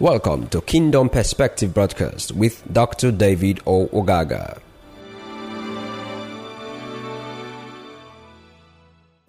Welcome 0.00 0.48
to 0.48 0.62
Kingdom 0.62 1.10
Perspective 1.10 1.74
Broadcast 1.74 2.32
with 2.32 2.64
Dr. 2.72 3.12
David 3.12 3.60
O. 3.66 3.86
Ogaga. 3.88 4.58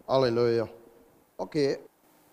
Hallelujah. 0.07 0.69
Okay, 1.37 1.75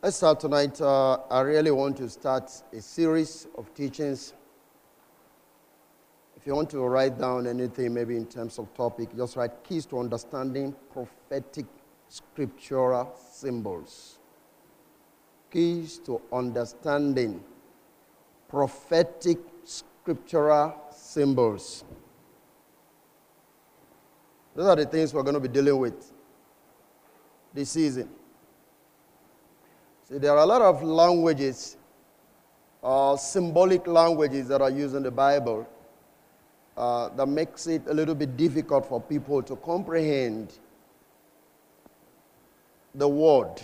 let's 0.00 0.18
start 0.18 0.38
tonight. 0.38 0.80
Uh, 0.80 1.14
I 1.28 1.40
really 1.40 1.72
want 1.72 1.96
to 1.96 2.08
start 2.08 2.48
a 2.72 2.80
series 2.80 3.48
of 3.56 3.74
teachings. 3.74 4.34
If 6.36 6.46
you 6.46 6.54
want 6.54 6.70
to 6.70 6.78
write 6.78 7.18
down 7.18 7.48
anything, 7.48 7.92
maybe 7.92 8.16
in 8.16 8.26
terms 8.26 8.60
of 8.60 8.72
topic, 8.72 9.16
just 9.16 9.34
write 9.34 9.64
keys 9.64 9.84
to 9.86 9.98
understanding 9.98 10.76
prophetic 10.92 11.66
scriptural 12.08 13.16
symbols. 13.32 14.20
Keys 15.50 15.98
to 16.06 16.22
understanding 16.32 17.42
prophetic 18.48 19.38
scriptural 19.64 20.74
symbols. 20.90 21.84
Those 24.54 24.66
are 24.66 24.76
the 24.76 24.86
things 24.86 25.14
we're 25.14 25.22
going 25.22 25.34
to 25.34 25.40
be 25.40 25.48
dealing 25.48 25.78
with 25.78 26.12
this 27.54 27.70
season. 27.70 28.08
See, 30.08 30.18
there 30.18 30.32
are 30.32 30.38
a 30.38 30.46
lot 30.46 30.62
of 30.62 30.82
languages, 30.82 31.76
uh, 32.82 33.16
symbolic 33.16 33.86
languages 33.86 34.48
that 34.48 34.60
are 34.60 34.70
used 34.70 34.96
in 34.96 35.02
the 35.02 35.10
Bible 35.10 35.68
uh, 36.76 37.08
that 37.10 37.26
makes 37.26 37.66
it 37.66 37.82
a 37.88 37.94
little 37.94 38.14
bit 38.14 38.36
difficult 38.36 38.86
for 38.86 39.00
people 39.00 39.42
to 39.42 39.56
comprehend 39.56 40.58
the 42.94 43.08
word. 43.08 43.60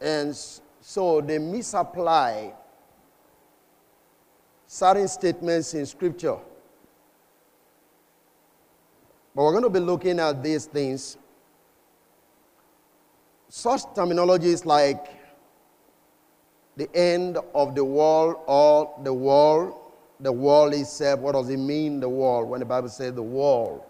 And 0.00 0.36
so 0.80 1.20
they 1.20 1.38
misapply 1.38 2.54
certain 4.72 5.06
statements 5.06 5.74
in 5.74 5.84
Scripture. 5.84 6.38
But 9.34 9.42
we're 9.42 9.50
going 9.50 9.64
to 9.64 9.68
be 9.68 9.80
looking 9.80 10.18
at 10.18 10.42
these 10.42 10.64
things. 10.64 11.18
Such 13.50 13.82
terminologies 13.94 14.64
like 14.64 15.08
the 16.78 16.88
end 16.96 17.36
of 17.54 17.74
the 17.74 17.84
world 17.84 18.36
or 18.46 18.98
the 19.04 19.12
world, 19.12 19.74
the 20.20 20.32
world 20.32 20.72
itself. 20.72 21.20
What 21.20 21.32
does 21.32 21.50
it 21.50 21.58
mean, 21.58 22.00
the 22.00 22.08
world, 22.08 22.48
when 22.48 22.60
the 22.60 22.66
Bible 22.66 22.88
says 22.88 23.12
the 23.12 23.22
world? 23.22 23.82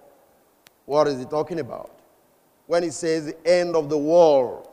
What 0.87 1.07
is 1.07 1.21
it 1.21 1.31
talking 1.31 1.61
about? 1.61 1.97
When 2.67 2.83
it 2.83 2.93
says 2.93 3.27
the 3.27 3.47
end 3.47 3.77
of 3.77 3.89
the 3.89 3.99
world, 3.99 4.69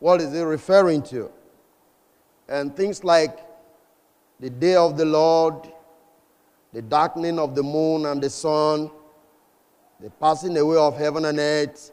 what 0.00 0.20
is 0.20 0.34
it 0.34 0.42
referring 0.42 1.02
to? 1.02 1.30
And 2.48 2.74
things 2.76 3.04
like 3.04 3.47
the 4.40 4.50
day 4.50 4.74
of 4.74 4.96
the 4.96 5.04
Lord, 5.04 5.72
the 6.72 6.82
darkening 6.82 7.38
of 7.38 7.54
the 7.54 7.62
moon 7.62 8.06
and 8.06 8.22
the 8.22 8.30
sun, 8.30 8.90
the 10.00 10.10
passing 10.10 10.56
away 10.56 10.76
of 10.76 10.96
heaven 10.96 11.24
and 11.24 11.38
earth, 11.38 11.92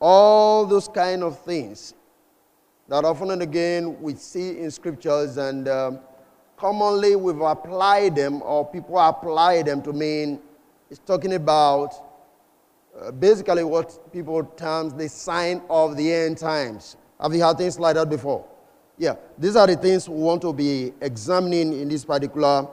all 0.00 0.66
those 0.66 0.88
kind 0.88 1.22
of 1.22 1.38
things 1.40 1.94
that 2.88 3.04
often 3.04 3.30
and 3.30 3.42
again 3.42 4.00
we 4.02 4.14
see 4.14 4.58
in 4.58 4.70
scriptures 4.70 5.36
and 5.36 5.68
um, 5.68 6.00
commonly 6.56 7.14
we've 7.14 7.40
applied 7.40 8.16
them 8.16 8.42
or 8.42 8.66
people 8.68 8.98
apply 8.98 9.62
them 9.62 9.80
to 9.80 9.92
mean 9.92 10.40
it's 10.90 10.98
talking 10.98 11.34
about 11.34 11.94
uh, 13.00 13.12
basically 13.12 13.62
what 13.62 14.12
people 14.12 14.42
terms 14.42 14.92
the 14.94 15.08
sign 15.08 15.62
of 15.70 15.96
the 15.96 16.12
end 16.12 16.36
times. 16.36 16.96
Have 17.20 17.32
you 17.32 17.42
heard 17.42 17.58
things 17.58 17.78
like 17.78 17.94
that 17.94 18.10
before? 18.10 18.44
Yeah, 19.00 19.14
these 19.38 19.56
are 19.56 19.66
the 19.66 19.76
things 19.76 20.06
we 20.06 20.20
want 20.20 20.42
to 20.42 20.52
be 20.52 20.92
examining 21.00 21.72
in 21.72 21.88
this 21.88 22.04
particular 22.04 22.68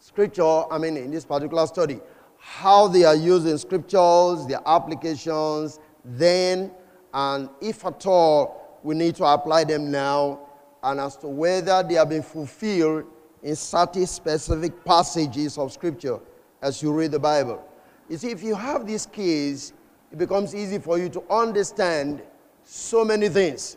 scripture, 0.00 0.64
I 0.68 0.78
mean, 0.78 0.96
in 0.96 1.12
this 1.12 1.24
particular 1.24 1.64
study. 1.68 2.00
How 2.38 2.88
they 2.88 3.04
are 3.04 3.14
used 3.14 3.46
in 3.46 3.56
scriptures, 3.56 4.48
their 4.48 4.60
applications, 4.66 5.78
then, 6.04 6.72
and 7.14 7.48
if 7.60 7.86
at 7.86 8.04
all 8.04 8.80
we 8.82 8.96
need 8.96 9.14
to 9.14 9.24
apply 9.26 9.62
them 9.62 9.92
now, 9.92 10.40
and 10.82 10.98
as 10.98 11.16
to 11.18 11.28
whether 11.28 11.84
they 11.84 11.94
have 11.94 12.08
been 12.08 12.24
fulfilled 12.24 13.04
in 13.44 13.54
certain 13.54 14.08
specific 14.08 14.84
passages 14.84 15.56
of 15.56 15.70
scripture 15.70 16.18
as 16.60 16.82
you 16.82 16.92
read 16.92 17.12
the 17.12 17.18
Bible. 17.20 17.64
You 18.08 18.16
see, 18.16 18.32
if 18.32 18.42
you 18.42 18.56
have 18.56 18.88
these 18.88 19.06
keys, 19.06 19.72
it 20.10 20.18
becomes 20.18 20.52
easy 20.52 20.80
for 20.80 20.98
you 20.98 21.08
to 21.10 21.22
understand 21.30 22.22
so 22.64 23.04
many 23.04 23.28
things 23.28 23.76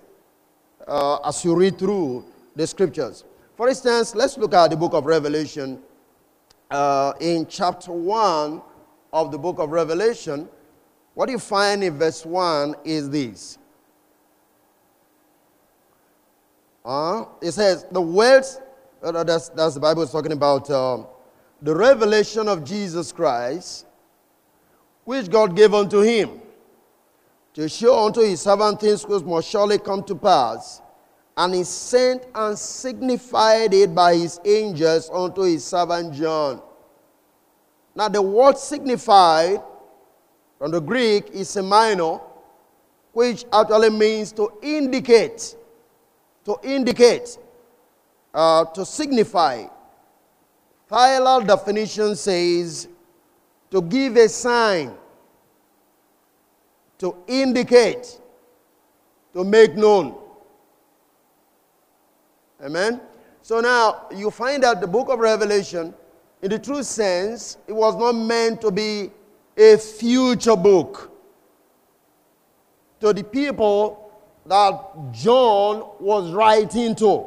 uh, 0.88 1.18
as 1.28 1.44
you 1.44 1.56
read 1.56 1.78
through 1.78 2.25
the 2.56 2.66
scriptures. 2.66 3.24
For 3.56 3.68
instance, 3.69 4.16
let's 4.16 4.38
look 4.38 4.53
at 4.53 4.69
the 4.69 4.78
book 4.78 4.94
of 4.94 5.06
Revelation. 5.06 5.81
Uh, 6.69 7.14
in 7.19 7.46
chapter 7.47 7.92
1 7.92 8.62
of 9.12 9.31
the 9.31 9.38
book 9.38 9.59
of 9.59 9.72
Revelation, 9.72 10.47
what 11.14 11.30
you 11.30 11.38
find 11.38 11.84
in 11.84 11.97
verse 11.97 12.25
1 12.25 12.75
is 12.86 13.09
this. 13.09 13.58
Uh, 16.84 17.25
it 17.42 17.52
says, 17.52 17.86
The 17.92 18.02
words, 18.02 18.59
uh, 19.03 19.24
that's, 19.24 19.50
that's 19.50 19.75
the 19.75 19.80
Bible 19.80 20.02
is 20.03 20.12
talking 20.12 20.31
about 20.31 20.69
um, 20.72 21.06
the 21.62 21.75
revelation 21.75 22.48
of 22.48 22.63
Jesus 22.63 23.12
Christ, 23.12 23.86
which 25.03 25.30
God 25.30 25.56
gave 25.56 25.74
unto 25.74 26.00
him 26.00 26.42
to 27.53 27.67
show 27.67 28.06
unto 28.06 28.22
his 28.22 28.41
servant 28.41 28.79
things 28.79 29.06
which 29.06 29.23
must 29.23 29.50
surely 29.50 29.78
come 29.78 30.03
to 30.03 30.16
pass. 30.16 30.81
And 31.35 31.56
he 31.56 31.63
sent 31.63 32.25
and 32.35 32.57
signified 32.57 33.73
it 33.73 33.95
by 33.95 34.16
his 34.16 34.39
angels 34.45 35.09
unto 35.12 35.41
his 35.41 35.63
servant 35.66 36.13
John. 36.13 36.62
Now, 37.95 38.07
the 38.07 38.22
word 38.22 38.57
signified 38.57 39.62
from 40.57 40.72
the 40.72 40.79
Greek 40.79 41.29
is 41.31 41.56
a 41.57 41.63
minor, 41.63 42.19
which 43.12 43.45
actually 43.51 43.89
means 43.89 44.31
to 44.33 44.51
indicate, 44.62 45.56
to 46.45 46.57
indicate, 46.63 47.38
uh, 48.33 48.66
to 48.66 48.85
signify. 48.85 49.66
Thayer 50.88 51.41
definition 51.45 52.16
says 52.16 52.88
to 53.72 53.81
give 53.81 54.16
a 54.18 54.29
sign 54.29 54.94
to 57.01 57.16
indicate, 57.28 58.19
to 59.34 59.44
make 59.44 59.75
known. 59.75 60.16
Amen? 62.63 63.01
So 63.41 63.59
now 63.59 64.06
you 64.16 64.29
find 64.29 64.63
out 64.63 64.81
the 64.81 64.88
book 64.88 65.09
of 65.09 65.17
Revelation, 65.17 65.95
in 66.44 66.51
the 66.51 66.59
true 66.59 66.84
sense, 66.84 67.57
it 67.66 67.73
was 67.73 67.95
not 67.95 68.13
meant 68.13 68.62
to 68.62 68.69
be 68.69 69.09
a 69.57 69.78
future 69.78 70.56
book 70.56 71.12
to 73.00 73.13
the 73.13 73.23
people 73.23 74.12
that 74.45 75.12
John 75.12 75.83
was 76.00 76.31
writing 76.31 76.94
to. 76.97 77.25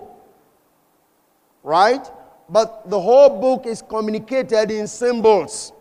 Right? 1.65 2.09
But 2.49 2.89
the 2.89 3.01
whole 3.01 3.41
book 3.41 3.67
is 3.67 3.83
communicated 3.83 4.71
in 4.71 4.87
symbols 4.87 5.73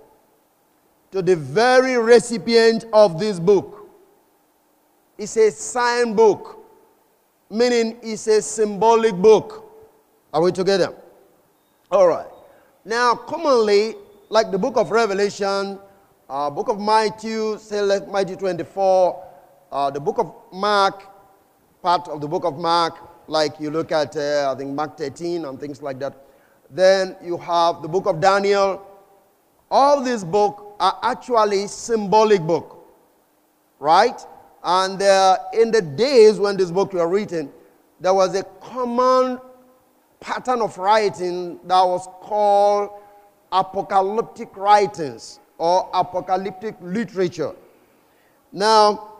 to 1.12 1.22
the 1.22 1.36
very 1.36 1.96
recipient 1.96 2.86
of 2.92 3.20
this 3.20 3.40
book. 3.40 3.73
It's 5.18 5.38
a 5.38 5.52
sign 5.52 6.16
book, 6.16 6.60
meaning 7.50 7.98
it's 8.02 8.28
a 8.28 8.42
symbolic 8.42 9.14
book. 9.16 9.72
Are 10.34 10.42
we 10.42 10.52
together? 10.52 10.96
All 11.92 12.08
right. 12.08 12.28
Now, 12.84 13.14
commonly, 13.14 13.96
like 14.30 14.50
the 14.52 14.58
book 14.58 14.76
of 14.78 14.90
Revelation, 14.90 15.78
uh, 16.28 16.50
book 16.50 16.70
of 16.70 16.80
Matthew, 16.80 17.60
say 17.60 17.82
like 17.82 18.08
Matthew 18.12 18.36
24, 18.36 19.24
uh, 19.72 19.92
the 19.92 20.00
book 20.00 20.18
of 20.18 20.34
Mark, 20.52 21.04
part 21.84 22.08
of 22.08 22.20
the 22.20 22.28
book 22.28 22.44
of 22.46 22.58
Mark, 22.58 22.98
like 23.28 23.60
you 23.60 23.70
look 23.70 23.92
at, 23.92 24.18
uh, 24.18 24.52
I 24.52 24.58
think, 24.58 24.72
Mark 24.72 24.98
13 24.98 25.46
and 25.46 25.60
things 25.60 25.84
like 25.84 26.00
that. 26.00 26.16
Then 26.72 27.16
you 27.24 27.38
have 27.38 27.84
the 27.84 27.88
book 27.88 28.08
of 28.08 28.20
Daniel. 28.20 28.82
All 29.70 30.04
these 30.04 30.24
books 30.24 30.64
are 30.80 30.98
actually 31.04 31.68
symbolic 31.68 32.42
book, 32.42 32.84
right? 33.80 34.20
And 34.64 35.02
uh, 35.02 35.38
in 35.54 35.72
the 35.72 35.82
days 35.82 36.40
when 36.40 36.56
this 36.58 36.72
book 36.72 36.94
was 36.94 37.06
written, 37.10 37.52
there 38.00 38.14
was 38.14 38.36
a 38.36 38.44
common 38.62 39.40
pattern 40.20 40.62
of 40.62 40.78
writing 40.78 41.60
that 41.66 41.84
was 41.84 42.08
called 42.22 42.90
apocalyptic 43.52 44.56
writings 44.56 45.40
or 45.58 45.90
apocalyptic 45.94 46.76
literature. 46.82 47.54
Now, 48.52 49.12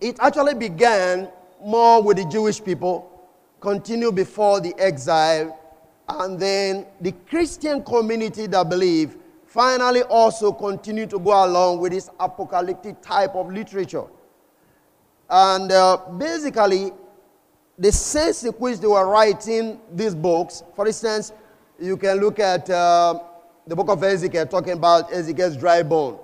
it 0.00 0.16
actually 0.20 0.54
began 0.54 1.30
more 1.62 2.02
with 2.02 2.18
the 2.18 2.24
Jewish 2.24 2.62
people, 2.62 3.28
continued 3.60 4.14
before 4.14 4.60
the 4.60 4.74
exile, 4.78 5.58
and 6.08 6.38
then 6.38 6.86
the 7.00 7.12
Christian 7.28 7.82
community 7.82 8.46
that 8.48 8.68
believe 8.68 9.16
finally 9.50 10.02
also 10.04 10.52
continue 10.52 11.06
to 11.06 11.18
go 11.18 11.44
along 11.44 11.80
with 11.80 11.90
this 11.90 12.08
apocalyptic 12.20 13.00
type 13.02 13.34
of 13.34 13.52
literature. 13.52 14.04
And 15.28 15.72
uh, 15.72 15.96
basically, 16.16 16.92
the 17.76 17.90
sense 17.90 18.44
in 18.44 18.52
which 18.52 18.78
they 18.78 18.86
were 18.86 19.06
writing 19.08 19.80
these 19.92 20.14
books, 20.14 20.62
for 20.76 20.86
instance, 20.86 21.32
you 21.80 21.96
can 21.96 22.18
look 22.18 22.38
at 22.38 22.70
uh, 22.70 23.18
the 23.66 23.74
book 23.74 23.88
of 23.88 24.04
Ezekiel 24.04 24.46
talking 24.46 24.74
about 24.74 25.12
Ezekiel's 25.12 25.56
dry 25.56 25.82
bone. 25.82 26.20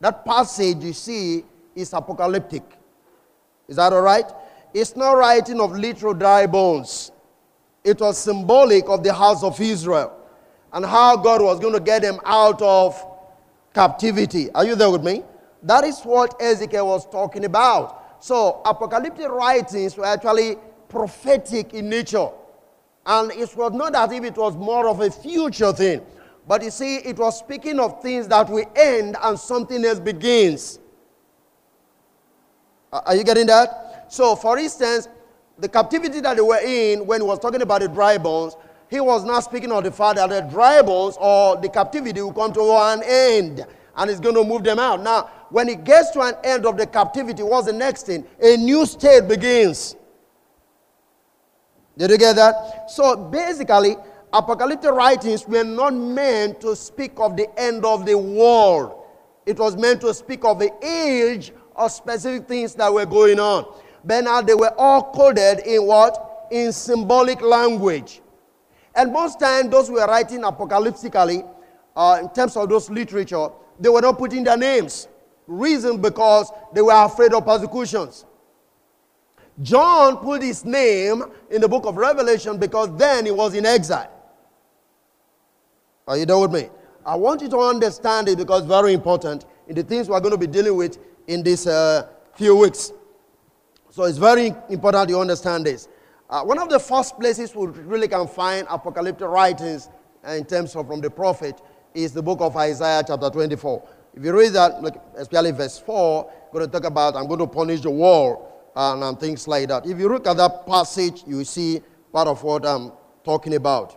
That 0.00 0.24
passage 0.24 0.82
you 0.82 0.94
see 0.94 1.44
is 1.74 1.92
apocalyptic. 1.92 2.62
Is 3.68 3.76
that 3.76 3.92
all 3.92 4.00
right? 4.00 4.30
It's 4.72 4.96
not 4.96 5.12
writing 5.12 5.60
of 5.60 5.72
literal 5.72 6.14
dry 6.14 6.46
bones. 6.46 7.12
It 7.84 8.00
was 8.00 8.16
symbolic 8.16 8.88
of 8.88 9.02
the 9.02 9.12
house 9.12 9.42
of 9.42 9.60
Israel 9.60 10.15
and 10.76 10.84
how 10.84 11.16
God 11.16 11.40
was 11.40 11.58
going 11.58 11.72
to 11.72 11.80
get 11.80 12.02
them 12.02 12.20
out 12.26 12.60
of 12.60 13.02
captivity. 13.74 14.50
Are 14.52 14.62
you 14.62 14.74
there 14.74 14.90
with 14.90 15.02
me? 15.02 15.22
That 15.62 15.84
is 15.84 16.02
what 16.02 16.40
Ezekiel 16.40 16.86
was 16.86 17.08
talking 17.08 17.46
about. 17.46 18.22
So, 18.22 18.60
apocalyptic 18.62 19.26
writings 19.30 19.96
were 19.96 20.04
actually 20.04 20.56
prophetic 20.90 21.72
in 21.72 21.88
nature. 21.88 22.28
And 23.06 23.32
it 23.32 23.56
was 23.56 23.72
not 23.72 23.94
as 23.94 24.12
if 24.12 24.22
it 24.22 24.36
was 24.36 24.54
more 24.54 24.86
of 24.86 25.00
a 25.00 25.10
future 25.10 25.72
thing. 25.72 26.02
But 26.46 26.62
you 26.62 26.70
see, 26.70 26.96
it 26.96 27.16
was 27.16 27.38
speaking 27.38 27.80
of 27.80 28.02
things 28.02 28.28
that 28.28 28.50
will 28.50 28.70
end 28.76 29.16
and 29.22 29.40
something 29.40 29.82
else 29.82 29.98
begins. 29.98 30.78
Are 32.92 33.16
you 33.16 33.24
getting 33.24 33.46
that? 33.46 34.12
So, 34.12 34.36
for 34.36 34.58
instance, 34.58 35.08
the 35.58 35.70
captivity 35.70 36.20
that 36.20 36.36
they 36.36 36.42
were 36.42 36.60
in 36.62 37.06
when 37.06 37.22
he 37.22 37.26
was 37.26 37.38
talking 37.38 37.62
about 37.62 37.80
the 37.80 37.88
dry 37.88 38.18
bones, 38.18 38.56
he 38.88 39.00
was 39.00 39.24
not 39.24 39.40
speaking 39.44 39.72
of 39.72 39.84
the 39.84 39.90
fact 39.90 40.16
that 40.16 40.30
the 40.30 40.40
dry 40.42 40.80
bones 40.82 41.16
or 41.20 41.56
the 41.56 41.68
captivity 41.68 42.20
will 42.20 42.32
come 42.32 42.52
to 42.52 42.62
an 42.62 43.02
end 43.04 43.66
and 43.96 44.10
it's 44.10 44.20
going 44.20 44.34
to 44.34 44.44
move 44.44 44.62
them 44.62 44.78
out. 44.78 45.02
Now, 45.02 45.30
when 45.50 45.68
it 45.68 45.84
gets 45.84 46.10
to 46.10 46.20
an 46.20 46.34
end 46.44 46.66
of 46.66 46.76
the 46.76 46.86
captivity, 46.86 47.42
what's 47.42 47.66
the 47.66 47.72
next 47.72 48.06
thing? 48.06 48.24
A 48.40 48.56
new 48.56 48.86
state 48.86 49.26
begins. 49.26 49.96
Did 51.96 52.10
you 52.10 52.18
get 52.18 52.36
that? 52.36 52.90
So 52.90 53.16
basically, 53.16 53.96
apocalyptic 54.32 54.90
writings 54.90 55.46
were 55.48 55.64
not 55.64 55.94
meant 55.94 56.60
to 56.60 56.76
speak 56.76 57.12
of 57.16 57.36
the 57.36 57.48
end 57.58 57.84
of 57.84 58.04
the 58.04 58.16
world. 58.16 59.02
It 59.46 59.58
was 59.58 59.76
meant 59.76 60.00
to 60.02 60.12
speak 60.12 60.44
of 60.44 60.58
the 60.58 60.70
age 60.84 61.52
of 61.74 61.90
specific 61.90 62.46
things 62.46 62.74
that 62.74 62.92
were 62.92 63.06
going 63.06 63.40
on. 63.40 63.66
But 64.04 64.24
now 64.24 64.42
they 64.42 64.54
were 64.54 64.74
all 64.76 65.10
coded 65.12 65.60
in 65.60 65.86
what? 65.86 66.48
In 66.50 66.72
symbolic 66.72 67.40
language. 67.40 68.20
And 68.96 69.12
most 69.12 69.38
times, 69.38 69.70
those 69.70 69.88
who 69.88 69.94
were 69.94 70.06
writing 70.06 70.40
apocalyptically, 70.40 71.46
uh, 71.94 72.18
in 72.22 72.30
terms 72.30 72.56
of 72.56 72.68
those 72.68 72.88
literature, 72.88 73.48
they 73.78 73.90
were 73.90 74.00
not 74.00 74.18
putting 74.18 74.42
their 74.42 74.56
names. 74.56 75.06
Reason 75.46 76.00
because 76.00 76.50
they 76.72 76.80
were 76.82 77.04
afraid 77.04 77.32
of 77.34 77.44
persecutions. 77.44 78.24
John 79.62 80.16
put 80.18 80.42
his 80.42 80.64
name 80.64 81.24
in 81.50 81.60
the 81.60 81.68
book 81.68 81.86
of 81.86 81.96
Revelation 81.96 82.58
because 82.58 82.94
then 82.96 83.26
he 83.26 83.30
was 83.30 83.54
in 83.54 83.64
exile. 83.64 84.10
Are 86.06 86.16
you 86.16 86.26
done 86.26 86.40
with 86.42 86.52
me? 86.52 86.68
I 87.04 87.16
want 87.16 87.42
you 87.42 87.48
to 87.48 87.58
understand 87.58 88.28
it 88.28 88.38
because 88.38 88.64
very 88.64 88.92
important 88.92 89.44
in 89.68 89.74
the 89.74 89.82
things 89.82 90.08
we're 90.08 90.20
going 90.20 90.32
to 90.32 90.38
be 90.38 90.46
dealing 90.46 90.76
with 90.76 90.98
in 91.26 91.42
these 91.42 91.66
uh, 91.66 92.08
few 92.34 92.56
weeks. 92.56 92.92
So 93.90 94.04
it's 94.04 94.18
very 94.18 94.54
important 94.68 95.08
you 95.10 95.20
understand 95.20 95.66
this. 95.66 95.88
Uh, 96.28 96.42
one 96.42 96.58
of 96.58 96.68
the 96.68 96.78
first 96.78 97.18
places 97.20 97.54
we 97.54 97.66
really 97.66 98.08
can 98.08 98.26
find 98.26 98.66
apocalyptic 98.68 99.28
writings 99.28 99.88
uh, 100.26 100.32
in 100.32 100.44
terms 100.44 100.74
of 100.74 100.86
from 100.88 101.00
the 101.00 101.10
prophet 101.10 101.60
is 101.94 102.12
the 102.12 102.22
book 102.22 102.40
of 102.40 102.56
Isaiah, 102.56 103.02
chapter 103.06 103.30
24. 103.30 103.88
If 104.14 104.24
you 104.24 104.36
read 104.36 104.52
that, 104.54 104.82
like, 104.82 104.96
especially 105.16 105.52
verse 105.52 105.78
4, 105.78 106.24
I'm 106.24 106.52
going 106.52 106.66
to 106.66 106.72
talk 106.72 106.84
about 106.84 107.14
I'm 107.14 107.28
going 107.28 107.38
to 107.38 107.46
punish 107.46 107.82
the 107.82 107.90
world 107.90 108.44
and, 108.74 109.04
and 109.04 109.20
things 109.20 109.46
like 109.46 109.68
that. 109.68 109.86
If 109.86 109.98
you 109.98 110.08
look 110.08 110.26
at 110.26 110.36
that 110.38 110.66
passage, 110.66 111.22
you 111.26 111.44
see 111.44 111.80
part 112.12 112.26
of 112.26 112.42
what 112.42 112.66
I'm 112.66 112.92
talking 113.22 113.54
about. 113.54 113.96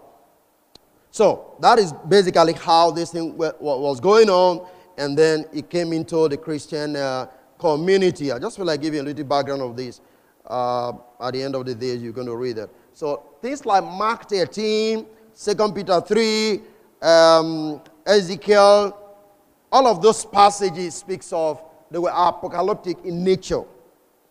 So 1.09 1.55
that 1.61 1.79
is 1.79 1.93
basically 2.07 2.53
how 2.53 2.91
this 2.91 3.11
thing 3.11 3.35
was 3.35 3.99
going 3.99 4.29
on, 4.29 4.67
and 4.99 5.17
then 5.17 5.45
it 5.51 5.67
came 5.67 5.93
into 5.93 6.27
the 6.27 6.37
Christian 6.37 6.95
uh, 6.95 7.25
community. 7.57 8.31
I 8.31 8.37
just 8.37 8.57
feel 8.57 8.65
like 8.67 8.81
giving 8.81 8.99
a 8.99 9.03
little 9.03 9.25
background 9.25 9.63
of 9.63 9.75
this 9.75 9.99
uh, 10.49 10.93
at 11.21 11.33
the 11.33 11.43
end 11.43 11.55
of 11.55 11.65
the 11.65 11.75
day, 11.75 11.95
you're 11.95 12.13
going 12.13 12.27
to 12.27 12.35
read 12.35 12.57
it. 12.57 12.69
So 12.93 13.23
things 13.41 13.65
like 13.65 13.83
Mark 13.83 14.27
13, 14.29 15.05
2 15.35 15.71
Peter 15.73 16.01
3, 16.01 16.61
um, 17.01 17.81
Ezekiel, 18.05 18.97
all 19.71 19.87
of 19.87 20.01
those 20.01 20.25
passages 20.25 20.95
speaks 20.95 21.31
of 21.31 21.61
they 21.91 21.99
were 21.99 22.11
apocalyptic 22.13 22.97
in 23.05 23.23
nature. 23.23 23.63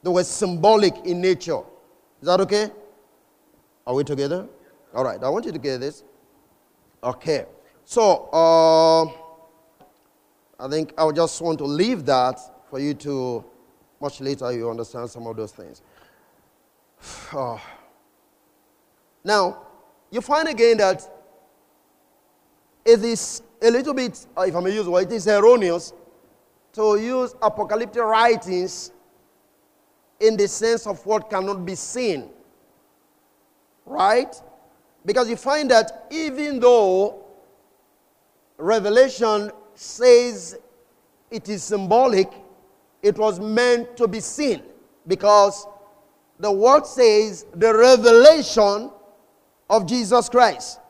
They 0.02 0.10
were 0.10 0.24
symbolic 0.24 0.94
in 1.04 1.20
nature. 1.20 1.60
Is 2.20 2.26
that 2.26 2.40
okay? 2.40 2.70
Are 3.86 3.94
we 3.94 4.04
together? 4.04 4.46
All 4.94 5.04
right. 5.04 5.22
I 5.22 5.28
want 5.28 5.44
you 5.44 5.52
to 5.52 5.58
get 5.58 5.80
this. 5.80 6.04
Okay. 7.02 7.46
So 7.84 8.28
uh, 8.32 9.04
I 10.62 10.68
think 10.68 10.92
I 10.98 11.10
just 11.12 11.40
want 11.40 11.58
to 11.58 11.64
leave 11.64 12.04
that 12.06 12.38
for 12.68 12.78
you 12.78 12.94
to 12.94 13.44
much 14.00 14.20
later 14.20 14.52
you 14.52 14.68
understand 14.70 15.10
some 15.10 15.26
of 15.26 15.36
those 15.36 15.52
things. 15.52 15.82
Oh. 17.32 17.60
Now, 19.24 19.66
you 20.10 20.20
find 20.20 20.48
again 20.48 20.78
that 20.78 21.02
it 22.84 23.04
is 23.04 23.42
a 23.60 23.70
little 23.70 23.94
bit, 23.94 24.26
uh, 24.36 24.42
if 24.42 24.56
I 24.56 24.60
may 24.60 24.72
use 24.72 24.84
the 24.86 24.90
word, 24.90 25.04
it 25.04 25.12
is 25.12 25.26
erroneous 25.26 25.92
to 26.72 26.96
use 26.96 27.34
apocalyptic 27.42 28.02
writings 28.02 28.92
in 30.20 30.36
the 30.36 30.48
sense 30.48 30.86
of 30.86 31.04
what 31.04 31.28
cannot 31.28 31.64
be 31.64 31.74
seen. 31.74 32.30
Right? 33.84 34.34
Because 35.04 35.28
you 35.28 35.36
find 35.36 35.70
that 35.70 36.06
even 36.10 36.60
though 36.60 37.24
Revelation 38.56 39.50
says 39.74 40.58
it 41.30 41.48
is 41.48 41.62
symbolic, 41.62 42.30
it 43.02 43.16
was 43.16 43.38
meant 43.38 43.96
to 43.96 44.08
be 44.08 44.20
seen 44.20 44.62
because 45.06 45.66
the 46.38 46.50
word 46.50 46.86
says 46.86 47.46
the 47.54 47.74
revelation 47.74 48.90
of 49.68 49.86
Jesus 49.86 50.28
Christ. 50.28 50.80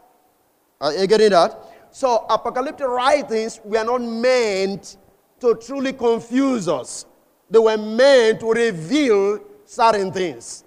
Are 0.80 0.94
you 0.94 1.06
getting 1.06 1.30
that? 1.30 1.58
So, 1.90 2.26
apocalyptic 2.28 2.86
writings 2.86 3.60
were 3.64 3.82
not 3.82 4.02
meant 4.02 4.96
to 5.40 5.54
truly 5.54 5.92
confuse 5.92 6.68
us, 6.68 7.06
they 7.50 7.58
were 7.58 7.78
meant 7.78 8.40
to 8.40 8.50
reveal 8.50 9.40
certain 9.64 10.12
things, 10.12 10.64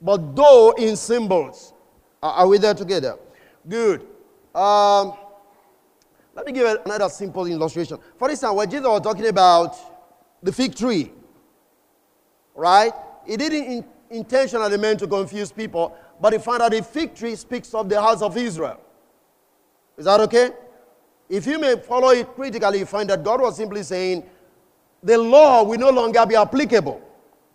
but 0.00 0.34
though 0.34 0.74
in 0.78 0.96
symbols. 0.96 1.74
Are 2.20 2.48
we 2.48 2.58
there 2.58 2.74
together? 2.74 3.16
Good. 3.68 4.04
Um, 4.52 5.14
let 6.34 6.46
me 6.46 6.52
give 6.52 6.78
another 6.84 7.08
simple 7.08 7.46
illustration. 7.46 7.98
For 8.16 8.28
instance, 8.28 8.52
when 8.54 8.68
Jesus 8.68 8.86
was 8.86 9.00
talking 9.00 9.26
about 9.26 9.76
the 10.42 10.52
fig 10.52 10.74
tree, 10.74 11.12
right? 12.54 12.92
He 13.24 13.36
didn't 13.36 13.86
intentionally 14.10 14.76
meant 14.78 15.00
to 15.00 15.06
confuse 15.06 15.52
people, 15.52 15.96
but 16.20 16.32
he 16.32 16.38
found 16.38 16.62
out 16.62 16.72
the 16.72 16.82
fig 16.82 17.14
tree 17.14 17.34
speaks 17.36 17.74
of 17.74 17.88
the 17.88 18.00
house 18.00 18.22
of 18.22 18.36
Israel. 18.36 18.80
Is 19.96 20.04
that 20.04 20.20
okay? 20.20 20.50
If 21.28 21.46
you 21.46 21.58
may 21.58 21.76
follow 21.76 22.10
it 22.10 22.34
critically, 22.34 22.78
you 22.80 22.86
find 22.86 23.10
that 23.10 23.22
God 23.22 23.40
was 23.40 23.56
simply 23.56 23.82
saying 23.82 24.24
the 25.02 25.18
law 25.18 25.62
will 25.62 25.78
no 25.78 25.90
longer 25.90 26.24
be 26.24 26.36
applicable. 26.36 27.02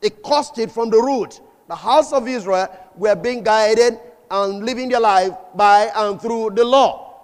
It 0.01 0.22
caused 0.22 0.60
it 0.60 0.72
from 0.72 0.89
the 0.89 0.98
root. 0.98 1.41
The 1.67 1.75
house 1.75 2.13
of 2.13 2.27
Israel 2.27 2.67
were 2.95 3.15
being 3.15 3.43
guided 3.43 4.00
and 4.29 4.65
living 4.65 4.89
their 4.89 5.00
life 5.00 5.31
by 5.55 5.91
and 5.95 6.22
through 6.22 6.51
the 6.51 6.63
law. 6.63 7.15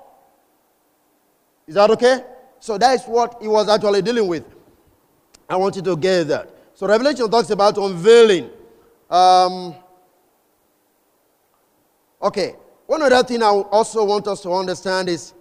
Is 1.68 1.76
that 1.76 1.90
okay? 1.92 2.24
So 2.60 2.78
that's 2.78 3.06
what 3.06 3.38
he 3.42 3.48
was 3.48 3.70
actually 3.70 4.02
dealing 4.02 4.28
with. 4.28 4.44
I 5.48 5.56
want 5.56 5.76
you 5.76 5.82
to 5.84 5.96
get 5.96 6.26
that. 6.26 6.50
So 6.74 6.88
Revelation 6.88 7.30
talks 7.30 7.50
about 7.50 7.78
unveiling. 7.78 8.50
Um, 9.10 9.76
okay. 12.22 12.56
One 12.86 13.02
other 13.02 13.24
thing 13.24 13.44
I 13.44 13.48
also 13.48 14.04
want 14.04 14.28
us 14.28 14.42
to 14.42 14.52
understand 14.52 15.10
is 15.10 15.34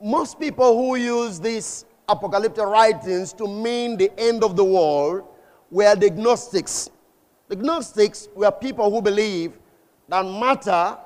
most 0.00 0.40
people 0.40 0.76
who 0.76 0.96
use 0.96 1.38
these 1.38 1.84
apocalyptic 2.08 2.64
writings 2.64 3.32
to 3.34 3.46
mean 3.46 3.96
the 3.96 4.10
end 4.18 4.42
of 4.42 4.56
the 4.56 4.64
world 4.64 5.24
were 5.70 5.94
the 5.94 6.10
Gnostics. 6.10 6.90
The 7.48 7.56
Gnostics 7.56 8.28
were 8.34 8.50
people 8.50 8.90
who 8.90 9.00
believe 9.00 9.58
that 10.08 10.24
matter 10.24 10.98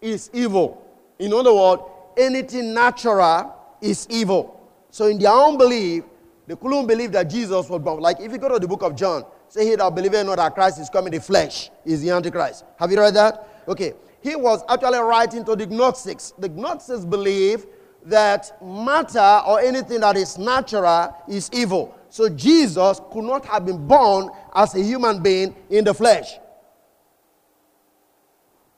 is 0.00 0.30
evil. 0.32 0.82
In 1.18 1.32
other 1.32 1.54
words, 1.54 1.82
anything 2.16 2.74
natural 2.74 3.54
is 3.80 4.06
evil. 4.10 4.60
So, 4.90 5.06
in 5.06 5.18
their 5.18 5.32
own 5.32 5.56
belief, 5.56 6.04
they 6.46 6.56
couldn't 6.56 6.86
believe 6.86 7.12
that 7.12 7.30
Jesus 7.30 7.68
was 7.68 7.80
born. 7.80 8.00
Like 8.00 8.20
if 8.20 8.30
you 8.32 8.38
go 8.38 8.48
to 8.48 8.58
the 8.58 8.68
book 8.68 8.82
of 8.82 8.94
John, 8.96 9.24
say 9.52 9.66
he 9.66 9.76
that 9.76 9.94
believeth 9.94 10.24
not 10.24 10.36
that 10.36 10.54
Christ 10.54 10.80
is 10.80 10.88
coming 10.88 11.12
in 11.12 11.18
the 11.18 11.24
flesh 11.24 11.70
is 11.84 12.00
the 12.00 12.08
Antichrist. 12.08 12.64
Have 12.78 12.90
you 12.90 12.98
read 12.98 13.12
that? 13.12 13.46
Okay. 13.68 13.92
He 14.22 14.34
was 14.34 14.62
actually 14.66 14.98
writing 15.00 15.44
to 15.44 15.54
the 15.54 15.66
Gnostics. 15.66 16.32
The 16.38 16.48
Gnostics 16.48 17.04
believe 17.04 17.66
that 18.06 18.56
matter 18.64 19.42
or 19.46 19.60
anything 19.60 20.00
that 20.00 20.16
is 20.16 20.38
natural 20.38 21.14
is 21.28 21.50
evil. 21.52 21.94
So 22.08 22.30
Jesus 22.30 22.98
could 23.12 23.24
not 23.24 23.44
have 23.44 23.66
been 23.66 23.86
born 23.86 24.30
as 24.54 24.74
a 24.74 24.82
human 24.82 25.22
being 25.22 25.54
in 25.68 25.84
the 25.84 25.92
flesh. 25.92 26.38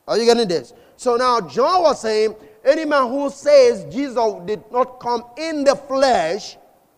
Are 0.09 0.19
you 0.19 0.25
getting 0.25 0.49
this? 0.49 0.75
So 0.97 1.15
now 1.15 1.41
John 1.41 1.83
was 1.83 2.01
saying, 2.01 2.35
any 2.65 2.85
man 2.85 3.09
who 3.09 3.31
says 3.31 3.85
Jesus 3.95 4.35
did 4.45 4.65
not 4.73 4.99
come 4.99 5.25
in 5.37 5.63
the 5.63 5.77
flesh 5.77 6.57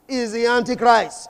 is 0.09 0.33
the 0.33 0.47
Antichrist. 0.47 1.29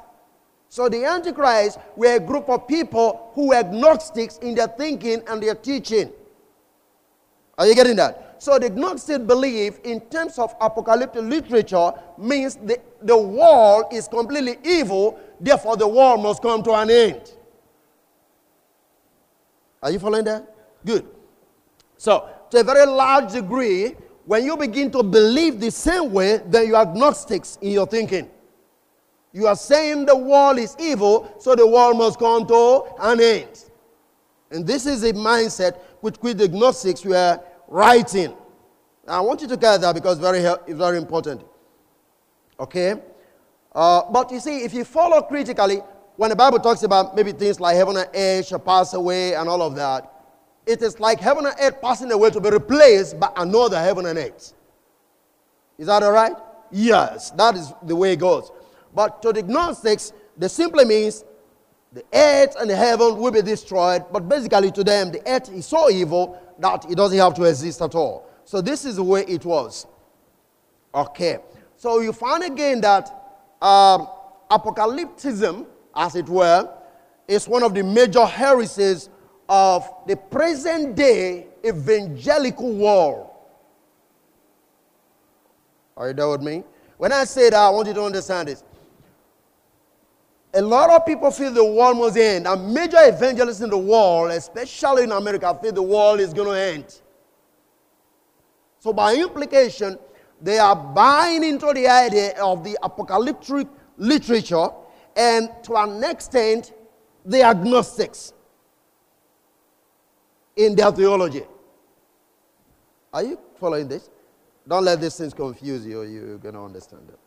So 0.76 0.90
the 0.90 1.06
Antichrist 1.06 1.78
were 1.96 2.16
a 2.16 2.20
group 2.20 2.50
of 2.50 2.68
people 2.68 3.30
who 3.32 3.48
were 3.48 3.54
agnostics 3.54 4.36
in 4.36 4.54
their 4.54 4.68
thinking 4.68 5.22
and 5.26 5.42
their 5.42 5.54
teaching. 5.54 6.12
Are 7.56 7.66
you 7.66 7.74
getting 7.74 7.96
that? 7.96 8.36
So 8.42 8.58
the 8.58 8.68
Gnostic 8.68 9.26
belief 9.26 9.78
in 9.84 10.02
terms 10.10 10.38
of 10.38 10.54
apocalyptic 10.60 11.22
literature 11.22 11.92
means 12.18 12.56
the, 12.56 12.78
the 13.00 13.16
world 13.16 13.86
is 13.90 14.06
completely 14.06 14.58
evil, 14.64 15.18
therefore 15.40 15.78
the 15.78 15.88
world 15.88 16.22
must 16.22 16.42
come 16.42 16.62
to 16.64 16.72
an 16.74 16.90
end. 16.90 17.32
Are 19.82 19.90
you 19.90 19.98
following 19.98 20.24
that? 20.24 20.44
Good. 20.84 21.06
So, 21.96 22.28
to 22.50 22.60
a 22.60 22.62
very 22.62 22.84
large 22.84 23.32
degree, 23.32 23.96
when 24.26 24.44
you 24.44 24.58
begin 24.58 24.90
to 24.90 25.02
believe 25.02 25.58
the 25.58 25.70
same 25.70 26.12
way, 26.12 26.42
then 26.44 26.66
you 26.66 26.76
are 26.76 26.82
agnostics 26.82 27.56
in 27.62 27.70
your 27.70 27.86
thinking. 27.86 28.28
You 29.36 29.46
are 29.48 29.54
saying 29.54 30.06
the 30.06 30.16
world 30.16 30.58
is 30.58 30.74
evil, 30.80 31.30
so 31.38 31.54
the 31.54 31.66
world 31.66 31.98
must 31.98 32.18
come 32.18 32.46
to 32.46 32.84
an 32.98 33.20
end. 33.20 33.64
And 34.50 34.66
this 34.66 34.86
is 34.86 35.02
a 35.04 35.12
mindset 35.12 35.78
which 36.00 36.16
we 36.22 36.32
the 36.32 36.48
Gnostics 36.48 37.04
were 37.04 37.38
writing. 37.68 38.34
I 39.06 39.20
want 39.20 39.42
you 39.42 39.48
to 39.48 39.58
get 39.58 39.82
that 39.82 39.94
because 39.94 40.18
very, 40.18 40.38
it's 40.38 40.78
very 40.78 40.96
important. 40.96 41.44
Okay? 42.58 42.94
Uh, 43.74 44.10
but 44.10 44.32
you 44.32 44.40
see, 44.40 44.64
if 44.64 44.72
you 44.72 44.86
follow 44.86 45.20
critically, 45.20 45.82
when 46.16 46.30
the 46.30 46.36
Bible 46.36 46.58
talks 46.58 46.82
about 46.82 47.14
maybe 47.14 47.32
things 47.32 47.60
like 47.60 47.76
heaven 47.76 47.98
and 47.98 48.08
earth 48.14 48.46
shall 48.46 48.58
pass 48.58 48.94
away 48.94 49.34
and 49.34 49.50
all 49.50 49.60
of 49.60 49.76
that, 49.76 50.10
it 50.64 50.80
is 50.80 50.98
like 50.98 51.20
heaven 51.20 51.44
and 51.44 51.54
earth 51.60 51.78
passing 51.82 52.10
away 52.10 52.30
to 52.30 52.40
be 52.40 52.48
replaced 52.48 53.20
by 53.20 53.30
another 53.36 53.78
heaven 53.78 54.06
and 54.06 54.18
earth. 54.18 54.54
Is 55.76 55.88
that 55.88 56.02
all 56.02 56.12
right? 56.12 56.32
Yes, 56.70 57.32
that 57.32 57.54
is 57.54 57.74
the 57.82 57.94
way 57.94 58.14
it 58.14 58.16
goes. 58.16 58.50
But 58.96 59.20
to 59.22 59.32
the 59.32 59.42
Gnostics, 59.42 60.14
they 60.38 60.48
simply 60.48 60.86
means 60.86 61.22
the 61.92 62.02
earth 62.14 62.56
and 62.58 62.70
the 62.70 62.74
heaven 62.74 63.18
will 63.18 63.30
be 63.30 63.42
destroyed. 63.42 64.06
But 64.10 64.26
basically, 64.26 64.70
to 64.70 64.82
them, 64.82 65.12
the 65.12 65.20
earth 65.28 65.52
is 65.52 65.66
so 65.66 65.90
evil 65.90 66.40
that 66.58 66.90
it 66.90 66.96
doesn't 66.96 67.18
have 67.18 67.34
to 67.34 67.44
exist 67.44 67.82
at 67.82 67.94
all. 67.94 68.26
So, 68.46 68.62
this 68.62 68.86
is 68.86 68.96
the 68.96 69.02
way 69.02 69.22
it 69.28 69.44
was. 69.44 69.86
Okay. 70.94 71.38
So, 71.76 72.00
you 72.00 72.14
find 72.14 72.42
again 72.42 72.80
that 72.80 73.10
um, 73.60 74.08
apocalypticism, 74.50 75.66
as 75.94 76.16
it 76.16 76.26
were, 76.26 76.66
is 77.28 77.46
one 77.46 77.64
of 77.64 77.74
the 77.74 77.82
major 77.82 78.24
heresies 78.24 79.10
of 79.46 79.86
the 80.06 80.16
present 80.16 80.96
day 80.96 81.48
evangelical 81.62 82.72
world. 82.72 83.28
Are 85.98 86.08
you 86.08 86.14
there 86.14 86.30
with 86.30 86.42
me? 86.42 86.64
When 86.96 87.12
I 87.12 87.24
say 87.24 87.50
that, 87.50 87.58
I 87.58 87.68
want 87.68 87.88
you 87.88 87.94
to 87.94 88.02
understand 88.02 88.48
this. 88.48 88.64
A 90.56 90.62
lot 90.62 90.88
of 90.88 91.04
people 91.04 91.30
feel 91.30 91.52
the 91.52 91.64
world 91.64 91.98
must 91.98 92.16
end. 92.16 92.46
And 92.46 92.72
major 92.72 92.96
evangelists 93.00 93.60
in 93.60 93.68
the 93.68 93.78
world, 93.78 94.30
especially 94.30 95.04
in 95.04 95.12
America, 95.12 95.56
feel 95.62 95.72
the 95.72 95.82
world 95.82 96.18
is 96.18 96.32
going 96.32 96.48
to 96.48 96.58
end. 96.58 97.00
So, 98.78 98.92
by 98.92 99.14
implication, 99.16 99.98
they 100.40 100.58
are 100.58 100.74
buying 100.74 101.44
into 101.44 101.72
the 101.74 101.86
idea 101.86 102.40
of 102.42 102.64
the 102.64 102.78
apocalyptic 102.82 103.68
literature, 103.98 104.68
and 105.14 105.50
to 105.64 105.76
an 105.76 106.02
extent, 106.04 106.72
the 107.24 107.42
agnostics 107.42 108.32
in 110.56 110.74
their 110.74 110.90
theology. 110.90 111.42
Are 113.12 113.22
you 113.22 113.38
following 113.58 113.88
this? 113.88 114.08
Don't 114.66 114.84
let 114.84 115.00
these 115.00 115.16
things 115.16 115.34
confuse 115.34 115.86
you, 115.86 116.02
you're 116.02 116.38
going 116.38 116.54
to 116.54 116.62
understand 116.62 117.08
it. 117.08 117.18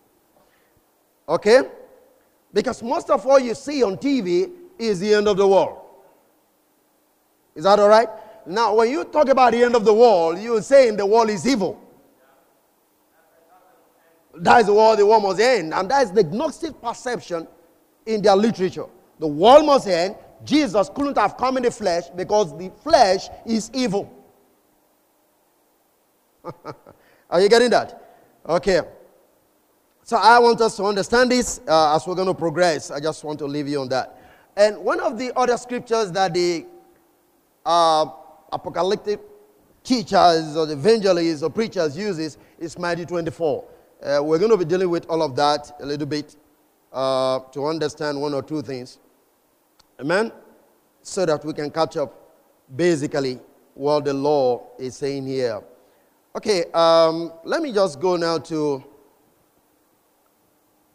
Okay? 1.27 1.61
Because 2.53 2.81
most 2.81 3.09
of 3.09 3.25
all 3.25 3.39
you 3.39 3.53
see 3.53 3.83
on 3.83 3.97
TV 3.97 4.51
is 4.77 4.99
the 4.99 5.13
end 5.13 5.27
of 5.27 5.37
the 5.37 5.47
world. 5.47 5.77
Is 7.55 7.63
that 7.63 7.79
all 7.79 7.89
right? 7.89 8.07
Now, 8.45 8.75
when 8.75 8.89
you 8.89 9.03
talk 9.03 9.29
about 9.29 9.51
the 9.51 9.63
end 9.63 9.75
of 9.75 9.85
the 9.85 9.93
world, 9.93 10.39
you're 10.39 10.61
saying 10.61 10.97
the 10.97 11.05
world 11.05 11.29
is 11.29 11.47
evil. 11.47 11.79
That 14.35 14.61
is 14.61 14.67
the 14.67 14.73
world 14.73 14.99
the 14.99 15.05
world 15.05 15.23
must 15.23 15.39
end. 15.39 15.73
And 15.73 15.89
that 15.91 16.03
is 16.03 16.11
the 16.11 16.23
Gnostic 16.23 16.81
perception 16.81 17.47
in 18.05 18.21
their 18.21 18.35
literature. 18.35 18.85
The 19.19 19.27
world 19.27 19.65
must 19.65 19.87
end. 19.87 20.15
Jesus 20.43 20.89
couldn't 20.95 21.17
have 21.17 21.35
come 21.35 21.57
in 21.57 21.63
the 21.63 21.71
flesh 21.71 22.05
because 22.15 22.57
the 22.57 22.71
flesh 22.81 23.27
is 23.45 23.69
evil. 23.73 24.11
Are 27.29 27.41
you 27.41 27.49
getting 27.49 27.69
that? 27.71 28.01
Okay. 28.47 28.81
So 30.09 30.17
I 30.17 30.39
want 30.39 30.59
us 30.59 30.75
to 30.77 30.85
understand 30.85 31.29
this 31.29 31.61
uh, 31.67 31.95
as 31.95 32.07
we're 32.07 32.15
going 32.15 32.25
to 32.29 32.33
progress. 32.33 32.89
I 32.89 32.99
just 32.99 33.23
want 33.23 33.37
to 33.37 33.45
leave 33.45 33.67
you 33.67 33.79
on 33.79 33.89
that. 33.89 34.19
And 34.57 34.79
one 34.79 34.99
of 34.99 35.19
the 35.19 35.31
other 35.37 35.55
scriptures 35.55 36.11
that 36.13 36.33
the 36.33 36.65
uh, 37.63 38.07
apocalyptic 38.51 39.19
teachers 39.83 40.57
or 40.57 40.67
evangelists 40.71 41.43
or 41.43 41.51
preachers 41.51 41.95
uses 41.95 42.39
is 42.57 42.75
Matthew 42.79 43.05
24. 43.05 43.63
Uh, 44.01 44.19
we're 44.23 44.39
going 44.39 44.49
to 44.49 44.57
be 44.57 44.65
dealing 44.65 44.89
with 44.89 45.05
all 45.09 45.21
of 45.21 45.35
that 45.35 45.73
a 45.79 45.85
little 45.85 46.07
bit 46.07 46.35
uh, 46.91 47.41
to 47.51 47.67
understand 47.67 48.19
one 48.19 48.33
or 48.33 48.41
two 48.41 48.63
things. 48.63 48.97
Amen? 49.99 50.31
So 51.03 51.23
that 51.27 51.45
we 51.45 51.53
can 51.53 51.69
catch 51.69 51.97
up 51.97 52.15
basically 52.75 53.39
what 53.75 54.05
the 54.05 54.13
law 54.15 54.69
is 54.79 54.95
saying 54.95 55.27
here. 55.27 55.61
Okay, 56.35 56.65
um, 56.73 57.31
let 57.43 57.61
me 57.61 57.71
just 57.71 57.99
go 57.99 58.15
now 58.15 58.39
to 58.39 58.83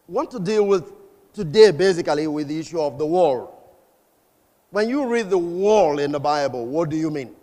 want 0.07 0.31
to 0.33 0.39
deal 0.39 0.67
with 0.67 0.93
today 1.33 1.71
basically 1.71 2.27
with 2.27 2.49
the 2.49 2.59
issue 2.59 2.81
of 2.81 2.99
the 2.99 3.07
world. 3.07 3.51
When 4.71 4.89
you 4.89 5.07
read 5.07 5.31
the 5.31 5.39
world 5.39 6.01
in 6.01 6.13
the 6.13 6.21
Bible, 6.21 6.67
what 6.67 6.91
do 6.91 6.97
you 6.97 7.11
mean? 7.11 7.35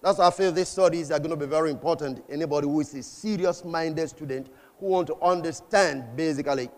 That's 0.00 0.18
why 0.18 0.28
I 0.28 0.30
feel 0.30 0.50
these 0.50 0.68
studies 0.68 1.10
are 1.10 1.18
going 1.18 1.30
to 1.30 1.36
be 1.36 1.46
very 1.46 1.70
important. 1.70 2.24
Anybody 2.28 2.66
who 2.66 2.80
is 2.80 2.92
a 2.94 3.02
serious 3.02 3.64
minded 3.64 4.08
student 4.08 4.48
who 4.78 4.86
wants 4.86 5.10
to 5.10 5.20
understand 5.20 6.16
basically 6.16 6.70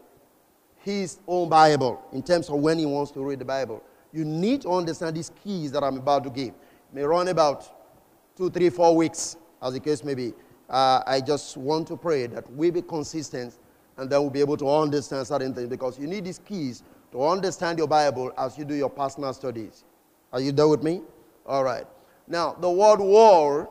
his 0.79 1.19
own 1.26 1.49
Bible 1.49 2.03
in 2.12 2.23
terms 2.23 2.49
of 2.50 2.57
when 2.57 2.79
he 2.79 2.87
wants 2.87 3.11
to 3.12 3.25
read 3.25 3.38
the 3.38 3.45
Bible. 3.45 3.83
You 4.12 4.25
need 4.25 4.62
to 4.62 4.71
understand 4.71 5.17
these 5.17 5.31
keys 5.43 5.73
that 5.73 5.83
I'm 5.83 5.97
about 5.97 6.25
to 6.25 6.31
give. 6.31 6.49
It 6.49 6.55
may 6.93 7.03
run 7.03 7.29
about 7.29 8.37
two, 8.37 8.50
three, 8.50 8.69
four 8.69 8.95
weeks, 8.95 9.37
as 9.62 9.73
the 9.73 9.81
case 9.81 10.05
may 10.05 10.14
be. 10.14 10.35
Uh, 10.69 11.03
I 11.07 11.21
just 11.21 11.57
want 11.57 11.88
to 11.88 11.97
pray 11.97 12.26
that 12.26 12.50
we 12.53 12.71
be 12.71 12.83
consistent 12.83 13.57
and 13.97 14.11
then 14.11 14.21
we'll 14.21 14.31
be 14.31 14.41
able 14.41 14.57
to 14.57 14.69
understand 14.69 15.27
certain 15.27 15.55
things 15.55 15.69
because 15.69 15.99
you 15.99 16.07
need 16.07 16.25
these 16.25 16.41
keys 16.41 16.83
to 17.13 17.25
understand 17.25 17.79
your 17.79 17.87
Bible 17.87 18.33
as 18.37 18.59
you 18.59 18.65
do 18.65 18.75
your 18.75 18.91
personal 18.91 19.33
studies. 19.33 19.85
Are 20.33 20.41
you 20.41 20.53
there 20.53 20.69
with 20.69 20.83
me? 20.83 21.03
All 21.47 21.63
right. 21.63 21.87
Now, 22.27 22.57
the 22.61 22.71
word 22.71 23.01
war 23.01 23.71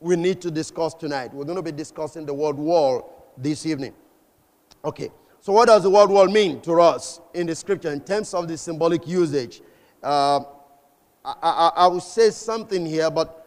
we 0.00 0.16
need 0.16 0.40
to 0.42 0.50
discuss 0.50 0.94
tonight. 0.94 1.32
We're 1.32 1.44
going 1.44 1.56
to 1.56 1.62
be 1.62 1.72
discussing 1.72 2.26
the 2.26 2.34
word 2.34 2.56
war 2.56 3.08
this 3.36 3.64
evening. 3.66 3.94
Okay. 4.84 5.10
So, 5.40 5.52
what 5.52 5.68
does 5.68 5.84
the 5.84 5.90
word 5.90 6.10
war 6.10 6.26
mean 6.26 6.60
to 6.62 6.80
us 6.80 7.20
in 7.32 7.46
the 7.46 7.54
scripture 7.54 7.92
in 7.92 8.00
terms 8.00 8.34
of 8.34 8.48
the 8.48 8.58
symbolic 8.58 9.06
usage? 9.06 9.62
Uh, 10.02 10.40
I, 11.24 11.34
I, 11.42 11.72
I 11.76 11.86
will 11.86 12.00
say 12.00 12.30
something 12.30 12.84
here, 12.84 13.10
but 13.10 13.46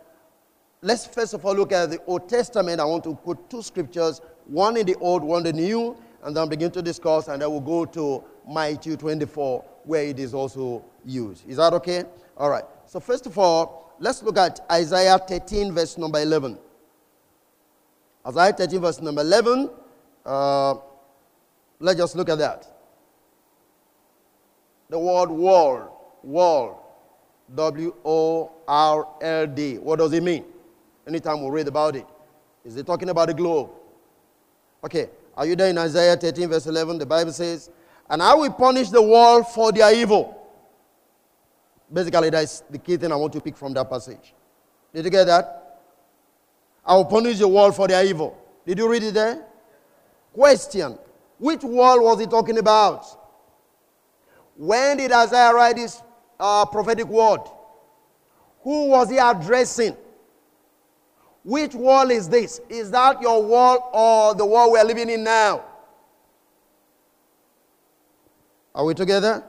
let's 0.82 1.06
first 1.06 1.34
of 1.34 1.46
all 1.46 1.56
look 1.56 1.72
at 1.72 1.90
the 1.90 2.02
Old 2.06 2.30
Testament. 2.30 2.80
I 2.80 2.86
want 2.86 3.04
to 3.04 3.16
put 3.16 3.50
two 3.50 3.62
scriptures 3.62 4.22
one 4.50 4.78
in 4.78 4.86
the 4.86 4.96
old, 4.96 5.24
one 5.24 5.46
in 5.46 5.56
the 5.56 5.62
new, 5.62 5.96
and 6.24 6.36
then 6.36 6.50
begin 6.50 6.72
to 6.72 6.82
discuss, 6.82 7.28
and 7.28 7.42
then 7.42 7.50
we'll 7.50 7.62
go 7.62 7.86
to 7.86 8.24
Matthew 8.48 8.98
24, 8.98 9.64
where 9.84 10.04
it 10.04 10.20
is 10.20 10.34
also 10.34 10.84
used. 11.06 11.48
Is 11.48 11.58
that 11.58 11.74
okay? 11.74 12.04
All 12.36 12.50
right. 12.50 12.64
So, 12.88 13.00
first 13.00 13.26
of 13.26 13.38
all, 13.38 13.94
let's 14.00 14.24
look 14.24 14.38
at 14.38 14.60
Isaiah 14.72 15.18
13, 15.18 15.72
verse 15.72 15.98
number 15.98 16.20
11. 16.20 16.58
Isaiah 18.28 18.54
13, 18.54 18.82
verse 18.82 19.02
number 19.02 19.22
11. 19.22 19.70
Uh, 20.26 20.76
let's 21.80 22.00
just 22.00 22.16
look 22.16 22.30
at 22.30 22.40
that. 22.40 22.66
The 24.90 24.98
word 24.98 25.30
world, 25.30 25.92
world, 26.24 26.78
W 27.56 27.96
O 28.04 28.52
R 28.68 29.08
L 29.22 29.48
D. 29.48 29.78
What 29.78 30.00
does 30.00 30.14
it 30.14 30.24
mean? 30.24 30.46
Anytime 31.08 31.44
we 31.44 31.50
read 31.50 31.68
about 31.68 31.96
it, 31.96 32.06
is 32.66 32.76
it 32.76 32.86
talking 32.86 33.10
about 33.10 33.28
the 33.28 33.34
globe? 33.34 33.70
Okay, 34.84 35.10
are 35.36 35.46
you 35.46 35.56
there 35.56 35.70
in 35.70 35.78
Isaiah 35.78 36.16
13, 36.16 36.50
verse 36.50 36.66
11? 36.66 36.98
The 36.98 37.06
Bible 37.06 37.32
says, 37.34 37.70
And 38.10 38.22
I 38.22 38.34
will 38.34 38.52
punish 38.52 38.90
the 38.90 39.02
world 39.02 39.48
for 39.48 39.72
their 39.72 39.94
evil. 39.94 40.36
Basically, 41.92 42.30
that's 42.30 42.62
the 42.62 42.78
key 42.78 42.98
thing 42.98 43.12
I 43.12 43.16
want 43.16 43.34
to 43.34 43.42
pick 43.42 43.58
from 43.58 43.74
that 43.74 43.90
passage. 43.90 44.34
Did 44.94 45.06
you 45.06 45.12
get 45.12 45.26
that? 45.26 45.82
I 46.86 46.96
will 46.96 47.06
punish 47.06 47.40
the 47.40 47.48
world 47.48 47.76
for 47.76 47.88
their 47.88 48.04
evil. 48.06 48.38
Did 48.66 48.78
you 48.78 48.90
read 48.90 49.04
it 49.04 49.14
there? 49.14 49.46
Question 50.34 50.98
Which 51.38 51.64
world 51.64 52.04
was 52.04 52.20
he 52.20 52.28
talking 52.28 52.58
about? 52.58 53.06
When 54.56 54.98
did 54.98 55.12
Isaiah 55.12 55.54
write 55.54 55.78
this 55.78 56.02
uh, 56.40 56.66
prophetic 56.66 57.08
word? 57.08 57.42
Who 58.64 58.90
was 58.90 59.10
he 59.10 59.18
addressing? 59.18 59.96
Which 61.44 61.74
wall 61.74 62.12
is 62.12 62.28
this? 62.28 62.60
Is 62.70 62.92
that 62.92 63.22
your 63.22 63.44
wall 63.44 63.90
or 63.94 64.36
the 64.36 64.46
wall 64.46 64.72
we 64.72 64.80
are 64.80 64.86
living 64.86 65.10
in 65.10 65.24
now? 65.24 65.64
Are 68.76 68.86
we 68.86 68.94
together? 68.94 69.44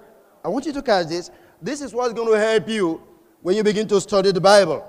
I 0.44 0.49
want 0.49 0.66
you 0.66 0.73
to 0.73 0.82
catch 0.82 1.06
this. 1.09 1.30
This 1.61 1.80
is 1.80 1.92
what's 1.92 2.14
going 2.14 2.32
to 2.32 2.38
help 2.38 2.68
you 2.68 3.02
when 3.42 3.56
you 3.56 3.62
begin 3.62 3.87
to 3.88 4.00
study 4.00 4.32
the 4.32 4.40
Bible. 4.40 4.87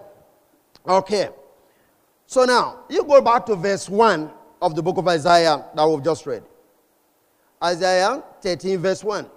Okay. 0.88 1.30
So 2.26 2.46
now, 2.46 2.82
you 2.90 3.04
go 3.04 3.22
back 3.22 3.46
to 3.48 3.56
verse 3.56 3.90
1 3.90 4.32
of 4.62 4.76
the 4.76 4.82
book 4.82 4.98
of 4.98 5.08
Isaiah 5.08 5.66
that 5.76 5.86
we've 5.88 6.04
just 6.04 6.26
read. 6.26 6.44
Isaiah 7.64 8.24
13, 8.42 8.78
verse 8.80 9.04
1. 9.04 9.30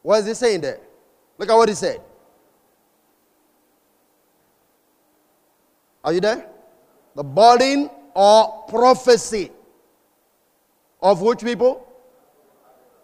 What 0.00 0.20
is 0.20 0.26
he 0.26 0.34
saying 0.34 0.62
there? 0.62 0.80
Look 1.38 1.50
at 1.50 1.54
what 1.54 1.68
he 1.68 1.74
said. 1.74 2.00
Are 6.04 6.12
you 6.12 6.20
there? 6.20 6.46
The 7.14 7.22
burden 7.22 7.90
or 8.14 8.64
prophecy 8.68 9.50
of 11.00 11.20
which 11.20 11.40
people? 11.40 11.86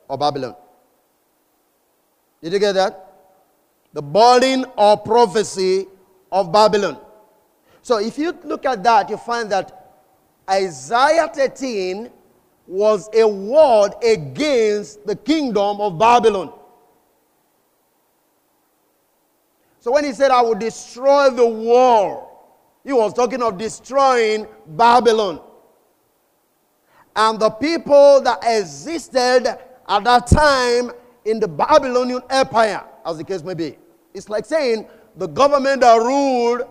Of 0.09 0.21
Babylon. 0.21 0.55
Did 2.43 2.53
you 2.53 2.59
get 2.59 2.73
that? 2.73 3.05
The 3.93 4.03
burden 4.03 4.65
or 4.77 4.97
prophecy 4.97 5.87
of 6.31 6.53
Babylon. 6.53 6.99
So 7.83 7.99
if 7.99 8.19
you 8.19 8.37
look 8.45 8.65
at 8.67 8.83
that, 8.85 9.11
you 9.11 9.17
find 9.17 9.51
that 9.51 9.75
Isaiah 10.49 11.29
13 11.29 12.11
was 12.67 13.09
a 13.15 13.27
word 13.27 13.93
against 14.05 15.07
the 15.07 15.17
kingdom 15.17 15.81
of 15.81 15.99
Babylon. 15.99 16.53
So 19.89 19.93
when 19.93 20.05
he 20.05 20.13
said, 20.13 20.31
I 20.31 20.43
will 20.43 20.55
destroy 20.55 21.31
the 21.31 21.47
wall, 21.47 22.77
he 22.85 22.93
was 22.93 23.15
talking 23.15 23.41
of 23.41 23.57
destroying 23.57 24.47
Babylon. 24.67 25.41
And 27.17 27.41
the 27.41 27.49
people 27.49 28.21
that 28.21 28.41
existed 28.43 29.47
at 29.47 30.05
that 30.05 30.27
time 30.27 30.91
in 31.25 31.41
the 31.41 31.49
Babylonian 31.49 32.21
Empire, 32.29 32.85
as 33.07 33.17
the 33.17 33.25
case 33.25 33.43
may 33.43 33.55
be. 33.55 33.79
It's 34.13 34.29
like 34.29 34.45
saying 34.45 34.87
the 35.17 35.27
government 35.27 35.81
that 35.81 35.97
ruled 35.97 36.69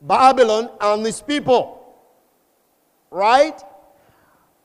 Babylon 0.00 0.70
and 0.80 1.04
its 1.04 1.20
people. 1.20 1.96
Right? 3.10 3.60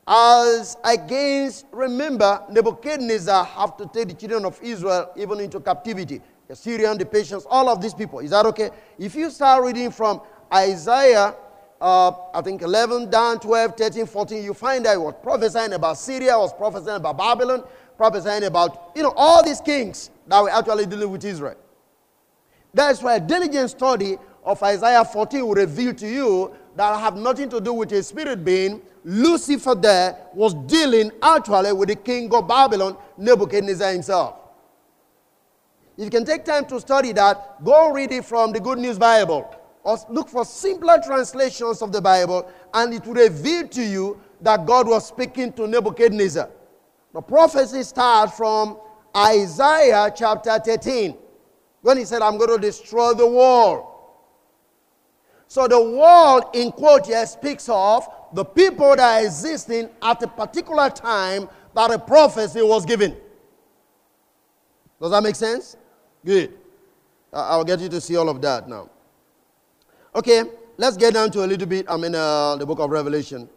As 0.08 0.78
against, 0.84 1.66
remember, 1.72 2.44
Nebuchadnezzar 2.48 3.44
have 3.44 3.76
to 3.78 3.88
take 3.92 4.10
the 4.10 4.14
children 4.14 4.46
of 4.46 4.60
Israel 4.62 5.12
even 5.18 5.40
into 5.40 5.60
captivity 5.60 6.22
the 6.48 6.56
Syrian, 6.56 6.98
the 6.98 7.06
Persians, 7.06 7.46
all 7.50 7.70
of 7.70 7.82
these 7.82 7.94
people. 7.94 8.20
Is 8.20 8.32
that 8.32 8.46
okay? 8.48 8.70
If 9.00 9.16
you 9.16 9.30
start 9.30 9.64
reading 9.64 9.92
from 9.92 10.22
Isaiah, 10.54 11.36
uh, 11.82 12.12
I 12.34 12.42
think 12.42 12.62
11 12.62 13.10
down 13.10 13.40
12, 13.40 13.76
13, 13.76 14.06
14, 14.06 14.44
you 14.44 14.54
find 14.54 14.86
that 14.86 15.00
was 15.00 15.16
prophesying 15.22 15.74
about 15.74 15.98
Syria, 15.98 16.38
was 16.38 16.54
prophesying 16.54 16.98
about 16.98 17.18
Babylon, 17.18 17.64
prophesying 17.98 18.44
about, 18.44 18.92
you 18.96 19.04
know, 19.04 19.14
all 19.16 19.44
these 19.44 19.62
kings 19.62 20.10
that 20.28 20.42
were 20.42 20.50
actually 20.50 20.86
dealing 20.86 21.10
with 21.10 21.24
Israel. 21.26 21.56
That's 22.74 23.02
why 23.02 23.16
a 23.16 23.20
diligent 23.20 23.70
study 23.72 24.18
of 24.44 24.62
Isaiah 24.62 25.04
14 25.04 25.46
will 25.46 25.56
reveal 25.56 25.94
to 25.96 26.08
you 26.08 26.54
that 26.76 27.00
have 27.00 27.16
nothing 27.16 27.50
to 27.50 27.62
do 27.62 27.74
with 27.74 27.92
a 27.94 28.04
spirit 28.04 28.44
being. 28.44 28.82
Lucifer 29.04 29.76
there 29.76 30.18
was 30.34 30.54
dealing 30.66 31.12
actually 31.22 31.72
with 31.74 31.90
the 31.90 31.96
king 31.96 32.34
of 32.34 32.48
Babylon, 32.48 32.98
Nebuchadnezzar 33.18 33.92
himself. 33.92 34.36
If 35.98 36.04
you 36.04 36.10
can 36.10 36.26
take 36.26 36.44
time 36.44 36.66
to 36.66 36.80
study 36.80 37.14
that, 37.14 37.64
go 37.64 37.92
read 37.92 38.12
it 38.12 38.26
from 38.26 38.52
the 38.52 38.60
Good 38.60 38.80
News 38.80 39.00
Bible. 39.00 39.56
Or 39.84 39.98
look 40.10 40.30
for 40.30 40.44
simpler 40.44 41.00
translations 41.06 41.82
of 41.82 41.92
the 41.92 42.02
Bible, 42.02 42.52
and 42.74 42.94
it 42.94 43.06
will 43.06 43.14
reveal 43.14 43.68
to 43.70 43.84
you 43.84 44.20
that 44.42 44.66
God 44.66 44.88
was 44.88 45.08
speaking 45.08 45.54
to 45.54 45.68
Nebuchadnezzar. 45.68 46.50
The 47.14 47.22
prophecy 47.22 47.84
starts 47.84 48.36
from 48.36 48.78
Isaiah 49.16 50.12
chapter 50.14 50.60
13, 50.60 51.16
when 51.82 51.98
he 51.98 52.04
said, 52.04 52.22
I'm 52.22 52.38
going 52.38 52.50
to 52.50 52.58
destroy 52.58 53.14
the 53.14 53.28
world. 53.28 53.86
So 55.48 55.68
the 55.68 55.82
world, 55.82 56.46
in 56.54 56.72
quote 56.72 57.06
here, 57.06 57.26
speaks 57.26 57.70
of 57.70 58.08
the 58.34 58.44
people 58.44 58.96
that 58.96 59.22
are 59.22 59.26
existing 59.26 59.90
at 60.02 60.22
a 60.24 60.28
particular 60.28 60.90
time 60.90 61.48
that 61.74 61.92
a 61.92 62.00
prophecy 62.00 62.64
was 62.64 62.86
given. 62.86 63.16
Does 65.00 65.12
that 65.12 65.24
make 65.24 65.36
sense? 65.36 65.78
Good. 66.26 66.54
I'll 67.32 67.64
get 67.64 67.80
you 67.80 67.90
to 67.90 68.02
see 68.02 68.16
all 68.16 68.30
of 68.30 68.42
that 68.42 68.68
now. 68.68 68.90
Okay, 70.16 70.44
let's 70.78 70.98
get 70.98 71.14
down 71.14 71.30
to 71.32 71.44
a 71.44 71.48
little 71.48 71.68
bit. 71.68 71.86
I'm 71.88 72.04
in 72.04 72.16
uh, 72.16 72.56
the 72.56 72.66
book 72.66 72.80
of 72.80 72.90
Revelation. 72.90 73.48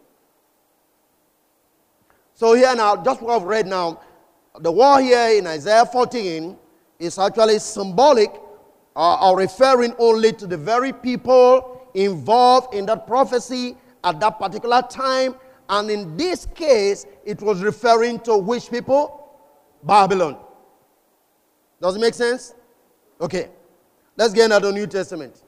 So, 2.35 2.53
here 2.53 2.75
now, 2.75 3.01
just 3.03 3.21
what 3.21 3.41
I've 3.41 3.47
read 3.47 3.65
now, 3.65 3.99
the 4.59 4.71
war 4.71 5.01
here 5.01 5.37
in 5.37 5.47
Isaiah 5.47 5.85
14 5.85 6.55
is 6.99 7.17
actually 7.17 7.59
symbolic 7.59 8.29
uh, 8.95 9.29
or 9.29 9.37
referring 9.37 9.95
only 9.97 10.33
to 10.33 10.45
the 10.45 10.57
very 10.57 10.93
people 10.93 11.89
involved 11.95 12.75
in 12.75 12.85
that 12.85 13.07
prophecy 13.07 13.77
at 14.03 14.19
that 14.19 14.37
particular 14.37 14.81
time. 14.89 15.35
And 15.69 15.89
in 15.89 16.15
this 16.17 16.45
case, 16.53 17.05
it 17.25 17.41
was 17.41 17.63
referring 17.63 18.19
to 18.21 18.37
which 18.37 18.69
people? 18.69 19.15
Babylon. 19.83 20.37
Does 21.81 21.95
it 21.95 21.99
make 21.99 22.13
sense? 22.13 22.53
Okay, 23.21 23.49
let's 24.15 24.33
get 24.33 24.49
into 24.49 24.65
the 24.65 24.71
New 24.71 24.87
Testament. 24.87 25.43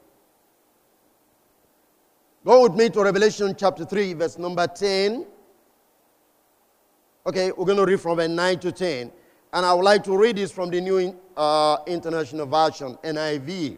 Go 2.44 2.64
with 2.64 2.74
me 2.74 2.90
to 2.90 3.02
Revelation 3.04 3.56
chapter 3.58 3.86
3, 3.86 4.14
verse 4.14 4.38
number 4.38 4.68
10. 4.68 5.26
Okay, 7.26 7.52
we're 7.52 7.66
going 7.66 7.78
to 7.78 7.86
read 7.86 8.02
from 8.02 8.18
verse 8.18 8.28
9 8.30 8.60
to 8.60 8.72
10. 8.72 9.12
And 9.54 9.66
I 9.66 9.74
would 9.74 9.84
like 9.84 10.04
to 10.06 10.18
read 10.18 10.38
this 10.38 10.52
from 10.52 10.70
the 10.70 10.82
New 10.82 11.18
uh, 11.38 11.78
International 11.88 12.46
Version, 12.46 12.98
NIV. 13.04 13.78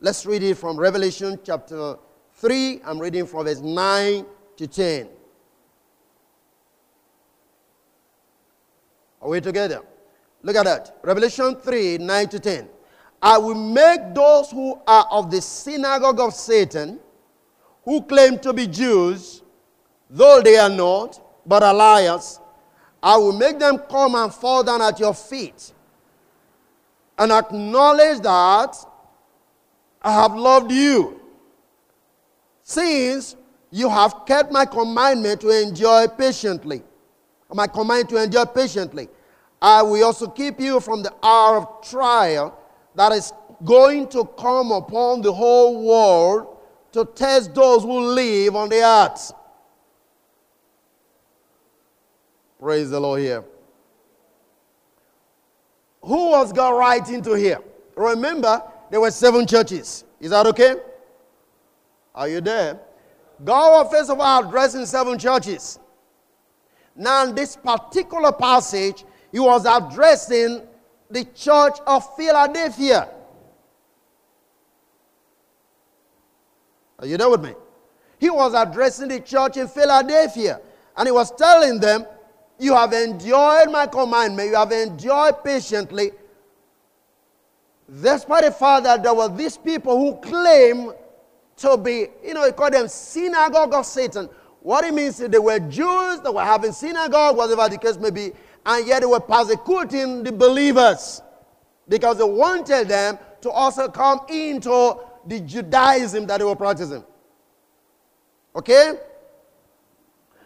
Let's 0.00 0.26
read 0.26 0.42
it 0.42 0.56
from 0.56 0.78
Revelation 0.78 1.38
chapter 1.42 1.96
3. 2.34 2.82
I'm 2.84 2.98
reading 3.00 3.26
from 3.26 3.46
verse 3.46 3.60
9 3.60 4.26
to 4.58 4.66
10. 4.66 5.08
Are 9.22 9.28
we 9.28 9.40
together? 9.40 9.80
Look 10.42 10.56
at 10.56 10.64
that. 10.66 10.98
Revelation 11.02 11.56
3, 11.56 11.98
9 11.98 12.28
to 12.28 12.38
10. 12.38 12.68
I 13.24 13.38
will 13.38 13.54
make 13.54 14.14
those 14.14 14.50
who 14.50 14.78
are 14.86 15.08
of 15.10 15.30
the 15.30 15.40
synagogue 15.40 16.20
of 16.20 16.34
Satan, 16.34 17.00
who 17.82 18.02
claim 18.02 18.38
to 18.40 18.52
be 18.52 18.66
Jews, 18.66 19.42
though 20.10 20.42
they 20.42 20.58
are 20.58 20.68
not, 20.68 21.18
but 21.46 21.62
are 21.62 21.72
liars, 21.72 22.38
I 23.02 23.16
will 23.16 23.32
make 23.32 23.58
them 23.58 23.78
come 23.78 24.14
and 24.14 24.32
fall 24.32 24.62
down 24.62 24.82
at 24.82 25.00
your 25.00 25.14
feet 25.14 25.72
and 27.16 27.32
acknowledge 27.32 28.20
that 28.20 28.76
I 30.02 30.12
have 30.12 30.34
loved 30.34 30.70
you, 30.70 31.18
since 32.62 33.36
you 33.70 33.88
have 33.88 34.26
kept 34.26 34.52
my 34.52 34.66
commandment 34.66 35.40
to 35.40 35.48
enjoy 35.48 36.08
patiently. 36.08 36.82
My 37.50 37.68
command 37.68 38.10
to 38.10 38.22
endure 38.22 38.44
patiently. 38.44 39.08
I 39.62 39.80
will 39.80 40.04
also 40.04 40.26
keep 40.26 40.60
you 40.60 40.78
from 40.80 41.02
the 41.02 41.14
hour 41.22 41.58
of 41.58 41.88
trial 41.88 42.58
that 42.94 43.12
is 43.12 43.32
going 43.64 44.08
to 44.08 44.24
come 44.38 44.72
upon 44.72 45.22
the 45.22 45.32
whole 45.32 45.86
world 45.86 46.56
to 46.92 47.04
test 47.04 47.54
those 47.54 47.82
who 47.82 48.00
live 48.00 48.54
on 48.54 48.68
the 48.68 48.82
earth. 48.82 49.32
Praise 52.58 52.90
the 52.90 53.00
Lord 53.00 53.20
here. 53.20 53.44
Who 56.02 56.30
was 56.30 56.52
God 56.52 56.78
writing 56.78 57.22
to 57.22 57.34
here? 57.34 57.58
Remember, 57.96 58.62
there 58.90 59.00
were 59.00 59.10
seven 59.10 59.46
churches. 59.46 60.04
Is 60.20 60.30
that 60.30 60.46
okay? 60.46 60.76
Are 62.14 62.28
you 62.28 62.40
there? 62.40 62.78
God 63.42 63.84
was 63.84 63.92
first 63.92 64.10
of 64.10 64.20
all 64.20 64.46
addressing 64.46 64.86
seven 64.86 65.18
churches. 65.18 65.78
Now, 66.94 67.26
in 67.26 67.34
this 67.34 67.56
particular 67.56 68.32
passage, 68.32 69.04
he 69.32 69.40
was 69.40 69.66
addressing 69.66 70.62
the 71.10 71.24
church 71.34 71.78
of 71.86 72.16
Philadelphia. 72.16 73.08
Are 76.98 77.06
you 77.06 77.16
there 77.16 77.28
with 77.28 77.42
me? 77.42 77.54
He 78.18 78.30
was 78.30 78.54
addressing 78.54 79.08
the 79.08 79.20
church 79.20 79.56
in 79.56 79.68
Philadelphia 79.68 80.60
and 80.96 81.08
he 81.08 81.12
was 81.12 81.30
telling 81.32 81.80
them, 81.80 82.06
You 82.58 82.74
have 82.74 82.92
enjoyed 82.92 83.70
my 83.70 83.86
commandment, 83.86 84.48
you 84.48 84.56
have 84.56 84.72
enjoyed 84.72 85.42
patiently. 85.44 86.12
Despite 88.02 88.44
the 88.44 88.50
fact 88.50 88.84
that 88.84 89.02
there 89.02 89.12
were 89.14 89.28
these 89.28 89.58
people 89.58 89.98
who 89.98 90.18
claim 90.20 90.92
to 91.58 91.76
be, 91.76 92.06
you 92.24 92.34
know, 92.34 92.46
he 92.46 92.52
called 92.52 92.72
them 92.72 92.88
synagogue 92.88 93.74
of 93.74 93.84
Satan. 93.84 94.28
What 94.60 94.84
it 94.84 94.94
means 94.94 95.20
is 95.20 95.28
they 95.28 95.38
were 95.38 95.58
Jews, 95.58 96.20
they 96.20 96.30
were 96.30 96.42
having 96.42 96.72
synagogue, 96.72 97.36
whatever 97.36 97.68
the 97.68 97.76
case 97.76 97.98
may 97.98 98.10
be, 98.10 98.32
and 98.66 98.86
yet 98.86 99.00
they 99.00 99.06
were 99.06 99.20
persecuting 99.20 100.22
the 100.22 100.32
believers 100.32 101.22
because 101.88 102.18
they 102.18 102.24
wanted 102.24 102.88
them 102.88 103.18
to 103.40 103.50
also 103.50 103.88
come 103.88 104.20
into 104.28 104.96
the 105.26 105.40
Judaism 105.40 106.26
that 106.26 106.38
they 106.38 106.44
were 106.44 106.56
practicing. 106.56 107.04
Okay? 108.56 108.94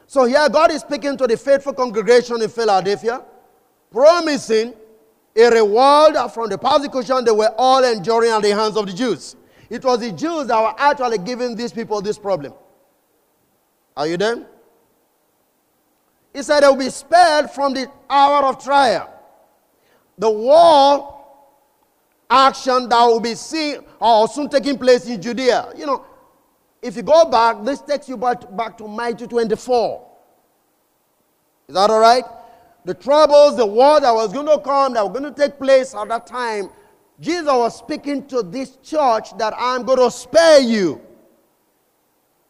So 0.06 0.24
here 0.24 0.48
God 0.48 0.70
is 0.70 0.80
speaking 0.80 1.16
to 1.16 1.26
the 1.26 1.36
faithful 1.36 1.72
congregation 1.72 2.40
in 2.42 2.48
Philadelphia, 2.48 3.22
promising 3.90 4.74
a 5.36 5.50
reward 5.50 6.16
from 6.32 6.48
the 6.48 6.58
persecution 6.58 7.24
they 7.24 7.30
were 7.30 7.54
all 7.56 7.84
enduring 7.84 8.30
at 8.30 8.42
the 8.42 8.50
hands 8.54 8.76
of 8.76 8.86
the 8.86 8.92
Jews. 8.92 9.36
It 9.70 9.84
was 9.84 10.00
the 10.00 10.10
Jews 10.12 10.46
that 10.46 10.60
were 10.60 10.74
actually 10.78 11.18
giving 11.18 11.54
these 11.54 11.72
people 11.72 12.00
this 12.00 12.18
problem. 12.18 12.54
Are 13.96 14.06
you 14.06 14.16
there? 14.16 14.46
He 16.38 16.44
said 16.44 16.60
they 16.60 16.68
will 16.68 16.76
be 16.76 16.88
spared 16.88 17.50
from 17.50 17.74
the 17.74 17.90
hour 18.08 18.44
of 18.44 18.62
trial. 18.62 19.12
The 20.18 20.30
war 20.30 21.20
action 22.30 22.88
that 22.88 23.04
will 23.06 23.18
be 23.18 23.34
seen 23.34 23.80
or 23.98 24.28
soon 24.28 24.48
taking 24.48 24.78
place 24.78 25.04
in 25.08 25.20
Judea. 25.20 25.72
You 25.76 25.86
know, 25.86 26.06
if 26.80 26.94
you 26.94 27.02
go 27.02 27.24
back, 27.24 27.64
this 27.64 27.80
takes 27.80 28.08
you 28.08 28.16
back, 28.16 28.56
back 28.56 28.78
to 28.78 28.86
Matthew 28.86 29.26
24. 29.26 30.08
Is 31.66 31.74
that 31.74 31.90
all 31.90 31.98
right? 31.98 32.22
The 32.84 32.94
troubles, 32.94 33.56
the 33.56 33.66
war 33.66 33.98
that 34.00 34.14
was 34.14 34.32
going 34.32 34.46
to 34.46 34.60
come, 34.60 34.94
that 34.94 35.02
was 35.02 35.18
going 35.18 35.34
to 35.34 35.36
take 35.36 35.58
place 35.58 35.92
at 35.92 36.08
that 36.08 36.28
time, 36.28 36.70
Jesus 37.18 37.48
was 37.48 37.76
speaking 37.76 38.24
to 38.28 38.44
this 38.44 38.76
church 38.76 39.36
that 39.38 39.54
I'm 39.58 39.82
going 39.82 39.98
to 39.98 40.10
spare 40.12 40.60
you. 40.60 41.00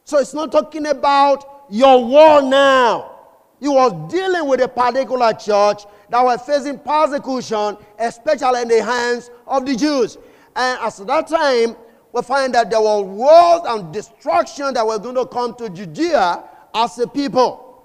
So 0.04 0.18
it's 0.18 0.34
not 0.34 0.52
talking 0.52 0.88
about 0.88 1.64
your 1.70 2.04
war 2.04 2.42
now. 2.42 3.14
He 3.60 3.68
was 3.68 3.92
dealing 4.10 4.46
with 4.46 4.60
a 4.60 4.68
particular 4.68 5.32
church 5.32 5.82
that 6.10 6.24
were 6.24 6.38
facing 6.38 6.78
persecution, 6.78 7.76
especially 7.98 8.62
in 8.62 8.68
the 8.68 8.84
hands 8.84 9.30
of 9.46 9.66
the 9.66 9.74
Jews. 9.74 10.16
And 10.54 10.78
at 10.80 10.96
that 11.06 11.28
time, 11.28 11.76
we 12.12 12.22
find 12.22 12.54
that 12.54 12.70
there 12.70 12.80
were 12.80 13.02
wars 13.02 13.62
and 13.66 13.92
destruction 13.92 14.74
that 14.74 14.86
were 14.86 14.98
going 14.98 15.16
to 15.16 15.26
come 15.26 15.54
to 15.56 15.68
Judea 15.68 16.42
as 16.74 16.98
a 16.98 17.06
people. 17.06 17.84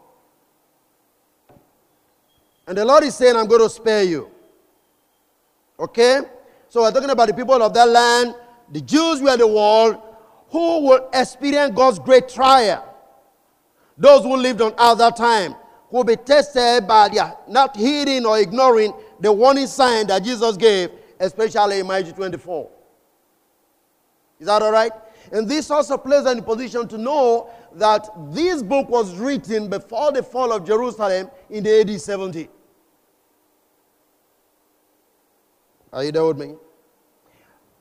And 2.67 2.77
the 2.77 2.85
Lord 2.85 3.03
is 3.03 3.15
saying, 3.15 3.35
I'm 3.35 3.47
going 3.47 3.61
to 3.61 3.69
spare 3.69 4.03
you. 4.03 4.29
Okay? 5.79 6.21
So 6.69 6.81
we're 6.81 6.91
talking 6.91 7.09
about 7.09 7.27
the 7.27 7.33
people 7.33 7.61
of 7.61 7.73
that 7.73 7.89
land. 7.89 8.35
The 8.71 8.81
Jews 8.81 9.21
were 9.21 9.35
the 9.35 9.47
world 9.47 10.01
who 10.49 10.87
will 10.87 11.09
experience 11.13 11.73
God's 11.75 11.99
great 11.99 12.29
trial. 12.29 12.89
Those 13.97 14.23
who 14.23 14.37
lived 14.37 14.61
on 14.61 14.73
other 14.77 15.11
time 15.11 15.55
will 15.93 16.03
be 16.03 16.15
tested 16.15 16.87
by 16.87 17.07
their 17.07 17.37
not 17.47 17.77
heeding 17.77 18.25
or 18.25 18.39
ignoring 18.39 18.91
the 19.19 19.31
warning 19.31 19.67
sign 19.67 20.07
that 20.07 20.23
Jesus 20.23 20.57
gave, 20.57 20.89
especially 21.19 21.77
in 21.77 21.85
Matthew 21.85 22.13
24. 22.13 22.67
Is 24.39 24.47
that 24.47 24.63
all 24.63 24.71
right? 24.71 24.91
And 25.31 25.47
this 25.47 25.69
also 25.69 25.99
places 25.99 26.31
in 26.31 26.39
a 26.39 26.41
position 26.41 26.87
to 26.87 26.97
know 26.97 27.51
that 27.75 28.09
this 28.31 28.63
book 28.63 28.89
was 28.89 29.15
written 29.15 29.69
before 29.69 30.11
the 30.11 30.23
fall 30.23 30.51
of 30.51 30.65
Jerusalem 30.65 31.29
in 31.51 31.63
the 31.63 31.81
AD 31.81 32.01
70. 32.01 32.49
Are 35.93 36.03
you 36.03 36.11
there 36.11 36.25
with 36.25 36.39
me? 36.39 36.55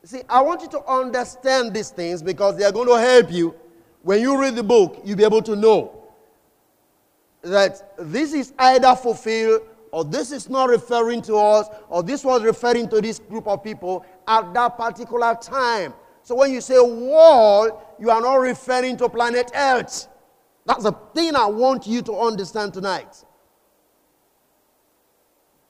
See, 0.05 0.21
I 0.29 0.43
want 0.43 0.61
you 0.61 0.69
to 0.69 0.85
understand 0.85 1.73
these 1.73 1.89
things 1.89 2.23
because 2.23 2.59
they 2.59 2.65
are 2.65 2.73
going 2.73 2.89
to 2.89 3.01
help 3.01 3.33
you. 3.33 3.55
When 4.03 4.21
you 4.21 4.39
read 4.39 4.55
the 4.55 4.63
book, 4.63 5.01
you'll 5.03 5.17
be 5.17 5.25
able 5.25 5.41
to 5.43 5.57
know 5.57 6.02
that 7.43 7.95
this 7.99 8.33
is 8.33 8.53
either 8.59 8.95
fulfilled 8.95 9.63
or 9.91 10.05
this 10.05 10.33
is 10.33 10.49
not 10.49 10.69
referring 10.69 11.21
to 11.23 11.37
us 11.37 11.67
or 11.89 12.03
this 12.03 12.25
was 12.25 12.43
referring 12.43 12.89
to 12.89 13.01
this 13.01 13.19
group 13.19 13.47
of 13.47 13.63
people 13.63 14.05
at 14.27 14.53
that 14.55 14.77
particular 14.77 15.37
time. 15.41 15.93
So 16.23 16.37
when 16.37 16.53
you 16.53 16.61
say 16.61 16.81
world, 16.81 17.81
you 17.99 18.11
are 18.11 18.21
not 18.21 18.37
referring 18.37 18.97
to 18.99 19.09
planet 19.09 19.51
Earth. 19.55 20.09
That's 20.65 20.85
the 20.85 20.93
thing 21.15 21.35
I 21.35 21.47
want 21.47 21.87
you 21.87 22.01
to 22.03 22.15
understand 22.17 22.73
tonight. 22.73 23.25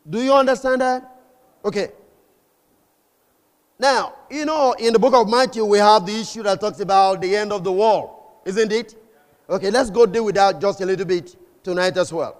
Do 0.09 0.23
you 0.23 0.33
understand 0.35 0.83
that? 0.83 1.17
Okay. 1.65 1.91
Now, 3.79 4.15
you 4.31 4.45
know, 4.45 4.75
in 4.79 4.93
the 4.93 4.99
book 4.99 5.15
of 5.15 5.29
Matthew, 5.29 5.65
we 5.65 5.79
have 5.79 6.07
the 6.07 6.21
issue 6.21 6.43
that 6.43 6.61
talks 6.61 6.81
about 6.81 7.21
the 7.21 7.35
end 7.35 7.53
of 7.53 7.65
the 7.65 7.73
world, 7.73 8.11
isn't 8.45 8.71
it? 8.71 8.95
Okay, 9.49 9.71
let's 9.71 9.91
go 9.91 10.07
deal 10.07 10.25
with 10.25 10.35
that 10.37 10.61
just 10.61 10.81
a 10.81 10.87
little 10.87 11.07
bit 11.07 11.35
tonight 11.63 11.97
as 11.97 12.13
well. 12.13 12.39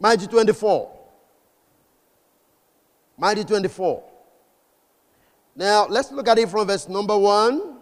Matthew 0.00 0.28
24. 0.28 0.92
Matthew 3.18 3.44
24. 3.44 4.04
Now, 5.54 5.86
let's 5.86 6.12
look 6.12 6.28
at 6.28 6.38
it 6.38 6.48
from 6.48 6.66
verse 6.66 6.88
number 6.88 7.16
1 7.16 7.78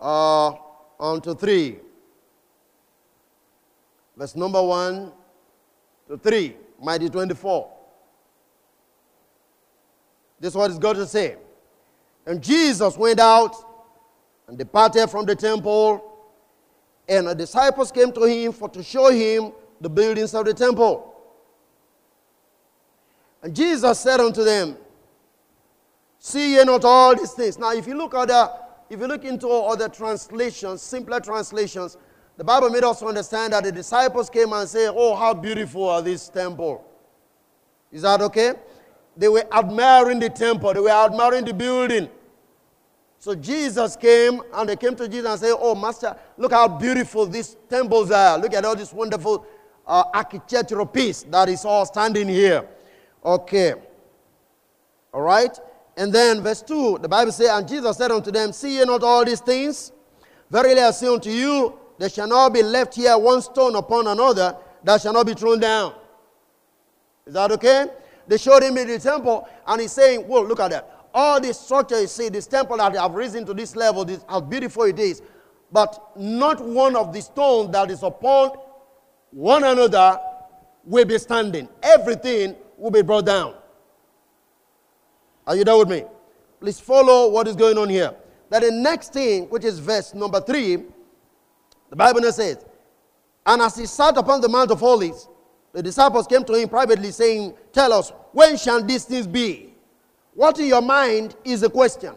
uh, 0.00 0.50
on 0.98 1.20
to 1.22 1.34
3. 1.34 1.78
Verse 4.16 4.36
number 4.36 4.62
1 4.62 5.12
to 6.08 6.18
3. 6.18 6.56
Matthew 6.82 7.08
24. 7.08 7.70
This 10.38 10.52
is 10.52 10.56
what 10.56 10.70
is 10.70 10.78
God 10.78 10.96
to 10.96 11.06
say. 11.06 11.36
And 12.26 12.42
Jesus 12.42 12.96
went 12.96 13.20
out 13.20 13.56
and 14.46 14.58
departed 14.58 15.08
from 15.08 15.24
the 15.24 15.34
temple, 15.34 16.09
and 17.10 17.26
the 17.26 17.34
disciples 17.34 17.90
came 17.90 18.12
to 18.12 18.22
him 18.22 18.52
for 18.52 18.68
to 18.68 18.82
show 18.84 19.10
him 19.10 19.52
the 19.80 19.90
buildings 19.90 20.32
of 20.32 20.44
the 20.44 20.54
temple. 20.54 21.12
And 23.42 23.54
Jesus 23.54 23.98
said 23.98 24.20
unto 24.20 24.44
them, 24.44 24.76
See 26.20 26.56
ye 26.56 26.64
not 26.64 26.84
all 26.84 27.16
these 27.16 27.32
things? 27.32 27.58
Now, 27.58 27.72
if 27.72 27.86
you 27.88 27.96
look 27.96 28.14
at 28.14 28.28
the, 28.28 28.52
if 28.88 29.00
you 29.00 29.06
look 29.08 29.24
into 29.24 29.48
other 29.48 29.88
translations, 29.88 30.82
simpler 30.82 31.18
translations, 31.18 31.96
the 32.36 32.44
Bible 32.44 32.70
made 32.70 32.84
us 32.84 33.02
understand 33.02 33.54
that 33.54 33.64
the 33.64 33.72
disciples 33.72 34.30
came 34.30 34.52
and 34.52 34.68
said, 34.68 34.92
Oh, 34.94 35.16
how 35.16 35.34
beautiful 35.34 35.88
are 35.88 36.02
this 36.02 36.28
temple. 36.28 36.84
Is 37.90 38.02
that 38.02 38.20
okay? 38.20 38.52
They 39.16 39.28
were 39.28 39.46
admiring 39.52 40.20
the 40.20 40.30
temple, 40.30 40.74
they 40.74 40.80
were 40.80 40.90
admiring 40.90 41.44
the 41.44 41.54
building. 41.54 42.08
So 43.20 43.34
Jesus 43.34 43.96
came 43.96 44.40
and 44.54 44.66
they 44.66 44.76
came 44.76 44.96
to 44.96 45.06
Jesus 45.06 45.30
and 45.30 45.40
said, 45.40 45.54
Oh, 45.58 45.74
Master, 45.74 46.16
look 46.38 46.52
how 46.52 46.66
beautiful 46.66 47.26
these 47.26 47.54
temples 47.68 48.10
are. 48.10 48.38
Look 48.38 48.54
at 48.54 48.64
all 48.64 48.74
this 48.74 48.94
wonderful 48.94 49.46
uh, 49.86 50.04
architectural 50.14 50.86
piece 50.86 51.24
that 51.24 51.50
is 51.50 51.66
all 51.66 51.84
standing 51.84 52.28
here. 52.28 52.66
Okay. 53.22 53.74
All 55.12 55.20
right. 55.20 55.56
And 55.98 56.10
then 56.10 56.40
verse 56.42 56.62
2, 56.62 57.00
the 57.02 57.08
Bible 57.08 57.30
says, 57.30 57.50
And 57.50 57.68
Jesus 57.68 57.98
said 57.98 58.10
unto 58.10 58.30
them, 58.30 58.52
See 58.54 58.78
ye 58.78 58.84
not 58.86 59.02
all 59.02 59.22
these 59.22 59.40
things? 59.40 59.92
Verily 60.50 60.80
I 60.80 60.90
say 60.90 61.08
unto 61.08 61.28
you, 61.28 61.78
there 61.98 62.08
shall 62.08 62.26
not 62.26 62.54
be 62.54 62.62
left 62.62 62.94
here 62.94 63.18
one 63.18 63.42
stone 63.42 63.76
upon 63.76 64.06
another 64.06 64.56
that 64.82 65.02
shall 65.02 65.12
not 65.12 65.26
be 65.26 65.34
thrown 65.34 65.60
down. 65.60 65.92
Is 67.26 67.34
that 67.34 67.52
okay? 67.52 67.84
They 68.26 68.38
showed 68.38 68.62
him 68.62 68.78
in 68.78 68.88
the 68.88 68.98
temple, 68.98 69.46
and 69.66 69.80
he's 69.82 69.92
saying, 69.92 70.26
Well, 70.26 70.46
look 70.46 70.60
at 70.60 70.70
that. 70.70 70.99
All 71.12 71.40
this 71.40 71.58
structure 71.58 72.00
you 72.00 72.06
see, 72.06 72.28
this 72.28 72.46
temple 72.46 72.76
that 72.76 72.94
have 72.94 73.12
risen 73.12 73.44
to 73.46 73.54
this 73.54 73.74
level, 73.74 74.04
this, 74.04 74.24
how 74.28 74.40
beautiful 74.40 74.84
it 74.84 74.98
is. 74.98 75.22
But 75.72 76.16
not 76.16 76.60
one 76.64 76.96
of 76.96 77.12
the 77.12 77.22
stones 77.22 77.70
that 77.72 77.90
is 77.90 78.02
upon 78.02 78.52
one 79.30 79.64
another 79.64 80.18
will 80.84 81.04
be 81.04 81.18
standing. 81.18 81.68
Everything 81.82 82.56
will 82.76 82.90
be 82.90 83.02
brought 83.02 83.26
down. 83.26 83.54
Are 85.46 85.56
you 85.56 85.64
there 85.64 85.76
with 85.76 85.88
me? 85.88 86.04
Please 86.60 86.78
follow 86.78 87.30
what 87.30 87.48
is 87.48 87.56
going 87.56 87.78
on 87.78 87.88
here. 87.88 88.14
That 88.50 88.62
the 88.62 88.70
next 88.70 89.12
thing, 89.12 89.48
which 89.48 89.64
is 89.64 89.78
verse 89.78 90.12
number 90.14 90.40
three, 90.40 90.76
the 91.88 91.96
Bible 91.96 92.22
says, 92.32 92.64
And 93.46 93.62
as 93.62 93.76
he 93.76 93.86
sat 93.86 94.16
upon 94.16 94.40
the 94.40 94.48
Mount 94.48 94.70
of 94.70 94.82
Olives, 94.82 95.28
the 95.72 95.82
disciples 95.82 96.26
came 96.26 96.44
to 96.44 96.54
him 96.54 96.68
privately, 96.68 97.12
saying, 97.12 97.54
Tell 97.72 97.92
us, 97.92 98.12
when 98.32 98.56
shall 98.56 98.82
these 98.82 99.04
things 99.04 99.26
be? 99.26 99.69
What 100.34 100.58
in 100.58 100.66
your 100.66 100.82
mind 100.82 101.36
is 101.44 101.60
the 101.60 101.70
question? 101.70 102.14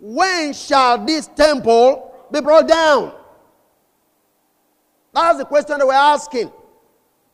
When 0.00 0.52
shall 0.52 1.04
this 1.04 1.26
temple 1.28 2.14
be 2.30 2.40
brought 2.40 2.68
down? 2.68 3.14
That's 5.12 5.38
the 5.38 5.44
question 5.44 5.78
that 5.78 5.86
we're 5.86 5.94
asking. 5.94 6.52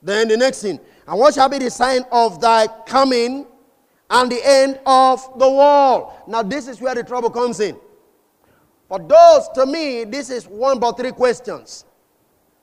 Then 0.03 0.29
the 0.29 0.37
next 0.37 0.63
thing, 0.63 0.79
and 1.07 1.19
what 1.19 1.35
shall 1.35 1.49
be 1.49 1.59
the 1.59 1.71
sign 1.71 2.03
of 2.13 2.41
thy 2.41 2.67
coming 2.87 3.47
and 4.09 4.31
the 4.31 4.41
end 4.45 4.81
of 4.87 5.39
the 5.39 5.51
world? 5.51 6.13
Now, 6.27 6.43
this 6.43 6.69
is 6.69 6.81
where 6.81 6.95
the 6.95 7.03
trouble 7.03 7.31
comes 7.31 7.61
in. 7.61 7.77
For 8.89 8.99
those, 8.99 9.49
to 9.55 9.67
me, 9.67 10.05
this 10.05 10.31
is 10.31 10.47
one 10.47 10.79
but 10.79 10.97
three 10.97 11.13
questions. 11.13 11.85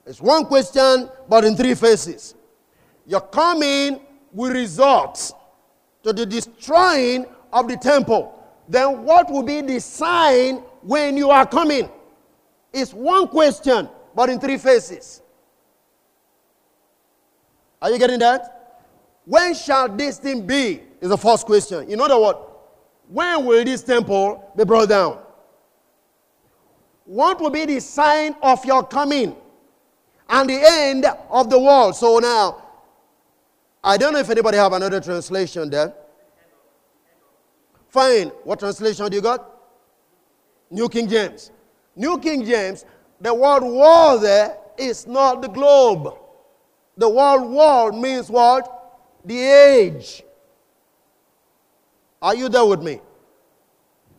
It's 0.05 0.21
one 0.21 0.45
question, 0.45 1.09
but 1.27 1.43
in 1.43 1.55
three 1.55 1.73
phases. 1.73 2.35
Your 3.05 3.21
coming 3.21 4.01
will 4.31 4.51
result 4.51 5.33
to 6.07 6.13
the 6.13 6.25
destroying 6.25 7.25
of 7.51 7.67
the 7.67 7.75
temple. 7.75 8.33
Then, 8.69 9.03
what 9.03 9.29
will 9.29 9.43
be 9.43 9.59
the 9.61 9.79
sign 9.79 10.63
when 10.81 11.17
you 11.17 11.29
are 11.29 11.45
coming. 11.45 11.89
It's 12.71 12.93
one 12.93 13.27
question, 13.27 13.89
but 14.15 14.29
in 14.29 14.39
three 14.39 14.57
phases. 14.57 15.21
Are 17.81 17.91
you 17.91 17.99
getting 17.99 18.19
that? 18.19 18.85
When 19.25 19.53
shall 19.53 19.89
this 19.89 20.17
thing 20.17 20.47
be? 20.47 20.81
Is 21.01 21.09
the 21.09 21.17
first 21.17 21.45
question. 21.45 21.89
In 21.89 21.99
other 21.99 22.19
words, 22.19 22.39
when 23.09 23.45
will 23.45 23.63
this 23.65 23.83
temple 23.83 24.51
be 24.55 24.63
brought 24.63 24.89
down? 24.89 25.19
What 27.05 27.39
will 27.39 27.49
be 27.49 27.65
the 27.65 27.79
sign 27.81 28.35
of 28.41 28.63
your 28.65 28.83
coming 28.83 29.35
and 30.29 30.49
the 30.49 30.59
end 30.59 31.05
of 31.29 31.49
the 31.49 31.59
world? 31.59 31.95
So 31.95 32.19
now, 32.19 32.63
I 33.88 33.95
don't 33.95 34.12
know 34.12 34.19
if 34.19 34.30
anybody 34.30 34.58
have 34.58 34.73
another 34.73 35.00
translation 35.00 35.69
there. 35.69 35.93
Fine. 37.88 38.28
What 38.43 38.60
translation 38.60 39.10
do 39.10 39.15
you 39.15 39.21
got? 39.21 39.50
New 40.69 40.89
King 40.89 41.08
James. 41.08 41.52
New 41.95 42.17
King 42.19 42.43
James, 42.45 42.84
the 43.21 43.34
word 43.34 43.63
world 43.63 44.23
there 44.23 44.58
is 44.78 45.08
not 45.08 45.41
the 45.41 45.47
globe. 45.47 46.15
The 46.97 47.08
word 47.08 47.45
world 47.45 47.95
means 47.97 48.30
what? 48.30 49.00
The 49.23 49.39
age. 49.39 50.21
Are 52.21 52.36
you 52.36 52.50
there 52.50 52.65
with 52.65 52.84
me? 52.84 53.00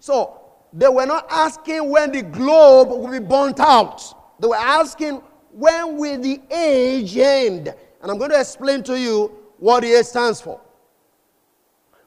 So, 0.01 0.41
they 0.73 0.89
were 0.89 1.05
not 1.05 1.27
asking 1.29 1.91
when 1.91 2.11
the 2.11 2.23
globe 2.23 2.89
will 2.89 3.11
be 3.11 3.19
burnt 3.19 3.61
out. 3.61 4.03
They 4.41 4.49
were 4.49 4.57
asking 4.57 5.17
when 5.53 5.99
will 5.99 6.19
the 6.19 6.41
age 6.51 7.19
end? 7.19 7.75
And 8.01 8.11
I'm 8.11 8.17
going 8.17 8.31
to 8.31 8.41
explain 8.41 8.83
to 8.85 8.99
you 8.99 9.45
what 9.59 9.81
the 9.81 9.93
age 9.93 10.07
stands 10.07 10.41
for. 10.41 10.61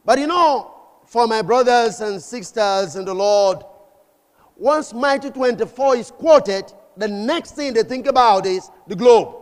But 0.03 0.19
you 0.19 0.27
know, 0.27 0.73
for 1.05 1.27
my 1.27 1.41
brothers 1.41 2.01
and 2.01 2.21
sisters 2.21 2.95
in 2.95 3.05
the 3.05 3.13
Lord, 3.13 3.63
once 4.55 4.93
Matthew 4.93 5.31
24 5.31 5.95
is 5.97 6.11
quoted, 6.11 6.71
the 6.97 7.07
next 7.07 7.55
thing 7.55 7.73
they 7.73 7.83
think 7.83 8.07
about 8.07 8.45
is 8.45 8.69
the 8.87 8.95
globe. 8.95 9.35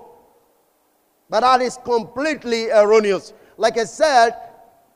But 1.30 1.42
that 1.42 1.62
is 1.62 1.78
completely 1.84 2.70
erroneous. 2.72 3.34
Like 3.58 3.78
I 3.78 3.84
said, 3.86 4.32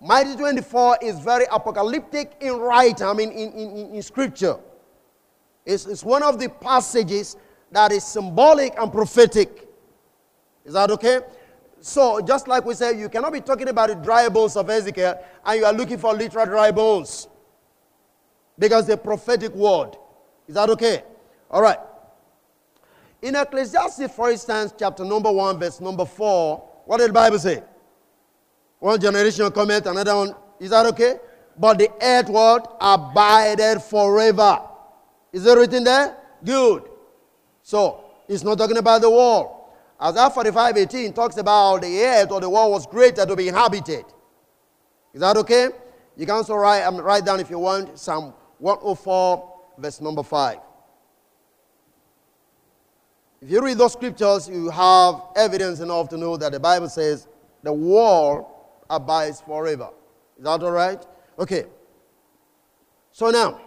Matthew 0.02 0.36
24 0.36 0.98
is 1.02 1.20
very 1.20 1.46
apocalyptic 1.52 2.34
in 2.42 2.54
writing, 2.58 3.06
I 3.06 3.14
mean, 3.14 3.32
in, 3.32 3.52
in, 3.54 3.96
in 3.96 4.02
scripture. 4.02 4.58
It's, 5.66 5.86
it's 5.86 6.04
one 6.04 6.24
of 6.24 6.40
the 6.40 6.50
passages 6.50 7.38
that 7.72 7.92
is 7.92 8.04
symbolic 8.04 8.74
and 8.78 8.92
prophetic. 8.92 9.68
Is 10.66 10.74
that 10.74 10.92
okay? 10.92 11.20
So, 11.86 12.22
just 12.22 12.48
like 12.48 12.64
we 12.64 12.76
said, 12.76 12.98
you 12.98 13.10
cannot 13.10 13.34
be 13.34 13.42
talking 13.42 13.68
about 13.68 13.90
the 13.90 13.96
dry 13.96 14.30
bones 14.30 14.56
of 14.56 14.70
Ezekiel 14.70 15.22
and 15.46 15.60
you 15.60 15.66
are 15.66 15.74
looking 15.74 15.98
for 15.98 16.14
literal 16.14 16.46
dry 16.46 16.72
bones 16.72 17.28
because 18.58 18.88
the 18.88 18.96
prophetic 18.96 19.54
word. 19.54 19.98
Is 20.48 20.56
that 20.56 20.70
okay? 20.70 21.04
All 21.52 21.62
right. 21.62 21.78
In 23.22 23.36
Ecclesiastes, 23.36 24.16
for 24.16 24.32
instance, 24.32 24.74
chapter 24.80 25.04
number 25.04 25.30
1, 25.30 25.60
verse 25.60 25.82
number 25.82 26.06
4, 26.06 26.58
what 26.86 27.00
did 27.00 27.10
the 27.10 27.14
Bible 27.14 27.38
say? 27.38 27.62
One 28.80 28.98
generation 28.98 29.52
comment, 29.52 29.86
another 29.86 30.16
one. 30.16 30.36
Is 30.62 30.70
that 30.70 30.86
okay? 30.86 31.18
But 31.60 31.80
the 31.80 31.90
earth 32.02 32.30
what? 32.30 32.78
Abided 32.80 33.82
forever. 33.82 34.62
Is 35.34 35.46
it 35.46 35.58
written 35.58 35.84
there? 35.84 36.16
Good. 36.46 36.84
So, 37.62 38.06
it's 38.30 38.42
not 38.42 38.58
talking 38.58 38.78
about 38.78 39.02
the 39.02 39.10
world. 39.10 39.63
Isaiah 40.02 40.30
45 40.30 40.78
18 40.78 41.14
talks 41.14 41.38
about 41.38 41.82
the 41.82 42.02
earth 42.02 42.32
or 42.32 42.42
the 42.42 42.50
world 42.50 42.72
was 42.72 42.86
created 42.86 43.28
to 43.28 43.36
be 43.36 43.48
inhabited. 43.48 44.06
Is 45.14 45.22
that 45.22 45.38
okay? 45.38 45.70
You 46.16 46.26
can 46.26 46.36
also 46.36 46.56
write, 46.56 46.84
um, 46.84 46.98
write 46.98 47.26
down 47.26 47.40
if 47.40 47.50
you 47.50 47.60
want 47.60 47.98
Psalm 47.98 48.34
104, 48.60 49.54
verse 49.78 50.02
number 50.02 50.24
5. 50.24 50.58
If 53.42 53.52
you 53.52 53.62
read 53.62 53.78
those 53.78 53.94
scriptures, 53.94 54.48
you 54.48 54.70
have 54.70 55.22
evidence 55.36 55.80
enough 55.82 56.10
to 56.10 56.18
know 56.18 56.38
that 56.38 56.52
the 56.52 56.60
Bible 56.60 56.88
says 56.88 57.28
the 57.62 57.74
world 57.74 58.46
abides 58.90 59.42
forever. 59.42 59.90
Is 60.38 60.44
that 60.46 60.64
all 60.64 60.72
right? 60.72 61.06
Okay. 61.38 61.66
So 63.12 63.30
now, 63.30 63.60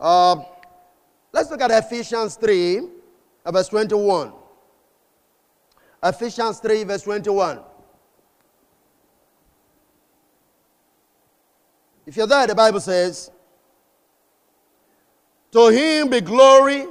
uh, 0.00 0.42
let's 1.32 1.50
look 1.50 1.60
at 1.60 1.70
Ephesians 1.70 2.36
3, 2.36 2.80
uh, 3.44 3.52
verse 3.52 3.68
21. 3.68 4.32
Ephesians 6.02 6.60
3, 6.60 6.84
verse 6.84 7.02
21. 7.02 7.60
If 12.06 12.16
you're 12.16 12.26
there, 12.26 12.46
the 12.46 12.54
Bible 12.54 12.80
says, 12.80 13.30
To 15.52 15.68
him 15.68 16.08
be 16.08 16.20
glory. 16.20 16.86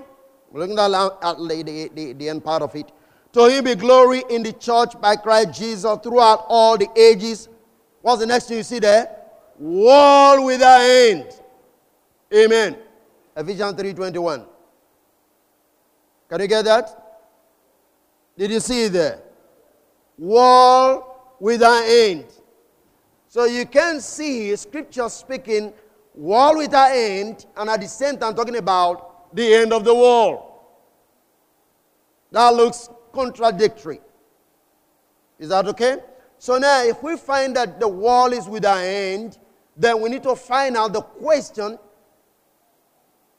We're 0.52 0.66
looking 0.66 0.78
at 0.78 0.90
the, 0.90 1.90
the, 1.94 2.14
the 2.14 2.30
end 2.30 2.44
part 2.44 2.62
of 2.62 2.76
it. 2.76 2.92
To 3.34 3.48
him 3.50 3.64
be 3.66 3.76
glory 3.76 4.24
in 4.30 4.44
the 4.44 4.54
church 4.54 5.00
by 5.00 5.16
Christ 5.16 5.60
Jesus 5.60 5.98
throughout 6.04 6.46
all 6.48 6.78
the 6.78 6.88
ages. 6.96 7.50
What's 8.02 8.20
the 8.20 8.26
next 8.26 8.48
thing 8.48 8.58
you 8.58 8.64
see 8.64 8.80
there? 8.80 9.10
World 9.58 10.46
without 10.46 10.82
end. 10.82 11.40
Amen. 12.34 12.78
Ephesians 13.36 13.74
3:21. 13.74 14.46
Can 16.30 16.42
you 16.42 16.48
get 16.48 16.66
that? 16.66 17.07
Did 18.38 18.52
you 18.52 18.60
see 18.60 18.88
there? 18.88 19.20
Wall 20.18 21.36
without 21.40 21.84
end. 21.86 22.26
So 23.28 23.46
you 23.46 23.66
can 23.66 24.00
see 24.00 24.56
scripture 24.56 25.10
speaking 25.10 25.74
wall 26.14 26.58
without 26.58 26.92
end, 26.92 27.46
and 27.56 27.70
at 27.70 27.82
the 27.82 27.88
same 27.88 28.18
time 28.18 28.36
talking 28.36 28.56
about 28.56 29.36
the 29.36 29.54
end 29.54 29.74
of 29.74 29.84
the 29.84 29.94
wall. 29.94 30.48
That 32.32 32.50
looks 32.50 32.90
contradictory. 33.14 34.02
Is 35.40 35.50
that 35.50 35.68
okay? 35.68 35.98
So 36.40 36.58
now, 36.58 36.84
if 36.84 37.02
we 37.02 37.18
find 37.18 37.56
that 37.56 37.80
the 37.80 37.88
wall 37.88 38.32
is 38.34 38.48
without 38.48 38.78
end, 38.78 39.38
then 39.76 40.02
we 40.02 40.10
need 40.10 40.24
to 40.24 40.36
find 40.36 40.76
out 40.76 40.94
the 40.94 41.02
question 41.02 41.78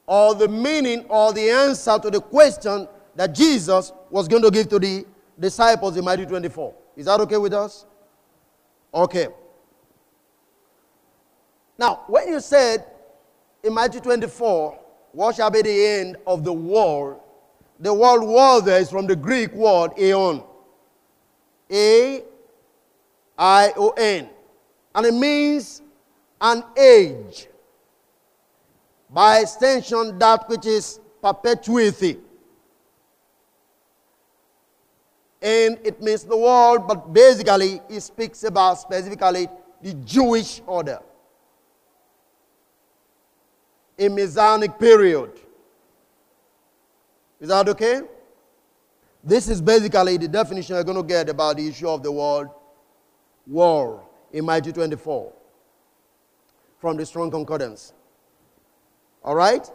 or 0.06 0.34
the 0.34 0.48
meaning 0.48 1.04
or 1.08 1.32
the 1.32 1.50
answer 1.50 1.98
to 1.98 2.10
the 2.10 2.20
question 2.20 2.88
that 3.18 3.34
Jesus 3.34 3.92
was 4.10 4.28
going 4.28 4.44
to 4.44 4.50
give 4.50 4.68
to 4.68 4.78
the 4.78 5.04
disciples 5.40 5.96
in 5.96 6.04
Matthew 6.04 6.24
24. 6.24 6.72
Is 6.94 7.06
that 7.06 7.18
okay 7.22 7.36
with 7.36 7.52
us? 7.52 7.84
Okay. 8.94 9.26
Now, 11.76 12.04
when 12.06 12.28
you 12.28 12.38
said 12.38 12.84
in 13.64 13.74
Matthew 13.74 14.00
24, 14.02 14.78
what 15.10 15.34
shall 15.34 15.50
be 15.50 15.62
the 15.62 15.86
end 15.86 16.16
of 16.28 16.44
the 16.44 16.52
world? 16.52 17.20
The 17.80 17.92
word 17.92 18.22
world 18.22 18.66
there 18.66 18.78
is 18.78 18.88
from 18.88 19.08
the 19.08 19.16
Greek 19.16 19.52
word 19.52 19.98
aeon. 19.98 20.44
A 21.72 22.22
I 23.36 23.72
O 23.76 23.90
N. 23.98 24.28
And 24.94 25.06
it 25.06 25.14
means 25.14 25.82
an 26.40 26.62
age. 26.78 27.48
By 29.10 29.40
extension, 29.40 30.20
that 30.20 30.48
which 30.48 30.66
is 30.66 31.00
perpetuity 31.20 32.18
and 35.40 35.78
it 35.84 36.02
means 36.02 36.24
the 36.24 36.36
world, 36.36 36.88
but 36.88 37.12
basically 37.12 37.80
it 37.88 38.00
speaks 38.00 38.42
about 38.42 38.78
specifically 38.78 39.48
the 39.80 39.94
Jewish 39.94 40.60
order. 40.66 41.00
A 43.98 44.08
Messianic 44.08 44.78
period. 44.78 45.32
Is 47.40 47.48
that 47.48 47.68
okay? 47.68 48.00
This 49.22 49.48
is 49.48 49.60
basically 49.60 50.16
the 50.16 50.28
definition 50.28 50.74
you're 50.74 50.84
going 50.84 50.96
to 50.96 51.02
get 51.02 51.28
about 51.28 51.56
the 51.56 51.68
issue 51.68 51.88
of 51.88 52.02
the 52.02 52.10
word 52.10 52.48
war 53.46 54.04
in 54.32 54.44
Matthew 54.44 54.72
24 54.72 55.32
from 56.78 56.96
the 56.96 57.06
Strong 57.06 57.30
Concordance. 57.30 57.92
All 59.24 59.34
right? 59.34 59.68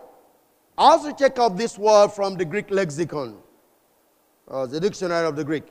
Also, 0.78 1.12
check 1.12 1.38
out 1.39 1.58
this 1.58 1.78
word 1.78 2.10
from 2.10 2.36
the 2.36 2.45
Greek 2.45 2.71
lexicon 2.71 3.42
uh, 4.49 4.65
the 4.65 4.79
dictionary 4.79 5.27
of 5.27 5.36
the 5.36 5.43
Greek. 5.43 5.65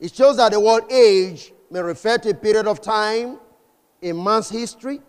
It 0.00 0.14
shows 0.14 0.36
that 0.38 0.52
the 0.52 0.60
word 0.60 0.90
age 0.90 1.52
may 1.70 1.80
refer 1.80 2.18
to 2.18 2.30
a 2.30 2.34
period 2.34 2.66
of 2.66 2.80
time 2.80 3.38
in 4.00 4.22
man's 4.22 4.48
history, 4.50 5.00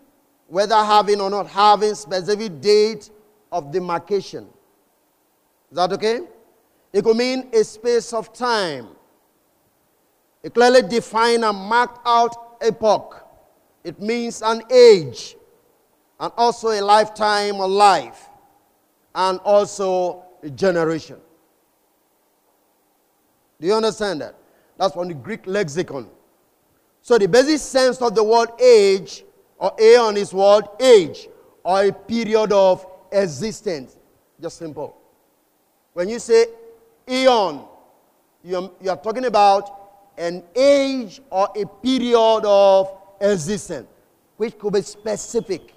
whether 0.46 0.76
having 0.76 1.20
or 1.20 1.30
not 1.30 1.48
having 1.48 1.94
specific 1.94 2.60
date 2.60 3.10
of 3.50 3.72
demarcation. 3.72 4.46
Is 5.70 5.76
that 5.76 5.92
okay? 5.92 6.20
It 6.92 7.02
could 7.02 7.16
mean 7.16 7.50
a 7.52 7.64
space 7.64 8.12
of 8.12 8.32
time. 8.32 8.88
A 10.44 10.50
clearly 10.50 10.82
defined 10.82 11.44
and 11.44 11.58
marked 11.58 11.98
out 12.06 12.56
epoch. 12.60 13.26
It 13.82 14.00
means 14.00 14.42
an 14.42 14.62
age 14.70 15.36
and 16.20 16.32
also 16.36 16.68
a 16.68 16.80
lifetime 16.80 17.60
of 17.60 17.70
life 17.70 18.28
and 19.14 19.38
also 19.40 20.24
a 20.42 20.50
generation. 20.50 21.16
Do 23.64 23.68
you 23.68 23.76
understand 23.76 24.20
that? 24.20 24.34
That's 24.76 24.92
from 24.92 25.08
the 25.08 25.14
Greek 25.14 25.46
lexicon. 25.46 26.10
So 27.00 27.16
the 27.16 27.26
basic 27.26 27.60
sense 27.60 28.02
of 28.02 28.14
the 28.14 28.22
word 28.22 28.50
age 28.60 29.24
or 29.56 29.72
aeon 29.80 30.18
is 30.18 30.34
what? 30.34 30.76
Age 30.82 31.30
or 31.64 31.86
a 31.86 31.90
period 31.90 32.52
of 32.52 32.84
existence. 33.10 33.96
Just 34.38 34.58
simple. 34.58 34.94
When 35.94 36.10
you 36.10 36.18
say 36.18 36.44
eon, 37.08 37.64
you're, 38.42 38.70
you're 38.82 38.98
talking 38.98 39.24
about 39.24 39.70
an 40.18 40.42
age 40.54 41.22
or 41.30 41.48
a 41.56 41.64
period 41.64 42.42
of 42.44 42.94
existence, 43.18 43.88
which 44.36 44.58
could 44.58 44.74
be 44.74 44.82
specific, 44.82 45.72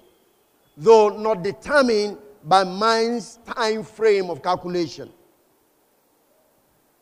though 0.76 1.08
not 1.08 1.42
determined 1.42 2.18
by 2.44 2.64
mind's 2.64 3.38
time 3.46 3.82
frame 3.82 4.28
of 4.28 4.42
calculation. 4.42 5.08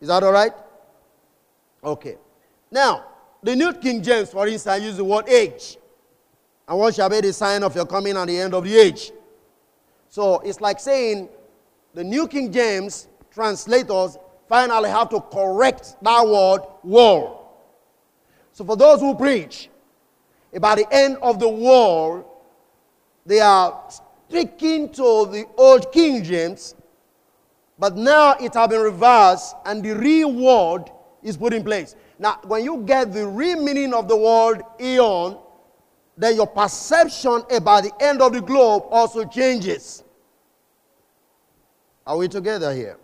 Is 0.01 0.07
that 0.07 0.23
all 0.23 0.31
right? 0.31 0.53
Okay. 1.87 2.17
Now, 2.71 3.05
the 3.43 3.55
New 3.55 3.73
King 3.75 4.03
James, 4.03 4.31
for 4.31 4.49
instance, 4.49 4.83
use 4.83 4.97
the 4.97 5.05
word 5.05 5.29
age. 5.29 5.79
And 6.67 6.77
what 6.77 6.97
shall 6.97 7.09
be 7.09 7.21
the 7.21 7.33
sign 7.33 7.63
of 7.63 7.77
your 7.77 7.87
coming 7.87 8.17
at 8.17 8.27
the 8.27 8.37
end 8.37 8.55
of 8.55 8.65
the 8.65 8.77
age? 8.77 9.13
So 10.09 10.41
it's 10.41 10.61
like 10.61 10.81
saying 10.81 11.29
the 11.95 12.03
New 12.03 12.27
King 12.27 12.53
James 12.53 13.07
translators 13.31 14.19
finally 14.49 14.91
have 14.91 15.11
to 15.11 15.21
correct 15.21 15.97
that 16.03 16.27
word 16.27 16.63
world. 16.83 17.47
So 18.53 18.65
for 18.65 18.77
those 18.77 19.01
who 19.01 19.15
preach 19.15 19.69
about 20.53 20.79
the 20.79 20.87
end 20.91 21.19
of 21.23 21.39
the 21.39 21.49
world, 21.49 22.25
they 23.25 23.39
are 23.39 23.89
sticking 24.29 24.89
to 24.91 25.27
the 25.27 25.45
old 25.57 25.93
King 25.93 26.25
James, 26.25 26.75
but 27.79 27.97
now 27.97 28.33
it 28.41 28.55
has 28.55 28.69
been 28.69 28.81
reversed 28.81 29.55
and 29.65 29.85
the 29.85 29.95
real 29.95 30.33
word 30.33 30.91
is 31.27 31.37
put 31.37 31.53
in 31.53 31.65
place. 31.65 31.97
Now, 32.19 32.39
when 32.45 32.65
you 32.65 32.83
get 32.87 33.13
the 33.13 33.27
real 33.27 33.61
meaning 33.61 33.93
of 33.93 34.07
the 34.09 34.17
word 34.17 34.63
eon, 34.81 35.39
then 36.17 36.37
your 36.37 36.47
perception 36.47 37.43
about 37.51 37.83
the 37.83 37.93
end 38.01 38.23
of 38.23 38.33
the 38.33 38.41
globe 38.41 38.85
also 38.91 39.25
changes. 39.25 40.05
Are 42.07 42.17
we 42.17 42.29
together 42.29 42.73
here? 42.73 42.97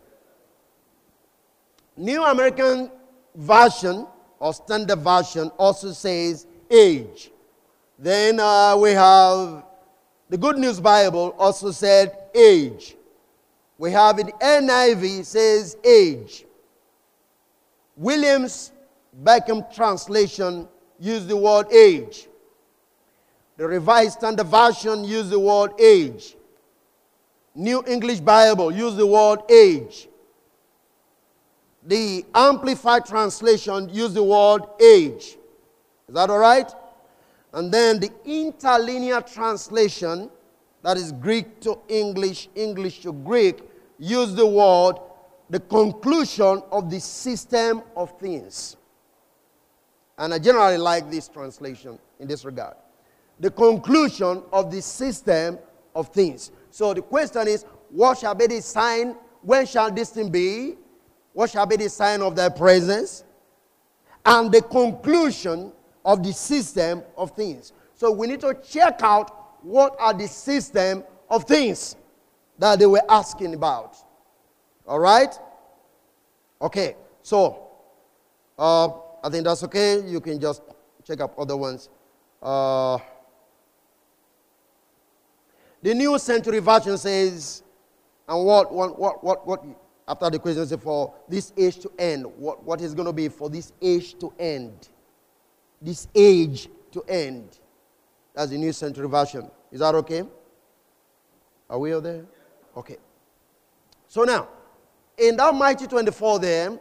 New 1.96 2.22
American 2.22 2.90
Version 3.34 4.06
or 4.38 4.54
Standard 4.54 5.00
Version 5.00 5.48
also 5.58 5.90
says 5.90 6.46
age. 6.70 7.30
Then 7.98 8.38
uh, 8.38 8.76
we 8.76 8.92
have 8.92 9.64
the 10.30 10.38
Good 10.38 10.58
News 10.58 10.78
Bible 10.80 11.34
also 11.38 11.72
said 11.72 12.16
age. 12.34 12.94
We 13.78 13.90
have 13.90 14.20
in 14.20 14.28
NIV 14.28 15.24
says 15.24 15.76
age. 15.84 16.46
Williams 17.96 18.72
Beckham 19.22 19.72
translation 19.74 20.68
used 20.98 21.28
the 21.28 21.36
word 21.36 21.70
age. 21.72 22.28
The 23.56 23.66
Revised 23.66 24.18
Standard 24.18 24.46
Version 24.46 25.04
used 25.04 25.30
the 25.30 25.38
word 25.38 25.72
age. 25.78 26.36
New 27.54 27.84
English 27.86 28.20
Bible 28.20 28.72
used 28.72 28.96
the 28.96 29.06
word 29.06 29.40
age. 29.50 30.08
The 31.84 32.24
Amplified 32.34 33.04
Translation 33.04 33.88
used 33.90 34.14
the 34.14 34.22
word 34.22 34.62
age. 34.80 35.36
Is 36.08 36.14
that 36.14 36.30
all 36.30 36.38
right? 36.38 36.72
And 37.52 37.72
then 37.72 38.00
the 38.00 38.10
interlinear 38.24 39.20
translation, 39.20 40.30
that 40.82 40.96
is 40.96 41.12
Greek 41.12 41.60
to 41.60 41.78
English, 41.88 42.48
English 42.54 43.00
to 43.00 43.12
Greek, 43.12 43.62
use 43.98 44.34
the 44.34 44.46
word 44.46 44.96
the 45.52 45.60
conclusion 45.60 46.62
of 46.72 46.88
the 46.88 46.98
system 46.98 47.82
of 47.94 48.18
things. 48.18 48.78
And 50.16 50.32
I 50.32 50.38
generally 50.38 50.78
like 50.78 51.10
this 51.10 51.28
translation 51.28 51.98
in 52.18 52.26
this 52.26 52.46
regard. 52.46 52.74
The 53.38 53.50
conclusion 53.50 54.44
of 54.50 54.70
the 54.70 54.80
system 54.80 55.58
of 55.94 56.08
things. 56.08 56.52
So 56.70 56.94
the 56.94 57.02
question 57.02 57.48
is, 57.48 57.66
what 57.90 58.16
shall 58.16 58.34
be 58.34 58.46
the 58.46 58.62
sign? 58.62 59.14
When 59.42 59.66
shall 59.66 59.90
this 59.90 60.08
thing 60.08 60.30
be? 60.30 60.76
What 61.34 61.50
shall 61.50 61.66
be 61.66 61.76
the 61.76 61.90
sign 61.90 62.22
of 62.22 62.34
their 62.34 62.48
presence? 62.48 63.22
And 64.24 64.50
the 64.50 64.62
conclusion 64.62 65.70
of 66.02 66.22
the 66.22 66.32
system 66.32 67.02
of 67.14 67.32
things. 67.32 67.74
So 67.94 68.10
we 68.10 68.26
need 68.26 68.40
to 68.40 68.54
check 68.66 69.02
out 69.02 69.62
what 69.62 69.96
are 69.98 70.14
the 70.14 70.28
system 70.28 71.04
of 71.28 71.44
things 71.44 71.94
that 72.58 72.78
they 72.78 72.86
were 72.86 73.02
asking 73.06 73.52
about. 73.52 73.98
All 74.86 74.98
right? 74.98 75.34
Okay, 76.60 76.96
so 77.22 77.68
uh, 78.58 78.88
I 79.22 79.28
think 79.30 79.44
that's 79.44 79.62
okay. 79.64 80.02
You 80.06 80.20
can 80.20 80.40
just 80.40 80.62
check 81.04 81.20
up 81.20 81.34
other 81.38 81.56
ones. 81.56 81.88
Uh, 82.40 82.98
the 85.82 85.94
New 85.94 86.18
Century 86.18 86.60
Version 86.60 86.96
says, 86.98 87.62
and 88.28 88.44
what, 88.44 88.72
what, 88.72 88.98
what, 88.98 89.46
what, 89.46 89.64
after 90.06 90.30
the 90.30 90.38
question 90.38 90.66
say 90.66 90.76
for 90.76 91.14
this 91.28 91.52
age 91.56 91.78
to 91.80 91.90
end, 91.98 92.26
what, 92.36 92.62
what 92.64 92.80
is 92.80 92.94
going 92.94 93.06
to 93.06 93.12
be 93.12 93.28
for 93.28 93.50
this 93.50 93.72
age 93.80 94.18
to 94.18 94.32
end? 94.38 94.88
this 95.82 96.08
age 96.14 96.68
to 96.92 97.02
end. 97.08 97.58
That's 98.34 98.50
the 98.50 98.58
New 98.58 98.72
Century 98.72 99.08
Version. 99.08 99.50
Is 99.70 99.80
that 99.80 99.94
okay? 99.96 100.22
Are 101.68 101.78
we 101.78 101.92
all 101.92 102.00
there? 102.00 102.24
Okay. 102.76 102.96
So 104.08 104.22
now, 104.22 104.48
in 105.18 105.36
that 105.36 105.54
Matthew 105.54 105.86
24 105.86 106.38
there, 106.38 106.78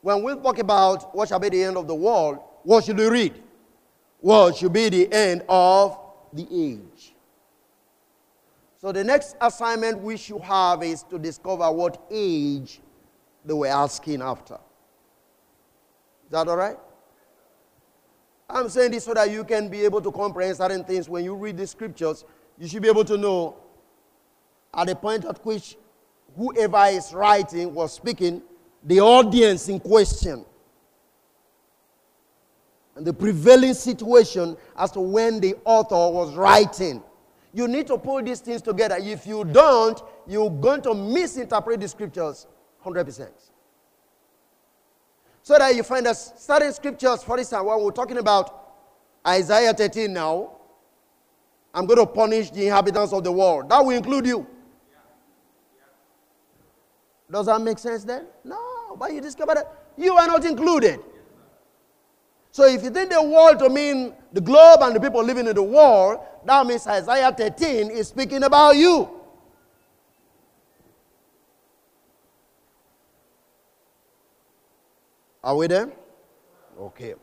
when 0.00 0.22
we 0.22 0.34
talk 0.34 0.58
about 0.58 1.14
what 1.14 1.28
shall 1.28 1.38
be 1.38 1.48
the 1.48 1.62
end 1.64 1.76
of 1.76 1.86
the 1.86 1.94
world, 1.94 2.38
what 2.62 2.84
should 2.84 2.98
we 2.98 3.06
read? 3.06 3.42
What 4.20 4.56
should 4.56 4.72
be 4.72 4.88
the 4.88 5.12
end 5.12 5.42
of 5.48 5.98
the 6.32 6.46
age? 6.50 7.14
So 8.80 8.92
the 8.92 9.02
next 9.02 9.36
assignment 9.40 10.00
we 10.00 10.16
should 10.16 10.42
have 10.42 10.82
is 10.82 11.02
to 11.04 11.18
discover 11.18 11.70
what 11.72 12.02
age 12.10 12.80
they 13.44 13.54
were 13.54 13.66
asking 13.66 14.22
after. 14.22 14.54
Is 14.54 16.30
that 16.30 16.48
all 16.48 16.56
right? 16.56 16.76
I'm 18.48 18.68
saying 18.68 18.92
this 18.92 19.04
so 19.04 19.14
that 19.14 19.30
you 19.30 19.44
can 19.44 19.68
be 19.68 19.84
able 19.84 20.00
to 20.00 20.12
comprehend 20.12 20.56
certain 20.56 20.84
things. 20.84 21.08
When 21.08 21.24
you 21.24 21.34
read 21.34 21.56
the 21.56 21.66
scriptures, 21.66 22.24
you 22.58 22.68
should 22.68 22.82
be 22.82 22.88
able 22.88 23.04
to 23.04 23.16
know 23.16 23.56
at 24.74 24.86
the 24.86 24.94
point 24.94 25.24
at 25.24 25.44
which 25.44 25.76
whoever 26.36 26.84
is 26.86 27.12
writing 27.12 27.74
was 27.74 27.92
speaking, 27.92 28.42
the 28.84 29.00
audience 29.00 29.68
in 29.68 29.80
question, 29.80 30.44
and 32.94 33.06
the 33.06 33.12
prevailing 33.12 33.74
situation 33.74 34.56
as 34.76 34.90
to 34.92 35.00
when 35.00 35.40
the 35.40 35.54
author 35.64 35.94
was 35.94 36.34
writing. 36.34 37.02
You 37.52 37.68
need 37.68 37.86
to 37.88 37.98
pull 37.98 38.22
these 38.22 38.40
things 38.40 38.62
together. 38.62 38.96
If 38.98 39.26
you 39.26 39.44
don't, 39.44 40.00
you're 40.26 40.50
going 40.50 40.82
to 40.82 40.94
misinterpret 40.94 41.80
the 41.80 41.88
scriptures 41.88 42.46
100% 42.84 43.28
so 45.46 45.56
that 45.56 45.76
you 45.76 45.84
find 45.84 46.04
us 46.08 46.32
certain 46.38 46.72
scriptures, 46.72 47.22
for 47.22 47.38
instance, 47.38 47.62
when 47.62 47.80
we're 47.80 47.92
talking 47.92 48.18
about 48.18 48.74
Isaiah 49.24 49.72
13 49.72 50.12
now, 50.12 50.56
I'm 51.72 51.86
going 51.86 52.00
to 52.00 52.06
punish 52.06 52.50
the 52.50 52.64
inhabitants 52.66 53.12
of 53.12 53.22
the 53.22 53.30
world. 53.30 53.68
That 53.68 53.78
will 53.84 53.96
include 53.96 54.26
you. 54.26 54.44
Does 57.30 57.46
that 57.46 57.60
make 57.60 57.78
sense 57.78 58.04
then? 58.04 58.26
No, 58.44 58.96
but 58.98 59.12
you 59.12 59.20
discover 59.20 59.54
that 59.54 59.72
you 59.96 60.12
are 60.14 60.26
not 60.26 60.44
included. 60.44 61.00
So 62.52 62.66
if 62.66 62.82
you 62.82 62.90
think 62.90 63.10
the 63.10 63.22
world 63.22 63.58
to 63.58 63.68
mean 63.68 64.14
the 64.32 64.40
globe 64.40 64.80
and 64.82 64.96
the 64.96 65.00
people 65.00 65.22
living 65.22 65.46
in 65.46 65.54
the 65.54 65.62
world, 65.62 66.20
that 66.44 66.66
means 66.66 66.86
Isaiah 66.86 67.32
13 67.32 67.90
is 67.90 68.08
speaking 68.08 68.44
about 68.44 68.76
you. 68.76 69.10
Are 75.42 75.54
we 75.54 75.66
there? 75.66 75.92
Okay. 76.78 77.14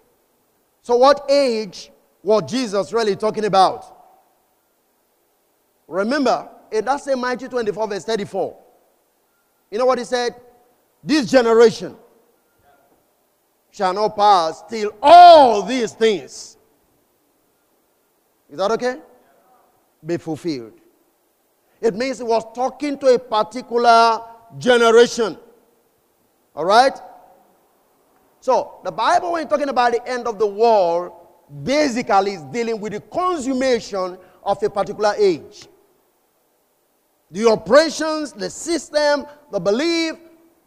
So, 0.81 0.95
what 0.95 1.25
age 1.29 1.91
was 2.21 2.49
Jesus 2.49 2.93
really 2.93 3.15
talking 3.15 3.45
about? 3.45 3.85
Remember, 5.87 6.47
in 6.71 6.85
that 6.85 7.01
same 7.01 7.19
Matthew 7.19 7.49
24, 7.49 7.87
verse 7.87 8.05
34, 8.05 8.57
you 9.73 9.79
know 9.79 9.87
what 9.87 9.97
he 9.97 10.05
said? 10.05 10.35
This 11.03 11.31
generation 11.31 11.95
shall 13.71 13.91
not 13.91 14.15
pass 14.15 14.61
till 14.69 14.91
all 15.01 15.63
these 15.63 15.93
things. 15.93 16.57
Is 18.51 18.57
that 18.59 18.69
okay? 18.69 18.99
Be 20.05 20.17
fulfilled. 20.17 20.73
It 21.81 21.95
means 21.95 22.19
he 22.19 22.23
was 22.23 22.45
talking 22.53 22.99
to 22.99 23.15
a 23.15 23.17
particular 23.17 24.21
generation. 24.59 25.39
All 26.55 26.65
right? 26.65 26.93
So, 28.41 28.75
the 28.83 28.91
Bible, 28.91 29.31
when 29.31 29.47
talking 29.47 29.69
about 29.69 29.93
the 29.93 30.07
end 30.07 30.27
of 30.27 30.37
the 30.37 30.45
world, 30.45 31.13
basically 31.63 32.33
is 32.33 32.43
dealing 32.43 32.79
with 32.79 32.93
the 32.93 32.99
consummation 32.99 34.19
of 34.43 34.61
a 34.61 34.69
particular 34.69 35.15
age. 35.17 35.67
The 37.33 37.49
operations, 37.49 38.31
the 38.31 38.49
system, 38.49 39.25
the 39.51 39.59
belief, 39.59 40.13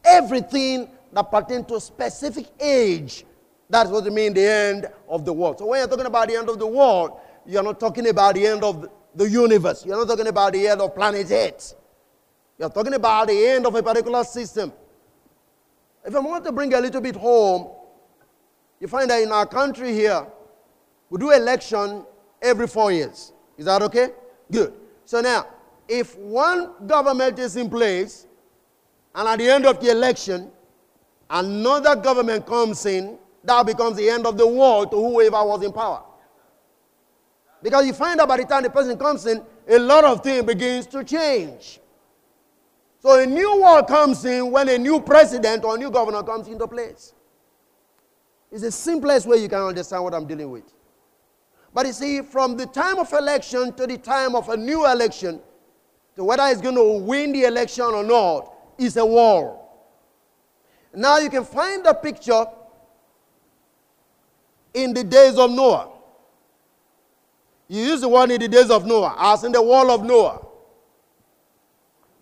everything 0.05 0.91
that 1.13 1.31
pertains 1.31 1.67
to 1.67 1.77
a 1.77 1.81
specific 1.81 2.49
age. 2.61 3.25
That's 3.71 3.89
what 3.89 4.05
it 4.05 4.13
means 4.13 4.35
the 4.35 4.49
end 4.49 4.87
of 5.09 5.25
the 5.25 5.33
world. 5.33 5.61
So 5.61 5.67
when 5.67 5.79
you're 5.79 5.89
talking 5.89 6.07
about 6.07 6.27
the 6.27 6.35
end 6.35 6.49
of 6.49 6.59
the 6.59 6.67
world, 6.67 7.21
you're 7.47 7.63
not 7.63 7.79
talking 7.79 8.09
about 8.09 8.35
the 8.35 8.49
end 8.49 8.65
of 8.65 8.89
the 9.15 9.31
universe. 9.31 9.87
You're 9.87 9.97
not 9.97 10.09
talking 10.09 10.27
about 10.27 10.55
the 10.55 10.67
end 10.67 10.81
of 10.81 10.93
planet 10.93 11.31
Earth. 11.31 11.75
You're 12.59 12.71
talking 12.71 12.95
about 12.95 13.29
the 13.29 13.47
end 13.47 13.65
of 13.65 13.75
a 13.75 13.83
particular 13.83 14.25
system. 14.25 14.73
If 16.05 16.17
I 16.17 16.19
want 16.19 16.45
to 16.47 16.53
bring 16.53 16.75
a 16.75 16.81
little 16.81 17.01
bit 17.01 17.15
home, 17.15 17.69
you 18.81 18.89
find 18.89 19.09
that 19.09 19.23
in 19.23 19.31
our 19.31 19.47
country 19.47 19.93
here, 19.93 20.27
we 21.11 21.19
do 21.19 21.31
election 21.31 22.05
every 22.43 22.67
four 22.67 22.91
years. 22.91 23.33
Is 23.57 23.67
that 23.67 23.83
okay? 23.83 24.09
Good. 24.51 24.75
So 25.05 25.21
now, 25.21 25.47
if 25.89 26.17
one 26.17 26.87
government 26.87 27.39
is 27.39 27.57
in 27.57 27.71
place, 27.71 28.27
and 29.15 29.29
at 29.29 29.39
the 29.39 29.49
end 29.49 29.67
of 29.67 29.81
the 29.81 29.91
election, 29.91 30.51
another 31.31 31.97
government 31.97 32.47
comes 32.47 32.85
in, 32.87 33.19
that 33.45 33.65
becomes 33.65 33.97
the 33.97 34.09
end 34.09 34.27
of 34.27 34.37
the 34.37 34.47
world 34.47 34.91
to 34.91 34.97
whoever 34.97 35.43
was 35.45 35.63
in 35.63 35.73
power. 35.73 36.03
Because 37.63 37.87
you 37.87 37.93
find 37.93 38.21
out 38.21 38.29
by 38.29 38.37
the 38.37 38.45
time 38.45 38.63
the 38.63 38.71
person 38.71 38.99
comes 38.99 39.27
in, 39.27 39.43
a 39.69 39.79
lot 39.79 40.05
of 40.05 40.23
things 40.23 40.45
begins 40.45 40.87
to 40.89 41.03
change. 41.03 41.81
So 43.01 43.21
a 43.21 43.27
new 43.27 43.63
world 43.63 43.87
comes 43.87 44.25
in 44.25 44.51
when 44.51 44.69
a 44.69 44.79
new 44.79 45.01
president 45.01 45.65
or 45.65 45.79
new 45.79 45.91
governor 45.91 46.23
comes 46.23 46.49
into 46.49 46.67
place. 46.67 47.15
It's 48.51 48.63
the 48.63 48.73
simplest 48.73 49.27
way 49.27 49.39
you 49.39 49.49
can 49.49 49.61
understand 49.61 50.03
what 50.05 50.15
I'm 50.15 50.27
dealing 50.27 50.51
with. 50.51 50.65
But 51.73 51.87
you 51.87 51.93
see, 51.93 52.23
from 52.23 52.57
the 52.57 52.67
time 52.67 52.99
of 52.99 53.13
election 53.13 53.73
to 53.75 53.87
the 53.87 53.99
time 53.99 54.35
of 54.35 54.49
a 54.49 54.57
new 54.57 54.91
election, 54.91 55.41
to 56.17 56.25
whether 56.25 56.47
he's 56.49 56.61
going 56.61 56.75
to 56.75 57.05
win 57.05 57.33
the 57.33 57.45
election 57.45 57.85
or 57.85 58.03
not, 58.03 58.53
is 58.79 58.97
a 58.97 59.05
war. 59.05 59.63
Now 60.95 61.19
you 61.19 61.29
can 61.29 61.45
find 61.45 61.85
the 61.85 61.93
picture 61.93 62.47
in 64.73 64.95
the 64.95 65.05
days 65.05 65.37
of 65.37 65.51
Noah. 65.51 65.91
You 67.69 67.83
use 67.83 68.01
the 68.01 68.09
word 68.09 68.31
in 68.31 68.41
the 68.41 68.49
days 68.49 68.71
of 68.71 68.87
Noah, 68.87 69.15
as 69.19 69.45
in 69.45 69.53
the 69.53 69.61
wall 69.61 69.91
of 69.91 70.05
Noah. 70.05 70.47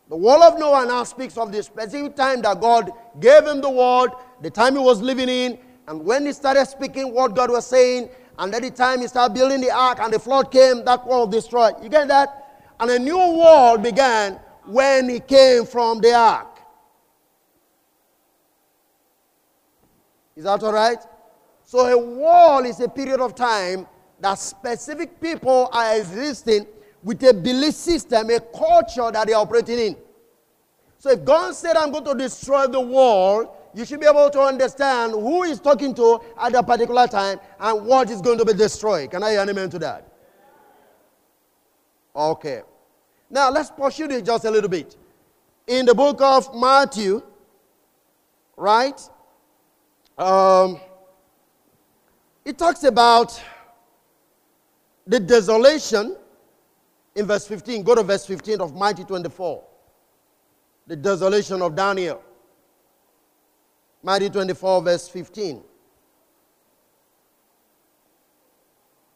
The 0.09 0.17
wall 0.17 0.43
of 0.43 0.59
Noah 0.59 0.87
now 0.87 1.05
speaks 1.05 1.37
of 1.37 1.53
the 1.53 1.63
specific 1.63 2.17
time 2.17 2.43
that 2.43 2.61
God 2.61 2.91
gave 3.21 3.47
him 3.47 3.61
the 3.61 3.71
word, 3.71 4.11
the 4.43 4.51
time 4.51 4.75
he 4.75 4.83
was 4.83 5.01
living 5.01 5.29
in, 5.29 5.59
and 5.87 6.05
when 6.05 6.27
he 6.27 6.33
started 6.33 6.67
speaking 6.67 7.13
what 7.13 7.35
God 7.35 7.51
was 7.51 7.67
saying, 7.67 8.09
and 8.39 8.55
at 8.55 8.63
the 8.63 8.71
time 8.71 9.01
he 9.01 9.07
started 9.07 9.35
building 9.35 9.61
the 9.61 9.71
ark 9.71 9.99
and 10.01 10.13
the 10.13 10.19
flood 10.19 10.51
came, 10.51 10.85
that 10.85 11.07
wall 11.07 11.27
destroyed. 11.27 11.75
You 11.83 11.89
get 11.89 12.09
that? 12.09 12.44
And 12.85 12.91
a 12.91 12.99
new 12.99 13.17
world 13.17 13.83
began 13.83 14.39
when 14.67 15.09
he 15.09 15.19
came 15.19 15.65
from 15.65 16.03
the 16.03 16.13
ark. 16.13 16.59
Is 20.37 20.45
that 20.45 20.63
all 20.63 20.71
right? 20.71 20.99
So 21.65 21.79
a 21.87 21.97
wall 21.97 22.63
is 22.67 22.81
a 22.81 22.89
period 22.91 23.21
of 23.21 23.35
time 23.35 23.87
that 24.21 24.39
specific 24.39 25.19
people 25.19 25.71
are 25.73 25.97
existing 25.97 26.67
with 27.03 27.23
a 27.23 27.33
belief 27.33 27.73
system, 27.73 28.29
a 28.29 28.39
culture 28.41 29.11
that 29.11 29.29
they 29.29 29.33
are 29.33 29.41
operating 29.41 29.79
in. 29.79 29.97
So 30.99 31.11
if 31.13 31.25
God 31.25 31.55
said, 31.55 31.79
I'm 31.79 31.91
going 31.91 32.05
to 32.05 32.15
destroy 32.15 32.67
the 32.67 32.83
world, 32.83 33.49
you 33.73 33.87
should 33.87 34.01
be 34.01 34.07
able 34.07 34.29
to 34.29 34.41
understand 34.43 35.13
who 35.13 35.45
is 35.45 35.59
talking 35.59 35.95
to 35.95 36.21
at 36.39 36.53
that 36.53 36.67
particular 36.67 37.07
time 37.07 37.41
and 37.59 37.87
what 37.87 38.11
is 38.11 38.21
going 38.21 38.37
to 38.37 38.45
be 38.45 38.53
destroyed. 38.53 39.11
Can 39.11 39.23
I 39.23 39.31
hear 39.31 39.41
an 39.41 39.49
amen 39.49 39.71
to 39.71 39.79
that? 39.79 40.07
Okay. 42.15 42.61
Now 43.31 43.51
let's 43.51 43.71
pursue 43.71 44.09
this 44.09 44.23
just 44.23 44.45
a 44.45 44.51
little 44.51 44.71
bit. 44.71 44.97
In 45.67 45.87
the 45.87 45.95
book 45.95 46.21
of 46.21 46.55
Matthew, 46.55 47.23
right? 48.57 49.01
Um, 50.17 50.81
it 52.45 52.59
talks 52.59 52.85
about 52.85 53.43
the 55.07 55.19
desolation 55.19 56.17
in 57.15 57.27
verse 57.27 57.47
15. 57.47 57.83
Go 57.83 57.95
to 57.95 58.03
verse 58.03 58.27
15 58.27 58.61
of 58.61 58.77
Matthew 58.77 59.05
24. 59.05 59.65
The 60.87 60.97
desolation 60.97 61.63
of 61.63 61.75
Daniel. 61.75 62.23
Matthew 64.03 64.29
24, 64.29 64.83
verse 64.83 65.09
15. 65.09 65.63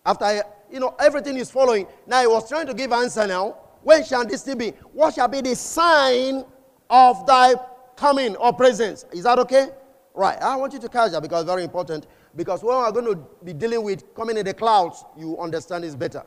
After, 0.07 0.43
you 0.71 0.81
know, 0.81 0.95
everything 0.99 1.37
is 1.37 1.51
following. 1.51 1.87
Now 2.07 2.23
he 2.23 2.27
was 2.27 2.49
trying 2.49 2.67
to 2.67 2.75
give 2.75 2.91
answer 2.93 3.27
now. 3.27 3.57
When 3.83 4.05
shall 4.05 4.27
this 4.27 4.43
be? 4.55 4.71
What 4.93 5.15
shall 5.15 5.29
be 5.29 5.41
the 5.41 5.55
sign 5.55 6.45
of 6.91 7.27
thy 7.27 7.55
coming 7.97 8.37
or 8.37 8.53
presence? 8.53 9.05
Is 9.13 9.25
that 9.25 9.39
okay? 9.41 9.69
Right. 10.15 10.41
I 10.41 10.57
want 10.57 10.73
you 10.73 10.79
to 10.81 10.89
catch 10.89 11.13
that 11.13 11.23
because 11.23 11.43
it's 11.43 11.51
very 11.51 11.65
important. 11.65 12.07
Because 12.35 12.63
when 12.63 12.77
we're 12.77 12.93
going 12.93 13.15
to 13.15 13.27
be 13.45 13.53
dealing 13.53 13.83
with 13.83 14.15
coming 14.15 14.37
in 14.37 14.45
the 14.45 14.55
clouds, 14.55 15.05
you 15.17 15.39
understand 15.39 15.85
this 15.85 15.95
better. 15.95 16.25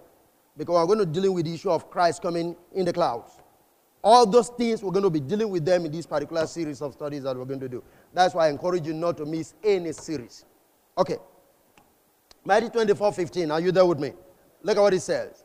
Because 0.58 0.88
we're 0.88 0.96
going 0.96 1.06
to 1.08 1.12
dealing 1.12 1.34
with 1.34 1.46
the 1.46 1.54
issue 1.54 1.70
of 1.70 1.90
Christ 1.90 2.22
coming 2.22 2.56
in 2.74 2.86
the 2.86 2.94
clouds. 2.94 3.32
All 4.04 4.26
those 4.26 4.50
things 4.50 4.82
we're 4.82 4.92
going 4.92 5.04
to 5.04 5.10
be 5.10 5.20
dealing 5.20 5.50
with 5.50 5.64
them 5.64 5.86
in 5.86 5.92
this 5.92 6.06
particular 6.06 6.48
series 6.48 6.82
of 6.82 6.94
studies 6.94 7.24
that 7.24 7.36
we're 7.36 7.46
going 7.46 7.60
to 7.60 7.70
do. 7.70 7.84
That's 8.14 8.34
why 8.34 8.48
I 8.48 8.50
encourage 8.50 8.88
you 8.88 8.94
not 8.94 9.18
to 9.18 9.26
miss 9.26 9.54
any 9.64 9.92
series. 9.92 10.46
Okay. 10.98 11.18
Matthew 12.44 12.70
24, 12.70 13.14
15. 13.14 13.52
Are 13.52 13.60
you 13.60 13.72
there 13.72 13.86
with 13.86 14.00
me? 14.00 14.14
Look 14.64 14.78
at 14.78 14.82
what 14.82 14.94
it 14.94 15.02
says. 15.02 15.41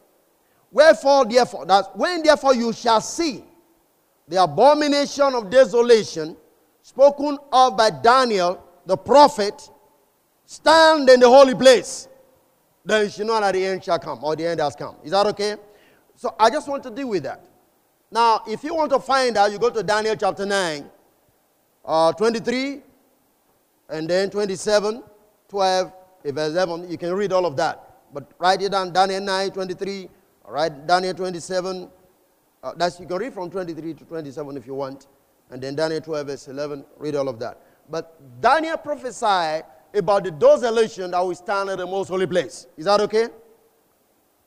Wherefore, 0.76 1.24
therefore, 1.24 1.64
that 1.64 1.96
when 1.96 2.22
therefore 2.22 2.54
you 2.54 2.70
shall 2.70 3.00
see 3.00 3.42
the 4.28 4.42
abomination 4.42 5.34
of 5.34 5.48
desolation 5.48 6.36
spoken 6.82 7.38
of 7.50 7.78
by 7.78 7.88
Daniel 7.88 8.62
the 8.84 8.94
prophet 8.94 9.70
stand 10.44 11.08
in 11.08 11.18
the 11.18 11.30
holy 11.30 11.54
place, 11.54 12.08
then 12.84 13.04
you 13.04 13.10
should 13.10 13.26
know 13.26 13.40
that 13.40 13.52
the 13.52 13.64
end 13.64 13.84
shall 13.84 13.98
come 13.98 14.22
or 14.22 14.36
the 14.36 14.46
end 14.46 14.60
has 14.60 14.76
come. 14.76 14.96
Is 15.02 15.12
that 15.12 15.24
okay? 15.28 15.56
So 16.14 16.34
I 16.38 16.50
just 16.50 16.68
want 16.68 16.82
to 16.82 16.90
deal 16.90 17.08
with 17.08 17.22
that. 17.22 17.42
Now, 18.10 18.42
if 18.46 18.62
you 18.62 18.74
want 18.74 18.90
to 18.92 19.00
find 19.00 19.34
out, 19.38 19.50
you 19.50 19.58
go 19.58 19.70
to 19.70 19.82
Daniel 19.82 20.14
chapter 20.14 20.44
9, 20.44 20.84
uh, 21.86 22.12
23, 22.12 22.82
and 23.88 24.10
then 24.10 24.28
27, 24.28 25.02
12, 25.48 25.92
verse 26.26 26.52
11. 26.52 26.90
You 26.90 26.98
can 26.98 27.14
read 27.14 27.32
all 27.32 27.46
of 27.46 27.56
that. 27.56 27.82
But 28.12 28.30
write 28.38 28.60
it 28.60 28.72
down 28.72 28.92
Daniel 28.92 29.22
9, 29.22 29.52
23, 29.52 30.10
write 30.48 30.86
Daniel 30.86 31.14
27. 31.14 31.90
Uh, 32.62 32.72
that's, 32.76 32.98
you 33.00 33.06
can 33.06 33.16
read 33.18 33.32
from 33.32 33.50
23 33.50 33.94
to 33.94 34.04
27 34.04 34.56
if 34.56 34.66
you 34.66 34.74
want. 34.74 35.06
And 35.50 35.62
then 35.62 35.76
Daniel 35.76 36.00
12, 36.00 36.26
verse 36.26 36.48
11, 36.48 36.84
read 36.98 37.14
all 37.14 37.28
of 37.28 37.38
that. 37.38 37.60
But 37.88 38.40
Daniel 38.40 38.76
prophesied 38.76 39.64
about 39.94 40.24
the 40.24 40.30
desolation 40.30 41.12
that 41.12 41.20
will 41.20 41.34
stand 41.34 41.70
in 41.70 41.78
the 41.78 41.86
most 41.86 42.08
holy 42.08 42.26
place. 42.26 42.66
Is 42.76 42.86
that 42.86 43.00
okay? 43.00 43.28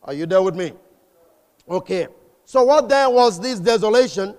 Are 0.03 0.13
you 0.13 0.25
there 0.25 0.41
with 0.41 0.55
me? 0.55 0.73
Okay. 1.69 2.07
So, 2.45 2.63
what 2.63 2.89
then 2.89 3.13
was 3.13 3.39
this 3.39 3.59
desolation 3.59 4.35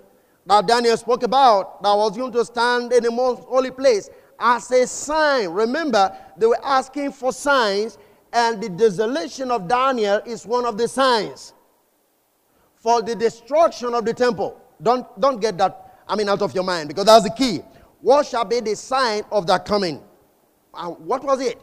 that 0.47 0.67
Daniel 0.67 0.97
spoke 0.97 1.23
about 1.23 1.83
that 1.83 1.95
was 1.95 2.17
going 2.17 2.33
to 2.33 2.45
stand 2.45 2.93
in 2.93 3.05
the 3.05 3.11
most 3.11 3.43
holy 3.45 3.71
place 3.71 4.11
as 4.39 4.71
a 4.71 4.87
sign? 4.87 5.49
Remember, 5.49 6.15
they 6.37 6.47
were 6.47 6.59
asking 6.65 7.13
for 7.13 7.33
signs, 7.33 7.99
and 8.33 8.63
the 8.63 8.69
desolation 8.69 9.51
of 9.51 9.69
Daniel 9.69 10.21
is 10.27 10.47
one 10.47 10.65
of 10.65 10.79
the 10.79 10.89
signs 10.89 11.55
for 12.77 13.03
the 13.03 13.15
destruction 13.15 13.95
of 13.95 14.05
the 14.05 14.15
temple. 14.15 14.61
Don't, 14.83 15.21
don't 15.21 15.41
get 15.41 15.59
that 15.59 15.91
I 16.11 16.17
mean, 16.17 16.29
out 16.29 16.43
of 16.43 16.53
your 16.55 16.65
mind, 16.65 16.89
because 16.89 17.05
that's 17.05 17.23
the 17.23 17.31
key. 17.31 17.63
What 18.01 18.27
shall 18.27 18.45
be 18.45 18.59
the 18.59 18.75
sign 18.75 19.23
of 19.31 19.47
that 19.47 19.65
coming? 19.65 20.03
And 20.75 20.99
what 21.07 21.23
was 21.23 21.41
it? 21.41 21.61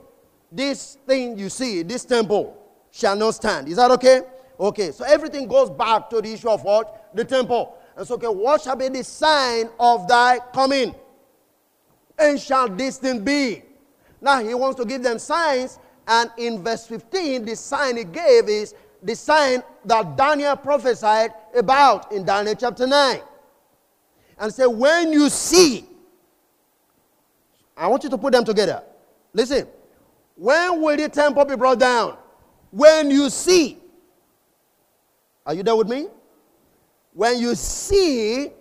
This 0.49 0.97
thing 1.05 1.37
you 1.37 1.49
see, 1.49 1.83
this 1.83 2.05
temple 2.05 2.57
shall 2.89 3.17
not 3.17 3.35
stand. 3.35 3.67
Is 3.67 3.75
that 3.75 3.91
okay? 3.91 4.21
Okay, 4.57 4.91
so 4.91 5.03
everything 5.03 5.47
goes 5.47 5.69
back 5.69 6.09
to 6.11 6.21
the 6.21 6.31
issue 6.31 6.49
of 6.49 6.63
what? 6.63 7.09
The 7.13 7.25
temple. 7.25 7.77
And 7.97 8.07
so, 8.07 8.15
okay, 8.15 8.27
what 8.27 8.61
shall 8.61 8.77
be 8.77 8.87
the 8.87 9.03
sign 9.03 9.69
of 9.77 10.07
thy 10.07 10.39
coming? 10.53 10.95
And 12.17 12.39
shall 12.39 12.69
this 12.69 12.97
thing 12.97 13.25
be? 13.25 13.63
Now, 14.21 14.41
he 14.41 14.53
wants 14.53 14.79
to 14.79 14.85
give 14.85 15.03
them 15.03 15.19
signs, 15.19 15.77
and 16.07 16.31
in 16.37 16.63
verse 16.63 16.87
15, 16.87 17.43
the 17.45 17.55
sign 17.55 17.97
he 17.97 18.05
gave 18.05 18.47
is 18.47 18.73
the 19.03 19.15
sign 19.15 19.61
that 19.85 20.15
Daniel 20.15 20.55
prophesied 20.55 21.31
about 21.55 22.11
in 22.11 22.25
Daniel 22.25 22.55
chapter 22.55 22.87
9 22.87 23.19
and 24.39 24.53
say, 24.53 24.65
when 24.65 25.11
you 25.11 25.29
see, 25.29 25.85
I 27.75 27.87
want 27.87 28.03
you 28.03 28.09
to 28.09 28.17
put 28.17 28.31
them 28.31 28.45
together. 28.45 28.83
Listen, 29.33 29.67
when 30.35 30.81
will 30.81 30.95
the 30.95 31.09
temple 31.09 31.43
be 31.45 31.55
brought 31.55 31.79
down? 31.79 32.17
When 32.71 33.11
you 33.11 33.29
see. 33.29 33.77
Are 35.45 35.53
you 35.53 35.63
there 35.63 35.75
with 35.75 35.87
me? 35.87 36.07
When 37.13 37.39
you 37.39 37.55
see 37.55 38.51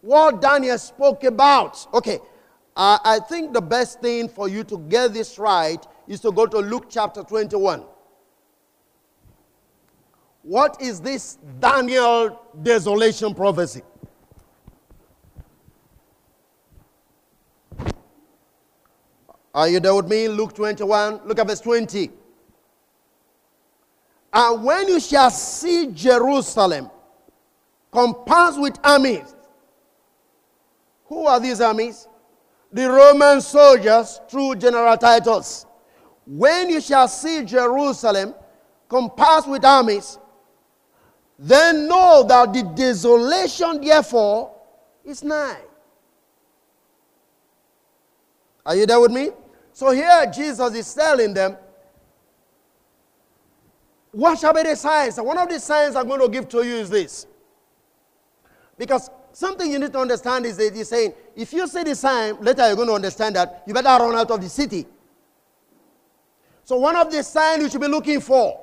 what 0.00 0.40
Daniel 0.40 0.78
spoke 0.78 1.24
about. 1.24 1.86
Okay, 1.94 2.18
uh, 2.76 2.98
I 3.04 3.18
think 3.20 3.52
the 3.52 3.60
best 3.60 4.00
thing 4.00 4.28
for 4.28 4.48
you 4.48 4.64
to 4.64 4.78
get 4.78 5.12
this 5.12 5.38
right 5.38 5.84
is 6.06 6.20
to 6.20 6.32
go 6.32 6.46
to 6.46 6.58
Luke 6.58 6.86
chapter 6.88 7.22
21. 7.22 7.82
What 10.42 10.80
is 10.80 11.00
this 11.00 11.38
Daniel 11.58 12.40
desolation 12.62 13.34
prophecy? 13.34 13.82
Are 19.54 19.68
you 19.68 19.80
there 19.80 19.94
with 19.94 20.08
me? 20.08 20.28
Luke 20.28 20.54
21, 20.54 21.20
look 21.26 21.38
at 21.38 21.46
verse 21.46 21.60
20. 21.60 22.10
And 24.32 24.64
when 24.64 24.88
you 24.88 24.98
shall 24.98 25.30
see 25.30 25.92
Jerusalem 25.92 26.90
compassed 27.92 28.60
with 28.60 28.76
armies, 28.82 29.34
Who 31.06 31.26
are 31.26 31.38
these 31.38 31.60
armies? 31.60 32.08
The 32.72 32.90
Roman 32.90 33.40
soldiers 33.40 34.20
through 34.28 34.56
General 34.56 34.96
Titus. 34.96 35.66
When 36.26 36.70
you 36.70 36.80
shall 36.80 37.08
see 37.08 37.44
Jerusalem 37.44 38.34
compassed 38.88 39.48
with 39.48 39.64
armies, 39.64 40.18
then 41.38 41.88
know 41.88 42.24
that 42.26 42.52
the 42.52 42.62
desolation, 42.62 43.80
therefore, 43.80 44.54
is 45.04 45.22
nigh. 45.22 45.60
Are 48.64 48.74
you 48.74 48.86
there 48.86 49.00
with 49.00 49.10
me? 49.10 49.30
So 49.72 49.90
here 49.90 50.30
Jesus 50.32 50.74
is 50.74 50.94
telling 50.94 51.34
them, 51.34 51.56
what 54.12 54.38
shall 54.38 54.54
be 54.54 54.62
the 54.62 54.76
signs? 54.76 55.18
And 55.18 55.26
one 55.26 55.36
of 55.36 55.48
the 55.48 55.58
signs 55.58 55.96
I'm 55.96 56.06
going 56.06 56.20
to 56.20 56.28
give 56.28 56.48
to 56.50 56.62
you 56.62 56.76
is 56.76 56.88
this. 56.88 57.26
Because 58.78 59.10
something 59.32 59.70
you 59.70 59.78
need 59.78 59.92
to 59.92 59.98
understand 59.98 60.46
is 60.46 60.56
that 60.56 60.74
he's 60.74 60.88
saying, 60.88 61.12
if 61.34 61.52
you 61.52 61.66
see 61.66 61.82
the 61.82 61.96
sign, 61.96 62.40
later 62.40 62.66
you're 62.68 62.76
going 62.76 62.88
to 62.88 62.94
understand 62.94 63.34
that 63.36 63.64
you 63.66 63.74
better 63.74 63.88
run 63.88 64.14
out 64.14 64.30
of 64.30 64.40
the 64.40 64.48
city. 64.48 64.86
So 66.64 66.76
one 66.78 66.96
of 66.96 67.12
the 67.12 67.22
signs 67.22 67.62
you 67.62 67.68
should 67.68 67.80
be 67.80 67.88
looking 67.88 68.20
for 68.20 68.60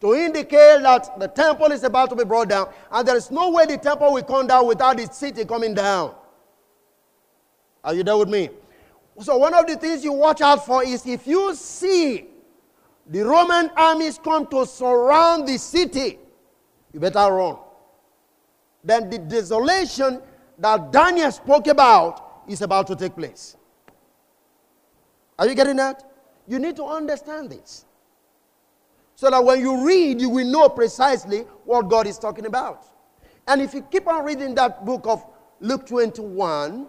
to 0.00 0.14
indicate 0.14 0.82
that 0.82 1.18
the 1.18 1.28
temple 1.28 1.66
is 1.72 1.84
about 1.84 2.08
to 2.10 2.16
be 2.16 2.24
brought 2.24 2.48
down, 2.48 2.72
and 2.90 3.06
there 3.06 3.16
is 3.16 3.30
no 3.30 3.50
way 3.50 3.66
the 3.66 3.76
temple 3.76 4.12
will 4.12 4.22
come 4.22 4.46
down 4.46 4.66
without 4.66 4.96
the 4.96 5.06
city 5.12 5.44
coming 5.44 5.74
down. 5.74 6.14
Are 7.84 7.94
you 7.94 8.02
there 8.02 8.16
with 8.16 8.28
me? 8.28 8.48
So 9.20 9.36
one 9.36 9.52
of 9.54 9.66
the 9.66 9.76
things 9.76 10.04
you 10.04 10.12
watch 10.12 10.40
out 10.40 10.64
for 10.64 10.84
is 10.84 11.04
if 11.06 11.26
you 11.26 11.54
see 11.54 12.26
the 13.06 13.22
Roman 13.24 13.70
armies 13.76 14.18
come 14.22 14.46
to 14.48 14.64
surround 14.64 15.48
the 15.48 15.58
city, 15.58 16.18
you 16.92 17.00
better 17.00 17.18
run. 17.32 17.56
Then 18.84 19.10
the 19.10 19.18
desolation 19.18 20.22
that 20.58 20.92
Daniel 20.92 21.32
spoke 21.32 21.66
about 21.66 22.42
is 22.48 22.62
about 22.62 22.86
to 22.86 22.96
take 22.96 23.16
place. 23.16 23.56
Are 25.38 25.46
you 25.46 25.54
getting 25.54 25.76
that? 25.76 26.07
You 26.48 26.58
need 26.58 26.76
to 26.76 26.84
understand 26.84 27.50
this. 27.50 27.84
So 29.14 29.30
that 29.30 29.44
when 29.44 29.60
you 29.60 29.84
read, 29.86 30.20
you 30.20 30.30
will 30.30 30.46
know 30.46 30.68
precisely 30.68 31.40
what 31.64 31.88
God 31.88 32.06
is 32.06 32.18
talking 32.18 32.46
about. 32.46 32.84
And 33.46 33.60
if 33.60 33.74
you 33.74 33.82
keep 33.82 34.06
on 34.08 34.24
reading 34.24 34.54
that 34.54 34.84
book 34.84 35.06
of 35.06 35.24
Luke 35.60 35.86
21, 35.86 36.86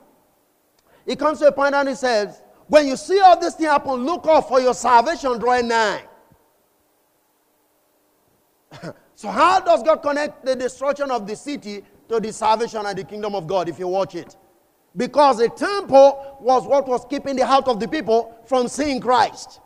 it 1.06 1.20
comes 1.20 1.40
to 1.40 1.48
a 1.48 1.52
point 1.52 1.76
and 1.76 1.90
it 1.90 1.98
says, 1.98 2.42
When 2.68 2.88
you 2.88 2.96
see 2.96 3.20
all 3.20 3.40
this 3.40 3.56
thing 3.56 3.66
happen, 3.66 4.06
look 4.06 4.26
out 4.28 4.48
for 4.48 4.62
your 4.62 4.74
salvation 4.74 5.38
drawing 5.40 5.68
nigh. 5.68 6.04
so, 9.16 9.30
how 9.30 9.60
does 9.60 9.82
God 9.84 9.98
connect 9.98 10.46
the 10.46 10.56
destruction 10.56 11.10
of 11.12 11.28
the 11.28 11.36
city 11.36 11.84
to 12.08 12.20
the 12.20 12.32
salvation 12.32 12.86
and 12.86 12.98
the 12.98 13.04
kingdom 13.04 13.36
of 13.36 13.48
God 13.48 13.68
if 13.68 13.80
you 13.80 13.88
watch 13.88 14.16
it? 14.16 14.36
Because 14.96 15.38
the 15.38 15.50
temple 15.50 16.38
was 16.42 16.66
what 16.66 16.88
was 16.88 17.06
keeping 17.10 17.36
the 17.36 17.46
heart 17.46 17.68
of 17.68 17.80
the 17.80 17.88
people 17.88 18.36
from 18.46 18.68
seeing 18.68 19.00
Christ. 19.00 19.60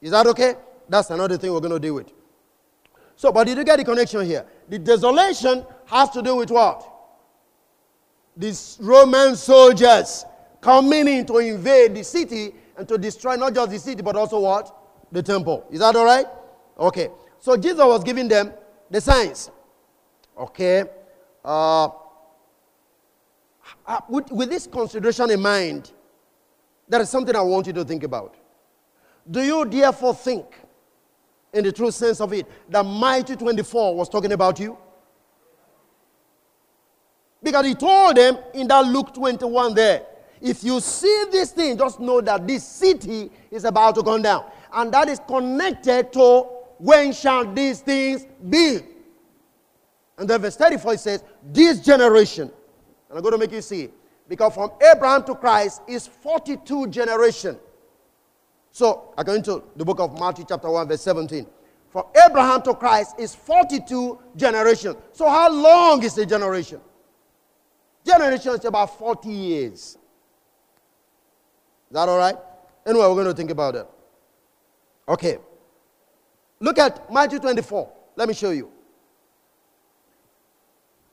Is 0.00 0.10
that 0.10 0.26
okay? 0.26 0.54
That's 0.88 1.10
another 1.10 1.38
thing 1.38 1.52
we're 1.52 1.60
going 1.60 1.72
to 1.72 1.80
deal 1.80 1.94
with. 1.94 2.12
So, 3.16 3.32
but 3.32 3.44
did 3.44 3.56
you 3.56 3.64
get 3.64 3.78
the 3.78 3.84
connection 3.84 4.24
here? 4.26 4.44
The 4.68 4.78
desolation 4.78 5.64
has 5.86 6.10
to 6.10 6.22
do 6.22 6.36
with 6.36 6.50
what? 6.50 6.90
These 8.36 8.78
Roman 8.80 9.36
soldiers 9.36 10.24
coming 10.60 11.06
in 11.06 11.26
to 11.26 11.38
invade 11.38 11.94
the 11.94 12.02
city 12.02 12.52
and 12.76 12.88
to 12.88 12.98
destroy 12.98 13.36
not 13.36 13.54
just 13.54 13.70
the 13.70 13.78
city, 13.78 14.02
but 14.02 14.16
also 14.16 14.40
what? 14.40 14.74
The 15.12 15.22
temple. 15.22 15.66
Is 15.70 15.78
that 15.78 15.94
all 15.94 16.04
right? 16.04 16.26
Okay. 16.78 17.08
So 17.38 17.56
Jesus 17.56 17.78
was 17.78 18.02
giving 18.02 18.26
them 18.26 18.52
the 18.90 19.00
signs. 19.00 19.50
Okay. 20.36 20.84
Uh, 21.44 21.88
uh, 23.86 24.00
with, 24.08 24.30
with 24.30 24.50
this 24.50 24.66
consideration 24.66 25.30
in 25.30 25.40
mind, 25.40 25.92
there 26.88 27.00
is 27.00 27.08
something 27.08 27.34
I 27.34 27.40
want 27.40 27.66
you 27.66 27.72
to 27.74 27.84
think 27.84 28.02
about. 28.02 28.34
Do 29.30 29.42
you 29.42 29.64
therefore 29.64 30.14
think, 30.14 30.46
in 31.52 31.64
the 31.64 31.72
true 31.72 31.90
sense 31.90 32.20
of 32.20 32.32
it, 32.32 32.46
that 32.68 32.84
Matthew 32.84 33.36
24 33.36 33.96
was 33.96 34.08
talking 34.08 34.32
about 34.32 34.58
you? 34.60 34.76
Because 37.42 37.66
he 37.66 37.74
told 37.74 38.16
them 38.16 38.38
in 38.54 38.66
that 38.68 38.86
Luke 38.86 39.14
21 39.14 39.74
there, 39.74 40.06
if 40.40 40.64
you 40.64 40.80
see 40.80 41.24
this 41.30 41.52
thing, 41.52 41.76
just 41.78 42.00
know 42.00 42.20
that 42.20 42.46
this 42.46 42.66
city 42.66 43.30
is 43.50 43.64
about 43.64 43.94
to 43.94 44.02
come 44.02 44.22
down. 44.22 44.44
And 44.72 44.92
that 44.92 45.08
is 45.08 45.20
connected 45.26 46.12
to 46.14 46.48
when 46.78 47.12
shall 47.12 47.50
these 47.52 47.80
things 47.80 48.26
be? 48.48 48.80
And 50.18 50.28
then 50.28 50.40
verse 50.40 50.56
34 50.56 50.96
says, 50.96 51.24
This 51.42 51.80
generation, 51.80 52.50
I'm 53.14 53.22
going 53.22 53.32
to 53.32 53.38
make 53.38 53.52
you 53.52 53.62
see, 53.62 53.90
because 54.28 54.54
from 54.54 54.72
Abraham 54.92 55.22
to 55.24 55.34
Christ 55.34 55.82
is 55.86 56.06
42 56.06 56.88
generation. 56.88 57.56
So, 58.72 59.14
according 59.16 59.44
to 59.44 59.62
the 59.76 59.84
book 59.84 60.00
of 60.00 60.18
Matthew, 60.18 60.44
chapter 60.48 60.68
1, 60.68 60.88
verse 60.88 61.02
17, 61.02 61.46
from 61.90 62.06
Abraham 62.28 62.60
to 62.62 62.74
Christ 62.74 63.14
is 63.20 63.34
42 63.34 64.18
generation. 64.34 64.96
So, 65.12 65.28
how 65.28 65.48
long 65.48 66.02
is 66.02 66.18
a 66.18 66.26
generation? 66.26 66.80
Generation 68.04 68.54
is 68.54 68.64
about 68.64 68.98
40 68.98 69.28
years. 69.28 69.78
Is 69.80 69.96
that 71.92 72.08
all 72.08 72.18
right? 72.18 72.36
Anyway, 72.84 73.06
we're 73.06 73.14
going 73.14 73.26
to 73.26 73.34
think 73.34 73.50
about 73.50 73.76
it. 73.76 73.86
Okay. 75.08 75.38
Look 76.58 76.78
at 76.78 77.12
Matthew 77.12 77.38
24. 77.38 77.92
Let 78.16 78.26
me 78.26 78.34
show 78.34 78.50
you. 78.50 78.72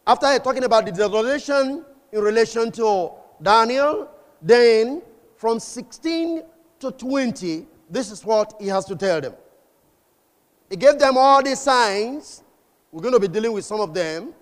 After 0.08 0.40
talking 0.40 0.64
about 0.64 0.86
the 0.86 0.92
desolation 0.92 1.86
in 2.12 2.22
relation 2.22 2.72
to 2.74 3.12
Daniel, 3.42 4.10
then 4.42 5.02
from 5.38 5.60
16 5.60 6.44
to 6.80 6.92
20, 6.92 7.68
this 7.90 8.12
is 8.12 8.24
what 8.26 8.54
he 8.60 8.68
has 8.68 8.86
to 8.86 8.96
tell 8.96 9.22
them. 9.22 9.34
He 10.70 10.76
gave 10.76 10.98
them 10.98 11.18
all 11.18 11.44
these 11.44 11.60
signs. 11.60 12.44
We're 12.92 13.02
going 13.02 13.14
to 13.14 13.20
be 13.20 13.28
dealing 13.28 13.52
with 13.52 13.66
some 13.66 13.82
of 13.82 13.94
them. 13.94 14.34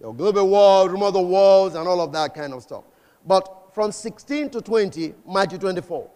The 0.00 0.12
global 0.12 0.48
war, 0.48 0.94
of 1.06 1.12
the 1.12 1.20
wars, 1.20 1.74
and 1.74 1.88
all 1.88 2.00
of 2.00 2.12
that 2.12 2.34
kind 2.34 2.52
of 2.52 2.62
stuff. 2.62 2.84
But 3.26 3.74
from 3.74 3.92
16 3.92 4.50
to 4.50 4.60
20, 4.60 5.14
Matthew 5.26 5.58
24. 5.58 6.10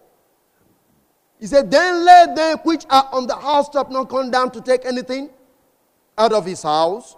He 1.39 1.47
said, 1.47 1.69
Then 1.69 2.05
let 2.05 2.35
them 2.35 2.57
which 2.63 2.85
are 2.89 3.09
on 3.11 3.27
the 3.27 3.35
housetop 3.35 3.91
not 3.91 4.09
come 4.09 4.31
down 4.31 4.51
to 4.51 4.61
take 4.61 4.85
anything 4.85 5.29
out 6.17 6.31
of 6.31 6.45
his 6.45 6.63
house. 6.63 7.17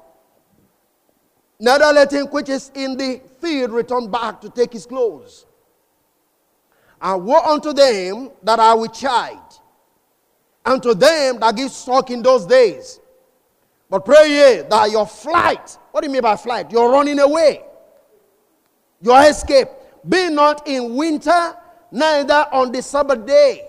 Neither 1.59 1.85
let 1.85 2.11
him 2.11 2.27
which 2.27 2.49
is 2.49 2.71
in 2.73 2.97
the 2.97 3.21
field 3.39 3.71
return 3.71 4.09
back 4.11 4.41
to 4.41 4.49
take 4.49 4.73
his 4.73 4.85
clothes. 4.85 5.45
And 7.01 7.25
woe 7.25 7.39
unto 7.39 7.73
them 7.73 8.31
that 8.43 8.59
are 8.59 8.77
with 8.77 8.93
child, 8.93 9.59
and 10.65 10.81
to 10.81 10.93
them 10.93 11.39
that 11.39 11.55
give 11.55 11.71
stock 11.71 12.09
in 12.09 12.21
those 12.21 12.45
days. 12.45 12.99
But 13.89 14.03
pray 14.03 14.29
ye 14.29 14.61
that 14.63 14.89
your 14.91 15.05
flight, 15.05 15.77
what 15.91 16.01
do 16.01 16.07
you 16.07 16.13
mean 16.13 16.21
by 16.21 16.35
flight? 16.35 16.71
You're 16.71 16.89
running 16.89 17.19
away. 17.19 17.63
Your 19.01 19.21
escape 19.23 19.67
be 20.07 20.29
not 20.29 20.67
in 20.67 20.95
winter, 20.95 21.55
neither 21.91 22.47
on 22.51 22.71
the 22.71 22.81
Sabbath 22.81 23.25
day. 23.25 23.67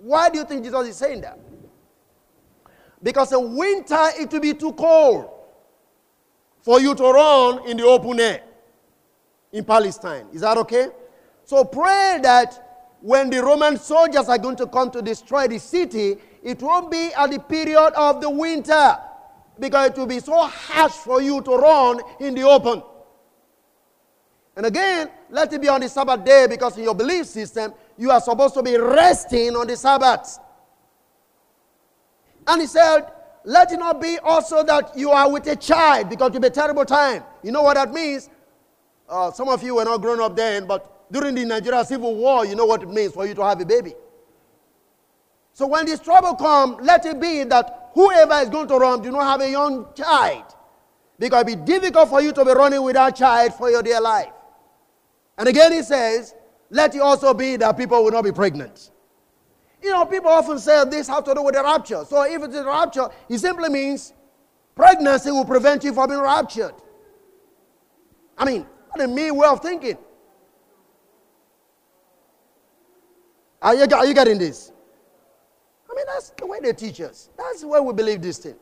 Why 0.00 0.28
do 0.30 0.38
you 0.38 0.44
think 0.44 0.62
Jesus 0.62 0.88
is 0.88 0.96
saying 0.96 1.22
that? 1.22 1.38
Because 3.02 3.32
in 3.32 3.56
winter 3.56 4.08
it 4.16 4.30
will 4.32 4.40
be 4.40 4.54
too 4.54 4.72
cold 4.72 5.37
for 6.60 6.80
you 6.80 6.94
to 6.94 7.02
run 7.02 7.66
in 7.68 7.76
the 7.76 7.84
open 7.84 8.20
air 8.20 8.42
in 9.52 9.64
Palestine. 9.64 10.26
Is 10.32 10.42
that 10.42 10.58
okay? 10.58 10.88
So 11.44 11.64
pray 11.64 12.18
that 12.22 12.96
when 13.00 13.30
the 13.30 13.42
Roman 13.42 13.76
soldiers 13.78 14.28
are 14.28 14.38
going 14.38 14.56
to 14.56 14.66
come 14.66 14.90
to 14.90 15.00
destroy 15.02 15.46
the 15.48 15.58
city, 15.58 16.16
it 16.42 16.60
won't 16.60 16.90
be 16.90 17.10
at 17.16 17.30
the 17.30 17.38
period 17.38 17.92
of 17.94 18.20
the 18.20 18.28
winter 18.28 18.98
because 19.58 19.90
it 19.90 19.96
will 19.98 20.06
be 20.06 20.20
so 20.20 20.36
harsh 20.46 20.92
for 20.92 21.22
you 21.22 21.40
to 21.42 21.50
run 21.56 22.00
in 22.20 22.34
the 22.34 22.42
open. 22.42 22.82
And 24.56 24.66
again, 24.66 25.10
let 25.30 25.52
it 25.52 25.60
be 25.60 25.68
on 25.68 25.80
the 25.80 25.88
Sabbath 25.88 26.24
day 26.24 26.46
because 26.48 26.76
in 26.76 26.84
your 26.84 26.94
belief 26.94 27.26
system, 27.26 27.72
you 27.96 28.10
are 28.10 28.20
supposed 28.20 28.54
to 28.54 28.62
be 28.62 28.76
resting 28.76 29.54
on 29.54 29.66
the 29.66 29.76
Sabbath. 29.76 30.38
And 32.46 32.60
he 32.60 32.66
said, 32.66 33.06
let 33.48 33.72
it 33.72 33.78
not 33.78 33.98
be 33.98 34.18
also 34.18 34.62
that 34.62 34.92
you 34.94 35.10
are 35.10 35.32
with 35.32 35.46
a 35.46 35.56
child 35.56 36.10
because 36.10 36.28
it'll 36.28 36.40
be 36.42 36.48
a 36.48 36.50
terrible 36.50 36.84
time. 36.84 37.24
You 37.42 37.50
know 37.50 37.62
what 37.62 37.76
that 37.76 37.94
means? 37.94 38.28
Uh, 39.08 39.30
some 39.30 39.48
of 39.48 39.62
you 39.62 39.76
were 39.76 39.86
not 39.86 40.02
grown 40.02 40.20
up 40.20 40.36
then, 40.36 40.66
but 40.66 41.10
during 41.10 41.34
the 41.34 41.46
Nigeria 41.46 41.82
Civil 41.82 42.14
War, 42.14 42.44
you 42.44 42.54
know 42.54 42.66
what 42.66 42.82
it 42.82 42.90
means 42.90 43.14
for 43.14 43.24
you 43.26 43.32
to 43.32 43.42
have 43.42 43.58
a 43.58 43.64
baby. 43.64 43.94
So 45.54 45.66
when 45.66 45.86
this 45.86 45.98
trouble 45.98 46.34
comes, 46.34 46.76
let 46.82 47.06
it 47.06 47.18
be 47.18 47.42
that 47.44 47.88
whoever 47.94 48.34
is 48.34 48.50
going 48.50 48.68
to 48.68 48.76
run 48.76 49.00
do 49.00 49.10
not 49.10 49.24
have 49.24 49.40
a 49.40 49.50
young 49.50 49.86
child. 49.94 50.44
Because 51.18 51.40
it'll 51.48 51.56
be 51.56 51.64
difficult 51.64 52.10
for 52.10 52.20
you 52.20 52.32
to 52.34 52.44
be 52.44 52.52
running 52.52 52.82
without 52.82 53.16
child 53.16 53.54
for 53.54 53.70
your 53.70 53.82
dear 53.82 54.02
life. 54.02 54.28
And 55.38 55.48
again, 55.48 55.72
he 55.72 55.82
says, 55.82 56.34
let 56.68 56.94
it 56.94 57.00
also 57.00 57.32
be 57.32 57.56
that 57.56 57.78
people 57.78 58.04
will 58.04 58.12
not 58.12 58.24
be 58.24 58.32
pregnant. 58.32 58.90
You 59.82 59.92
know, 59.92 60.04
people 60.06 60.30
often 60.30 60.58
say 60.58 60.84
this 60.86 61.08
has 61.08 61.22
to 61.22 61.34
do 61.34 61.42
with 61.42 61.54
the 61.54 61.62
rapture. 61.62 62.04
So 62.04 62.22
if 62.24 62.42
it's 62.42 62.56
a 62.56 62.64
rapture, 62.64 63.08
it 63.28 63.38
simply 63.38 63.68
means 63.68 64.12
pregnancy 64.74 65.30
will 65.30 65.44
prevent 65.44 65.84
you 65.84 65.92
from 65.92 66.08
being 66.08 66.20
raptured. 66.20 66.74
I 68.36 68.44
mean, 68.44 68.66
what 68.90 69.04
a 69.04 69.08
mean 69.08 69.36
way 69.36 69.46
of 69.46 69.60
thinking. 69.60 69.98
Are 73.60 73.74
you, 73.74 73.86
are 73.92 74.06
you 74.06 74.14
getting 74.14 74.38
this? 74.38 74.72
I 75.90 75.94
mean, 75.94 76.04
that's 76.06 76.30
the 76.30 76.46
way 76.46 76.58
they 76.60 76.72
teach 76.72 77.00
us. 77.00 77.28
That's 77.36 77.62
the 77.62 77.68
way 77.68 77.80
we 77.80 77.92
believe 77.92 78.22
this 78.22 78.38
thing. 78.38 78.54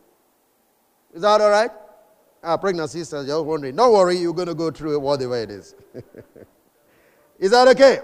Is 1.15 1.23
that 1.23 1.41
all 1.41 1.51
right? 1.51 1.71
Ah, 2.43 2.53
Our 2.53 2.59
pregnant 2.59 2.91
sisters, 2.91 3.27
you're 3.27 3.43
wondering. 3.43 3.77
Don't 3.77 3.93
worry, 3.93 4.17
you're 4.17 4.33
going 4.35 4.49
to 4.49 4.55
go 4.55 4.71
through 4.71 4.95
it 4.95 5.01
whatever 5.01 5.37
it 5.37 5.51
is. 5.51 5.75
is 7.39 7.51
that 7.51 7.69
okay? 7.69 8.01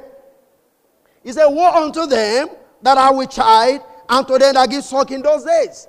He 1.22 1.32
said, 1.32 1.46
Woe 1.46 1.84
unto 1.84 2.06
them 2.06 2.48
that 2.82 2.98
are 2.98 3.14
with 3.16 3.30
child, 3.30 3.80
and 4.08 4.26
to 4.26 4.38
them 4.38 4.54
that 4.54 4.68
give 4.68 4.84
suck 4.84 5.10
in 5.10 5.22
those 5.22 5.44
days. 5.44 5.88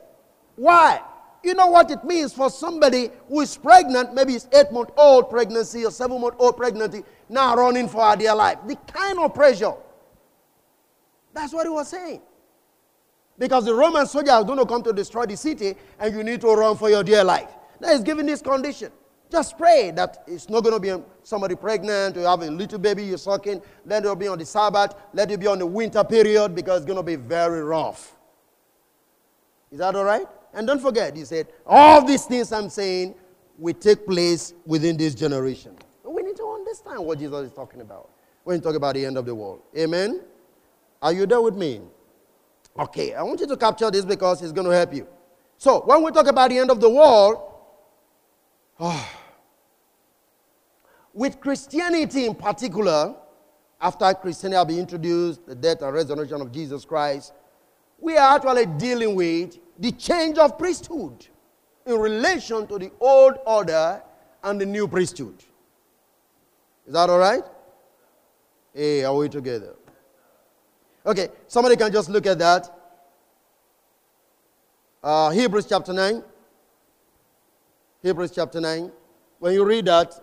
Why? 0.55 1.01
You 1.43 1.53
know 1.53 1.67
what 1.67 1.91
it 1.91 2.03
means 2.05 2.33
for 2.33 2.49
somebody 2.49 3.09
who 3.27 3.41
is 3.41 3.57
pregnant, 3.57 4.13
maybe 4.13 4.33
it's 4.33 4.47
eight 4.53 4.71
month 4.71 4.91
old 4.95 5.29
pregnancy 5.29 5.85
or 5.85 5.91
seven 5.91 6.21
month 6.21 6.35
old 6.39 6.55
pregnancy, 6.55 7.03
now 7.27 7.55
running 7.55 7.89
for 7.89 8.15
their 8.15 8.33
life. 8.33 8.59
The 8.65 8.75
kind 8.87 9.19
of 9.19 9.33
pressure. 9.33 9.73
That's 11.33 11.51
what 11.51 11.65
he 11.65 11.69
was 11.69 11.89
saying. 11.89 12.21
Because 13.37 13.65
the 13.65 13.73
Roman 13.73 14.05
soldiers 14.05 14.45
to 14.45 14.65
come 14.65 14.83
to 14.83 14.93
destroy 14.93 15.25
the 15.25 15.35
city, 15.35 15.75
and 15.99 16.15
you 16.15 16.23
need 16.23 16.39
to 16.41 16.47
run 16.47 16.77
for 16.77 16.89
your 16.89 17.03
dear 17.03 17.23
life. 17.23 17.49
That 17.79 17.93
is 17.93 18.01
given 18.01 18.25
this 18.25 18.41
condition. 18.41 18.91
Just 19.33 19.57
pray 19.57 19.89
that 19.95 20.23
it's 20.27 20.47
not 20.47 20.63
going 20.63 20.79
to 20.79 20.79
be 20.79 21.03
somebody 21.23 21.55
pregnant, 21.55 22.15
you 22.15 22.21
have 22.21 22.43
a 22.43 22.51
little 22.51 22.77
baby 22.77 23.03
you're 23.03 23.17
sucking, 23.17 23.63
let 23.83 24.05
it 24.05 24.19
be 24.19 24.27
on 24.27 24.37
the 24.37 24.45
Sabbath, 24.45 24.93
let 25.11 25.31
it 25.31 25.39
be 25.39 25.47
on 25.47 25.57
the 25.57 25.65
winter 25.65 26.03
period 26.03 26.53
because 26.53 26.81
it's 26.81 26.85
going 26.85 26.97
to 26.97 27.03
be 27.03 27.15
very 27.15 27.63
rough. 27.63 28.15
Is 29.71 29.79
that 29.79 29.95
all 29.95 30.03
right? 30.03 30.27
And 30.53 30.67
don't 30.67 30.79
forget, 30.79 31.17
he 31.17 31.25
said, 31.25 31.47
all 31.65 32.05
these 32.05 32.25
things 32.25 32.51
I'm 32.51 32.69
saying 32.69 33.15
will 33.57 33.73
take 33.73 34.05
place 34.05 34.53
within 34.67 34.97
this 34.97 35.15
generation. 35.15 35.75
We 36.03 36.21
need 36.21 36.35
to 36.35 36.47
understand 36.47 37.03
what 37.03 37.17
Jesus 37.17 37.47
is 37.47 37.53
talking 37.53 37.81
about 37.81 38.11
when 38.43 38.57
he 38.57 38.61
talk 38.61 38.75
about 38.75 38.93
the 38.93 39.03
end 39.03 39.17
of 39.17 39.25
the 39.25 39.33
world. 39.33 39.63
Amen? 39.75 40.21
Are 41.01 41.11
you 41.11 41.25
there 41.25 41.41
with 41.41 41.55
me? 41.55 41.81
Okay, 42.77 43.15
I 43.15 43.23
want 43.23 43.39
you 43.39 43.47
to 43.47 43.57
capture 43.57 43.89
this 43.89 44.05
because 44.05 44.43
it's 44.43 44.51
going 44.51 44.69
to 44.69 44.75
help 44.75 44.93
you. 44.93 45.07
So, 45.57 45.81
when 45.85 46.03
we 46.03 46.11
talk 46.11 46.27
about 46.27 46.51
the 46.51 46.59
end 46.59 46.69
of 46.69 46.79
the 46.79 46.89
world, 46.89 47.41
oh, 48.79 49.09
with 51.13 51.39
Christianity 51.39 52.25
in 52.25 52.35
particular, 52.35 53.15
after 53.79 54.13
Christianity 54.13 54.57
has 54.57 54.65
been 54.65 54.79
introduced, 54.79 55.45
the 55.45 55.55
death 55.55 55.81
and 55.81 55.93
resurrection 55.93 56.41
of 56.41 56.51
Jesus 56.51 56.85
Christ, 56.85 57.33
we 57.99 58.17
are 58.17 58.35
actually 58.35 58.65
dealing 58.65 59.15
with 59.15 59.57
the 59.77 59.91
change 59.91 60.37
of 60.37 60.57
priesthood 60.57 61.27
in 61.85 61.97
relation 61.97 62.65
to 62.67 62.79
the 62.79 62.91
old 62.99 63.37
order 63.45 64.01
and 64.43 64.59
the 64.59 64.65
new 64.65 64.87
priesthood. 64.87 65.43
Is 66.85 66.93
that 66.93 67.09
all 67.09 67.19
right? 67.19 67.43
Hey, 68.73 69.03
are 69.03 69.15
we 69.15 69.29
together? 69.29 69.75
Okay, 71.05 71.29
somebody 71.47 71.75
can 71.75 71.91
just 71.91 72.09
look 72.09 72.25
at 72.25 72.39
that. 72.39 72.69
Uh, 75.03 75.29
Hebrews 75.29 75.65
chapter 75.67 75.93
9. 75.93 76.23
Hebrews 78.01 78.31
chapter 78.31 78.59
9. 78.59 78.91
When 79.39 79.53
you 79.53 79.65
read 79.65 79.85
that, 79.85 80.13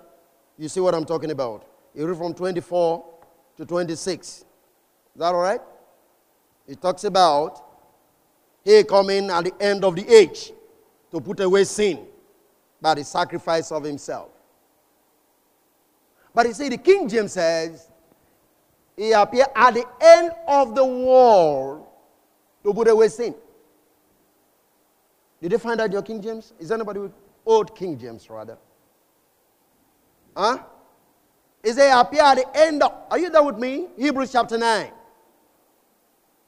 you 0.60 0.68
see 0.68 0.80
what 0.80 0.94
I'm 0.94 1.06
talking 1.06 1.30
about. 1.30 1.64
You 1.94 2.06
read 2.06 2.18
from 2.18 2.34
24 2.34 3.04
to 3.56 3.64
26. 3.64 4.28
Is 4.28 4.44
that 5.16 5.24
all 5.24 5.40
right? 5.40 5.60
It 6.68 6.82
talks 6.82 7.04
about 7.04 7.64
he 8.62 8.84
coming 8.84 9.30
at 9.30 9.44
the 9.44 9.54
end 9.58 9.84
of 9.84 9.96
the 9.96 10.06
age 10.06 10.52
to 11.12 11.20
put 11.20 11.40
away 11.40 11.64
sin 11.64 12.06
by 12.78 12.94
the 12.94 13.04
sacrifice 13.04 13.72
of 13.72 13.84
himself. 13.84 14.28
But 16.34 16.46
you 16.46 16.52
see, 16.52 16.68
the 16.68 16.76
King 16.76 17.08
James 17.08 17.32
says, 17.32 17.88
He 18.96 19.12
appeared 19.12 19.48
at 19.56 19.72
the 19.72 19.86
end 19.98 20.32
of 20.46 20.74
the 20.74 20.84
world 20.84 21.86
to 22.64 22.74
put 22.74 22.86
away 22.86 23.08
sin. 23.08 23.34
Did 25.40 25.52
you 25.52 25.58
find 25.58 25.80
out 25.80 25.90
your 25.90 26.02
King 26.02 26.20
James? 26.20 26.52
Is 26.60 26.70
anybody 26.70 27.00
with 27.00 27.12
old 27.46 27.74
King 27.74 27.98
James 27.98 28.28
rather? 28.28 28.58
Huh? 30.40 30.58
Is 31.62 31.76
he 31.76 31.86
appear 31.86 32.22
at 32.22 32.36
the 32.36 32.56
end 32.56 32.82
of, 32.82 32.94
are 33.10 33.18
you 33.18 33.28
there 33.28 33.42
with 33.42 33.58
me? 33.58 33.88
Hebrews 33.98 34.32
chapter 34.32 34.56
9, 34.56 34.90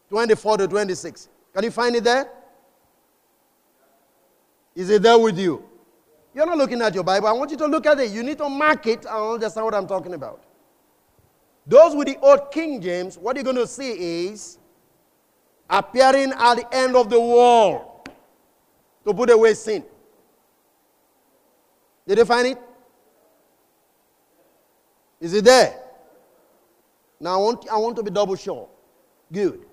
24 0.08 0.56
to 0.56 0.68
26. 0.68 1.28
Can 1.52 1.64
you 1.64 1.70
find 1.70 1.94
it 1.94 2.02
there? 2.02 2.26
Is 4.74 4.88
it 4.88 5.02
there 5.02 5.18
with 5.18 5.38
you? 5.38 5.62
You're 6.34 6.46
not 6.46 6.56
looking 6.56 6.80
at 6.80 6.94
your 6.94 7.04
Bible. 7.04 7.28
I 7.28 7.32
want 7.32 7.50
you 7.50 7.58
to 7.58 7.66
look 7.66 7.84
at 7.84 8.00
it. 8.00 8.10
You 8.10 8.22
need 8.22 8.38
to 8.38 8.48
mark 8.48 8.86
it 8.86 9.04
and 9.04 9.34
understand 9.34 9.66
what 9.66 9.74
I'm 9.74 9.86
talking 9.86 10.14
about. 10.14 10.42
Those 11.66 11.94
with 11.94 12.08
the 12.08 12.16
old 12.22 12.50
King 12.50 12.80
James, 12.80 13.18
what 13.18 13.36
you're 13.36 13.44
going 13.44 13.56
to 13.56 13.66
see 13.66 13.90
is 13.90 14.56
appearing 15.68 16.32
at 16.32 16.54
the 16.54 16.74
end 16.74 16.96
of 16.96 17.10
the 17.10 17.20
world 17.20 18.08
to 19.04 19.12
put 19.12 19.28
away 19.28 19.52
sin. 19.52 19.84
Did 22.08 22.16
you 22.16 22.24
find 22.24 22.46
it? 22.46 22.58
Is 25.22 25.32
it 25.34 25.44
there? 25.44 25.78
Now 27.20 27.34
I 27.34 27.36
want, 27.36 27.68
I 27.70 27.76
want 27.76 27.94
to 27.94 28.02
be 28.02 28.10
double 28.10 28.34
sure. 28.34 28.68
Good. 29.32 29.64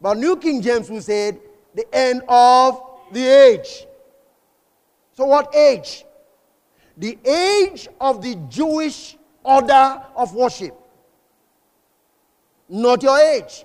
But 0.00 0.18
New 0.18 0.36
King 0.36 0.60
James 0.60 0.90
will 0.90 1.00
say 1.00 1.38
the 1.72 1.86
end 1.94 2.22
of 2.28 2.82
the 3.12 3.24
age. 3.24 3.86
So, 5.12 5.24
what 5.26 5.54
age? 5.54 6.04
The 6.96 7.16
age 7.24 7.86
of 8.00 8.20
the 8.20 8.34
Jewish 8.48 9.16
order 9.44 10.02
of 10.16 10.34
worship. 10.34 10.74
Not 12.68 13.04
your 13.04 13.18
age. 13.18 13.64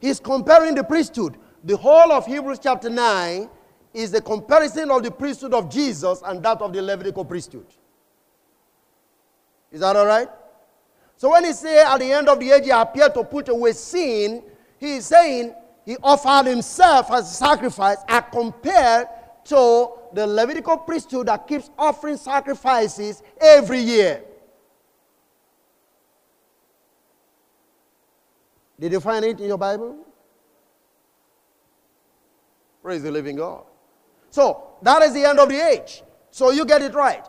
He's 0.00 0.18
comparing 0.18 0.74
the 0.74 0.82
priesthood. 0.82 1.36
The 1.62 1.76
whole 1.76 2.10
of 2.10 2.26
Hebrews 2.26 2.58
chapter 2.60 2.90
9 2.90 3.48
is 3.94 4.12
a 4.14 4.20
comparison 4.20 4.90
of 4.90 5.04
the 5.04 5.12
priesthood 5.12 5.54
of 5.54 5.70
Jesus 5.70 6.22
and 6.24 6.42
that 6.42 6.60
of 6.60 6.72
the 6.72 6.82
Levitical 6.82 7.24
priesthood. 7.24 7.66
Is 9.70 9.80
that 9.80 9.96
all 9.96 10.06
right? 10.06 10.28
So 11.16 11.30
when 11.30 11.44
he 11.44 11.52
say 11.52 11.80
at 11.80 11.98
the 11.98 12.12
end 12.12 12.28
of 12.28 12.38
the 12.38 12.50
age 12.50 12.64
he 12.64 12.70
appeared 12.70 13.14
to 13.14 13.24
put 13.24 13.48
away 13.48 13.72
sin, 13.72 14.42
he 14.78 14.96
is 14.96 15.06
saying 15.06 15.52
he 15.84 15.96
offered 16.02 16.48
himself 16.48 17.10
as 17.10 17.30
a 17.30 17.34
sacrifice 17.34 17.98
as 18.08 18.22
compared 18.30 19.08
to 19.44 19.90
the 20.12 20.26
Levitical 20.26 20.76
priesthood 20.76 21.26
that 21.26 21.46
keeps 21.46 21.70
offering 21.78 22.16
sacrifices 22.16 23.22
every 23.40 23.80
year. 23.80 24.22
Did 28.78 28.92
you 28.92 29.00
find 29.00 29.24
it 29.24 29.40
in 29.40 29.48
your 29.48 29.58
Bible? 29.58 29.96
Praise 32.82 33.02
the 33.02 33.10
living 33.10 33.36
God. 33.36 33.64
So, 34.30 34.64
that 34.82 35.02
is 35.02 35.14
the 35.14 35.24
end 35.24 35.40
of 35.40 35.48
the 35.48 35.60
age. 35.60 36.02
So, 36.30 36.50
you 36.50 36.64
get 36.64 36.82
it 36.82 36.94
right. 36.94 37.24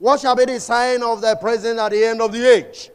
What 0.00 0.18
shall 0.18 0.34
be 0.34 0.46
the 0.46 0.58
sign 0.58 1.02
of 1.02 1.20
the 1.20 1.36
present 1.36 1.78
at 1.78 1.90
the 1.90 2.02
end 2.02 2.22
of 2.22 2.32
the 2.32 2.50
age? 2.50 2.90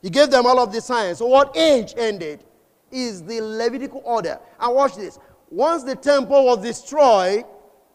He 0.00 0.08
gave 0.08 0.30
them 0.30 0.46
all 0.46 0.58
of 0.58 0.72
the 0.72 0.80
signs. 0.80 1.18
So, 1.18 1.26
what 1.26 1.54
age 1.54 1.92
ended 1.94 2.42
is 2.90 3.22
the 3.22 3.42
Levitical 3.42 4.00
order. 4.02 4.40
And 4.58 4.74
watch 4.74 4.96
this. 4.96 5.18
Once 5.50 5.82
the 5.82 5.94
temple 5.94 6.46
was 6.46 6.62
destroyed, 6.62 7.44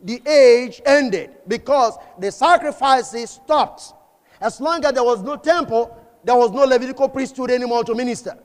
the 0.04 0.22
age 0.30 0.84
ended 0.86 1.32
because 1.48 1.98
the 2.20 2.32
sacrifices 2.32 3.32
stopped. 3.32 3.94
As 4.40 4.62
long 4.62 4.86
as 4.86 4.94
there 4.94 5.04
was 5.04 5.24
no 5.24 5.36
temple, 5.36 5.98
there 6.24 6.36
was 6.36 6.52
no 6.52 6.64
Levitical 6.64 7.10
priesthood 7.10 7.50
anymore 7.50 7.84
to 7.86 7.96
minister. 7.96 8.38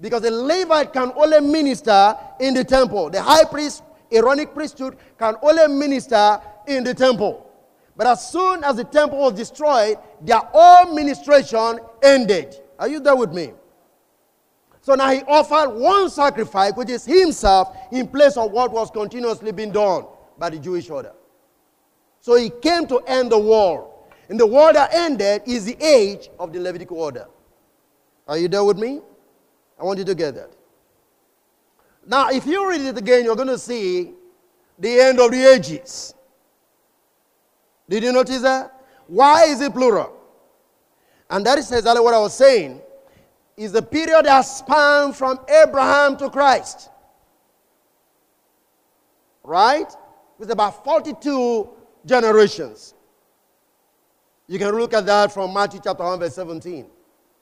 Because 0.00 0.22
the 0.22 0.30
Levite 0.30 0.94
can 0.94 1.12
only 1.14 1.40
minister 1.40 2.16
in 2.40 2.54
the 2.54 2.64
temple. 2.64 3.10
The 3.10 3.20
high 3.20 3.44
priest, 3.44 3.82
Aaronic 4.10 4.54
priesthood, 4.54 4.96
can 5.18 5.36
only 5.42 5.68
minister 5.68 6.40
in 6.66 6.84
the 6.84 6.94
temple. 6.94 7.47
But 7.98 8.06
as 8.06 8.30
soon 8.30 8.62
as 8.62 8.76
the 8.76 8.84
temple 8.84 9.18
was 9.18 9.32
destroyed, 9.32 9.98
their 10.22 10.40
own 10.54 10.94
ministration 10.94 11.80
ended. 12.00 12.54
Are 12.78 12.86
you 12.86 13.00
there 13.00 13.16
with 13.16 13.32
me? 13.32 13.52
So 14.82 14.94
now 14.94 15.10
he 15.10 15.20
offered 15.22 15.70
one 15.70 16.08
sacrifice, 16.08 16.74
which 16.76 16.90
is 16.90 17.04
himself, 17.04 17.76
in 17.90 18.06
place 18.06 18.36
of 18.36 18.52
what 18.52 18.70
was 18.70 18.92
continuously 18.92 19.50
being 19.50 19.72
done 19.72 20.04
by 20.38 20.48
the 20.48 20.60
Jewish 20.60 20.88
order. 20.88 21.12
So 22.20 22.36
he 22.36 22.50
came 22.50 22.86
to 22.86 23.00
end 23.00 23.32
the 23.32 23.38
war. 23.38 23.92
And 24.28 24.38
the 24.38 24.46
war 24.46 24.72
that 24.72 24.94
ended 24.94 25.42
is 25.46 25.64
the 25.64 25.76
age 25.84 26.30
of 26.38 26.52
the 26.52 26.60
Levitical 26.60 26.98
order. 27.00 27.26
Are 28.28 28.38
you 28.38 28.46
there 28.46 28.62
with 28.62 28.78
me? 28.78 29.00
I 29.76 29.82
want 29.82 29.98
you 29.98 30.04
to 30.04 30.14
get 30.14 30.36
that. 30.36 30.52
Now, 32.06 32.28
if 32.30 32.46
you 32.46 32.68
read 32.68 32.82
it 32.82 32.96
again, 32.96 33.24
you're 33.24 33.34
going 33.34 33.48
to 33.48 33.58
see 33.58 34.12
the 34.78 35.00
end 35.00 35.18
of 35.18 35.32
the 35.32 35.44
ages. 35.52 36.14
Did 37.88 38.02
you 38.02 38.12
notice 38.12 38.42
that? 38.42 38.72
Why 39.06 39.44
is 39.44 39.60
it 39.60 39.72
plural? 39.72 40.14
And 41.30 41.44
that 41.46 41.58
is 41.58 41.70
exactly 41.72 42.02
what 42.02 42.14
I 42.14 42.18
was 42.18 42.34
saying. 42.34 42.80
Is 43.56 43.72
the 43.72 43.82
period 43.82 44.26
that 44.26 44.42
spanned 44.42 45.16
from 45.16 45.40
Abraham 45.48 46.16
to 46.18 46.30
Christ. 46.30 46.90
Right? 49.42 49.90
With 50.38 50.50
about 50.50 50.84
42 50.84 51.68
generations. 52.06 52.94
You 54.46 54.58
can 54.58 54.70
look 54.70 54.94
at 54.94 55.04
that 55.06 55.32
from 55.32 55.52
Matthew 55.52 55.80
chapter 55.82 56.04
1, 56.04 56.18
verse 56.20 56.34
17. 56.34 56.86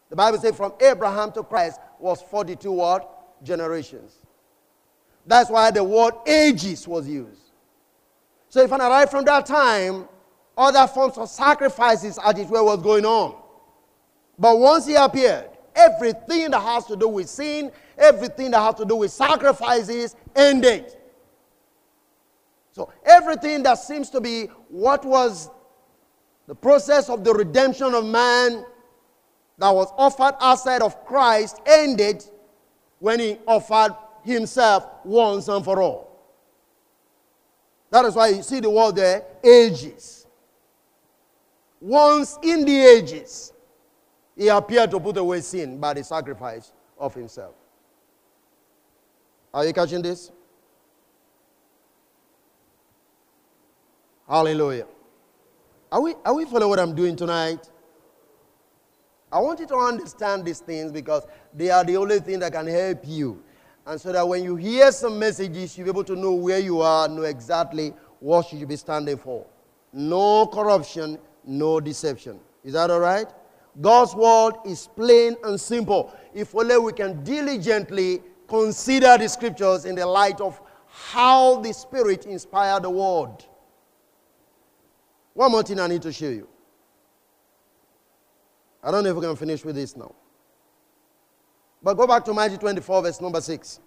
The 0.08 0.16
Bible 0.16 0.38
says 0.38 0.56
from 0.56 0.72
Abraham 0.80 1.32
to 1.32 1.42
Christ 1.42 1.80
was 1.98 2.22
42 2.22 2.72
what? 2.72 3.42
Generations. 3.44 4.18
That's 5.26 5.50
why 5.50 5.70
the 5.70 5.82
word 5.82 6.14
ages 6.26 6.86
was 6.86 7.08
used. 7.08 7.40
So 8.48 8.62
if 8.62 8.72
I 8.72 8.78
arrive 8.78 9.10
from 9.10 9.24
that 9.24 9.44
time, 9.46 10.08
other 10.56 10.86
forms 10.86 11.18
of 11.18 11.28
sacrifices 11.28 12.18
as 12.24 12.38
it 12.38 12.48
were 12.48 12.64
was 12.64 12.82
going 12.82 13.04
on. 13.04 13.36
But 14.38 14.58
once 14.58 14.86
he 14.86 14.94
appeared, 14.94 15.50
everything 15.74 16.50
that 16.50 16.60
has 16.60 16.86
to 16.86 16.96
do 16.96 17.08
with 17.08 17.28
sin, 17.28 17.70
everything 17.98 18.50
that 18.52 18.60
has 18.60 18.74
to 18.76 18.84
do 18.84 18.96
with 18.96 19.10
sacrifices 19.10 20.16
ended. 20.34 20.96
So 22.72 22.92
everything 23.04 23.62
that 23.62 23.74
seems 23.78 24.10
to 24.10 24.20
be 24.20 24.46
what 24.68 25.04
was 25.04 25.50
the 26.46 26.54
process 26.54 27.08
of 27.08 27.24
the 27.24 27.32
redemption 27.32 27.94
of 27.94 28.04
man 28.04 28.64
that 29.58 29.70
was 29.70 29.88
offered 29.96 30.34
outside 30.40 30.82
of 30.82 31.04
Christ 31.06 31.60
ended 31.66 32.24
when 32.98 33.20
he 33.20 33.38
offered 33.46 33.96
himself 34.24 34.86
once 35.04 35.48
and 35.48 35.64
for 35.64 35.80
all. 35.80 36.06
That 37.90 38.04
is 38.04 38.14
why 38.14 38.28
you 38.28 38.42
see 38.42 38.60
the 38.60 38.70
word 38.70 38.96
there, 38.96 39.24
ages. 39.42 40.15
Once 41.86 42.36
in 42.42 42.64
the 42.64 42.84
ages, 42.84 43.52
he 44.36 44.48
appeared 44.48 44.90
to 44.90 44.98
put 44.98 45.16
away 45.16 45.40
sin 45.40 45.78
by 45.78 45.94
the 45.94 46.02
sacrifice 46.02 46.72
of 46.98 47.14
himself. 47.14 47.54
Are 49.54 49.64
you 49.64 49.72
catching 49.72 50.02
this? 50.02 50.32
Hallelujah. 54.28 54.88
Are 55.92 56.02
we, 56.02 56.14
are 56.24 56.34
we 56.34 56.44
following 56.44 56.70
what 56.70 56.80
I'm 56.80 56.92
doing 56.92 57.14
tonight? 57.14 57.70
I 59.30 59.38
want 59.38 59.60
you 59.60 59.66
to 59.68 59.76
understand 59.76 60.44
these 60.44 60.58
things 60.58 60.90
because 60.90 61.24
they 61.54 61.70
are 61.70 61.84
the 61.84 61.96
only 61.98 62.18
thing 62.18 62.40
that 62.40 62.52
can 62.52 62.66
help 62.66 62.98
you. 63.04 63.44
And 63.86 64.00
so 64.00 64.10
that 64.10 64.26
when 64.26 64.42
you 64.42 64.56
hear 64.56 64.90
some 64.90 65.20
messages, 65.20 65.78
you'll 65.78 65.84
be 65.84 65.90
able 65.90 66.02
to 66.02 66.16
know 66.16 66.32
where 66.32 66.58
you 66.58 66.80
are, 66.80 67.06
know 67.06 67.22
exactly 67.22 67.94
what 68.18 68.52
you 68.52 68.58
should 68.58 68.68
be 68.68 68.74
standing 68.74 69.18
for. 69.18 69.46
No 69.92 70.48
corruption, 70.48 71.18
no 71.46 71.80
deception. 71.80 72.40
Is 72.64 72.72
that 72.74 72.90
all 72.90 73.00
right? 73.00 73.26
God's 73.80 74.14
word 74.14 74.54
is 74.64 74.88
plain 74.96 75.36
and 75.44 75.60
simple. 75.60 76.14
If 76.34 76.54
only 76.54 76.78
we 76.78 76.92
can 76.92 77.22
diligently 77.22 78.22
consider 78.48 79.16
the 79.18 79.28
scriptures 79.28 79.84
in 79.84 79.94
the 79.94 80.06
light 80.06 80.40
of 80.40 80.60
how 80.86 81.60
the 81.60 81.72
Spirit 81.72 82.26
inspired 82.26 82.84
the 82.84 82.90
word. 82.90 83.44
One 85.34 85.52
more 85.52 85.62
thing 85.62 85.78
I 85.78 85.86
need 85.86 86.02
to 86.02 86.12
show 86.12 86.28
you. 86.28 86.48
I 88.82 88.90
don't 88.90 89.04
know 89.04 89.10
if 89.10 89.16
we 89.16 89.22
can 89.22 89.36
finish 89.36 89.64
with 89.64 89.74
this 89.74 89.96
now. 89.96 90.14
But 91.82 91.94
go 91.94 92.06
back 92.06 92.24
to 92.24 92.34
Matthew 92.34 92.56
24, 92.58 93.02
verse 93.02 93.20
number 93.20 93.40
6. 93.40 93.80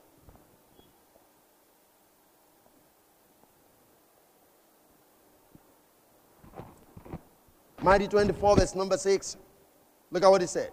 Matthew 7.81 8.07
24, 8.07 8.57
verse 8.57 8.75
number 8.75 8.97
6. 8.97 9.37
Look 10.11 10.23
at 10.23 10.29
what 10.29 10.41
he 10.41 10.47
said. 10.47 10.71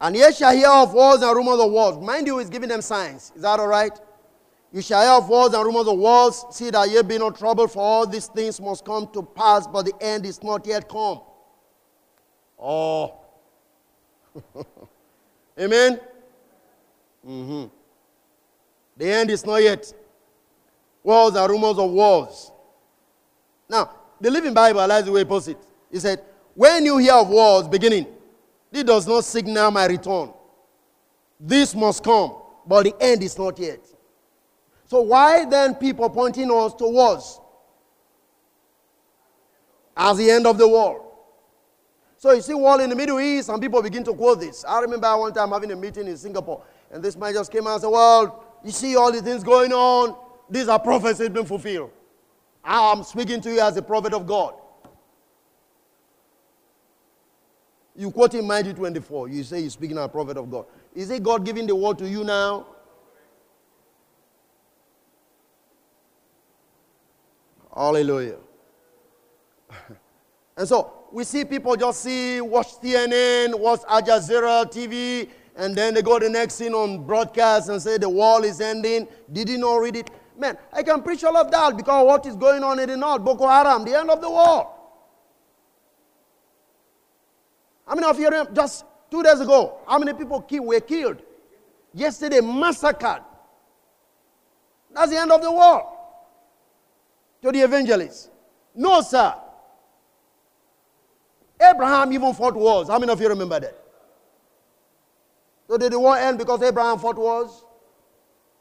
And 0.00 0.16
ye 0.16 0.32
shall 0.32 0.54
hear 0.54 0.68
of 0.68 0.92
wars 0.92 1.22
and 1.22 1.36
rumors 1.36 1.60
of 1.60 1.70
wars. 1.70 1.96
Mind 1.98 2.26
you, 2.26 2.38
he's 2.38 2.50
giving 2.50 2.68
them 2.68 2.82
signs. 2.82 3.32
Is 3.36 3.42
that 3.42 3.60
all 3.60 3.68
right? 3.68 3.98
You 4.72 4.82
shall 4.82 5.00
hear 5.00 5.12
of 5.12 5.28
wars 5.28 5.54
and 5.54 5.64
rumors 5.64 5.86
of 5.86 5.96
wars. 5.96 6.44
See 6.50 6.70
that 6.70 6.90
ye 6.90 7.00
be 7.02 7.18
not 7.18 7.38
troubled, 7.38 7.70
for 7.70 7.80
all 7.80 8.06
these 8.06 8.26
things 8.26 8.60
must 8.60 8.84
come 8.84 9.08
to 9.12 9.22
pass, 9.22 9.66
but 9.66 9.84
the 9.84 9.92
end 10.00 10.26
is 10.26 10.42
not 10.42 10.66
yet 10.66 10.88
come. 10.88 11.20
Oh. 12.58 13.14
Amen? 15.58 16.00
Mm-hmm. 17.26 17.68
The 18.96 19.12
end 19.12 19.30
is 19.30 19.46
not 19.46 19.62
yet. 19.62 19.92
Wars 21.04 21.34
and 21.34 21.50
rumors 21.50 21.78
of 21.78 21.90
wars. 21.90 22.50
Now, 23.68 24.01
the 24.22 24.30
Living 24.30 24.54
Bible, 24.54 24.86
like 24.86 25.04
the 25.04 25.10
way 25.10 25.20
he 25.20 25.24
puts 25.24 25.48
it. 25.48 25.58
He 25.90 25.98
said, 25.98 26.22
When 26.54 26.86
you 26.86 26.96
hear 26.98 27.14
of 27.14 27.28
wars 27.28 27.66
beginning, 27.66 28.06
this 28.70 28.84
does 28.84 29.06
not 29.06 29.24
signal 29.24 29.70
my 29.72 29.86
return. 29.86 30.32
This 31.40 31.74
must 31.74 32.04
come, 32.04 32.36
but 32.64 32.84
the 32.84 32.94
end 33.00 33.22
is 33.24 33.36
not 33.36 33.58
yet. 33.58 33.80
So 34.86 35.02
why 35.02 35.44
then 35.44 35.74
people 35.74 36.08
pointing 36.08 36.50
us 36.52 36.72
towards 36.74 37.40
as 39.96 40.18
the 40.18 40.30
end 40.30 40.46
of 40.46 40.56
the 40.56 40.68
world? 40.68 41.00
So 42.16 42.30
you 42.32 42.42
see 42.42 42.54
war 42.54 42.80
in 42.80 42.90
the 42.90 42.96
Middle 42.96 43.18
East, 43.18 43.48
and 43.48 43.60
people 43.60 43.82
begin 43.82 44.04
to 44.04 44.14
quote 44.14 44.38
this. 44.38 44.64
I 44.64 44.80
remember 44.82 45.16
one 45.16 45.34
time 45.34 45.50
having 45.50 45.72
a 45.72 45.76
meeting 45.76 46.06
in 46.06 46.16
Singapore, 46.16 46.62
and 46.92 47.02
this 47.02 47.16
man 47.16 47.34
just 47.34 47.50
came 47.50 47.66
out 47.66 47.72
and 47.72 47.82
said, 47.82 47.88
Well, 47.88 48.44
you 48.64 48.70
see 48.70 48.94
all 48.94 49.10
these 49.10 49.22
things 49.22 49.42
going 49.42 49.72
on. 49.72 50.16
These 50.48 50.68
are 50.68 50.78
prophecies 50.78 51.28
being 51.28 51.46
fulfilled. 51.46 51.90
I'm 52.64 53.02
speaking 53.02 53.40
to 53.40 53.52
you 53.52 53.60
as 53.60 53.76
a 53.76 53.82
prophet 53.82 54.14
of 54.14 54.26
God. 54.26 54.54
You 57.94 58.10
quote 58.10 58.34
in 58.34 58.46
Matthew 58.46 58.72
24. 58.72 59.28
You 59.28 59.44
say 59.44 59.60
you're 59.60 59.70
speaking 59.70 59.98
as 59.98 60.04
a 60.06 60.08
prophet 60.08 60.36
of 60.36 60.50
God. 60.50 60.66
Is 60.94 61.10
it 61.10 61.22
God 61.22 61.44
giving 61.44 61.66
the 61.66 61.76
word 61.76 61.98
to 61.98 62.08
you 62.08 62.24
now? 62.24 62.66
Hallelujah. 67.74 68.36
and 70.56 70.68
so 70.68 70.92
we 71.10 71.24
see 71.24 71.44
people 71.44 71.76
just 71.76 72.02
see, 72.02 72.40
watch 72.40 72.68
CNN, 72.80 73.58
watch 73.58 73.80
Al 73.88 74.02
Jazeera 74.02 74.70
TV, 74.70 75.28
and 75.56 75.76
then 75.76 75.94
they 75.94 76.02
go 76.02 76.18
the 76.18 76.28
next 76.28 76.54
scene 76.54 76.74
on 76.74 77.04
broadcast 77.04 77.68
and 77.68 77.80
say 77.80 77.98
the 77.98 78.08
world 78.08 78.44
is 78.44 78.60
ending. 78.60 79.06
Did 79.32 79.48
you 79.48 79.58
not 79.58 79.76
read 79.76 79.96
it? 79.96 80.10
Man, 80.38 80.56
I 80.72 80.82
can 80.82 81.02
preach 81.02 81.22
all 81.24 81.36
of 81.36 81.50
that 81.50 81.76
because 81.76 82.06
what 82.06 82.26
is 82.26 82.36
going 82.36 82.64
on 82.64 82.78
in 82.78 82.88
the 82.88 82.96
north, 82.96 83.22
Boko 83.22 83.46
Haram, 83.46 83.84
the 83.84 83.98
end 83.98 84.10
of 84.10 84.20
the 84.20 84.30
world. 84.30 84.66
How 87.86 87.94
many 87.94 88.06
of 88.06 88.18
you 88.18 88.24
remember 88.24 88.52
just 88.52 88.84
two 89.10 89.22
days 89.22 89.40
ago, 89.40 89.78
how 89.86 89.98
many 89.98 90.14
people 90.14 90.44
were 90.60 90.80
killed? 90.80 91.22
Yesterday, 91.92 92.40
massacred. 92.40 93.22
That's 94.94 95.10
the 95.10 95.18
end 95.18 95.30
of 95.30 95.42
the 95.42 95.52
world 95.52 95.86
to 97.42 97.52
the 97.52 97.60
evangelists. 97.60 98.30
No, 98.74 99.02
sir. 99.02 99.34
Abraham 101.60 102.12
even 102.12 102.32
fought 102.32 102.54
wars. 102.54 102.88
How 102.88 102.98
many 102.98 103.12
of 103.12 103.20
you 103.20 103.28
remember 103.28 103.60
that? 103.60 103.81
So 105.72 105.78
did 105.78 105.90
the 105.90 105.98
war 105.98 106.18
end 106.18 106.36
because 106.36 106.62
Abraham 106.62 106.98
fought 106.98 107.16
wars? 107.16 107.64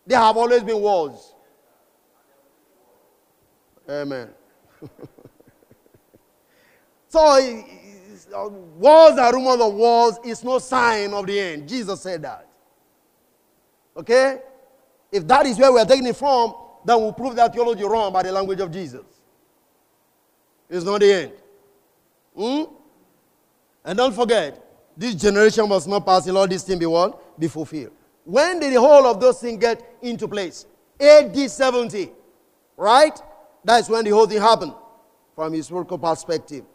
There 0.08 0.18
have 0.18 0.38
always 0.38 0.64
been 0.64 0.80
wars. 0.80 1.34
Amen. 3.90 4.30
so, 7.10 7.20
uh, 7.20 8.48
wars 8.48 9.18
and 9.18 9.34
rumors 9.36 9.60
of 9.60 9.74
wars 9.74 10.20
is 10.24 10.42
no 10.42 10.58
sign 10.60 11.12
of 11.12 11.28
the 11.28 11.38
end. 11.38 11.68
Jesus 11.68 12.00
said 12.00 12.22
that. 12.22 12.48
Okay? 13.98 14.40
If 15.12 15.28
that 15.28 15.46
is 15.48 15.60
where 15.60 15.74
we 15.74 15.82
are 15.82 15.86
taking 15.86 16.08
it 16.08 16.16
from, 16.16 16.56
then 16.86 16.98
we'll 16.98 17.12
prove 17.12 17.36
that 17.36 17.52
theology 17.52 17.84
wrong 17.84 18.14
by 18.14 18.24
the 18.24 18.32
language 18.32 18.62
of 18.62 18.72
Jesus. 18.72 19.04
It's 20.70 20.86
not 20.86 21.02
the 21.02 21.12
end. 21.12 21.34
Hmm? 22.34 22.74
And 23.84 23.98
don't 23.98 24.16
forget, 24.16 24.71
this 24.98 25.16
generation 25.16 25.68
must 25.68 25.88
not 25.88 26.06
pass 26.06 26.28
in 26.28 26.36
all 26.36 26.48
these 26.48 26.64
things 26.64 26.80
be 26.80 26.86
what? 26.86 27.40
Be 27.40 27.48
fulfilled. 27.48 27.92
When 28.24 28.60
did 28.60 28.74
the 28.74 28.80
whole 28.80 29.06
of 29.08 29.20
those 29.20 29.40
things 29.40 29.60
get 29.60 29.98
into 30.02 30.28
place? 30.28 30.66
AD 31.00 31.36
70. 31.50 32.12
Right? 32.78 33.20
That's 33.64 33.90
when 33.90 34.04
the 34.06 34.12
whole 34.12 34.28
thing 34.28 34.42
happened 34.42 34.74
from 35.36 35.54
historical 35.54 35.98
perspective. 35.98 36.66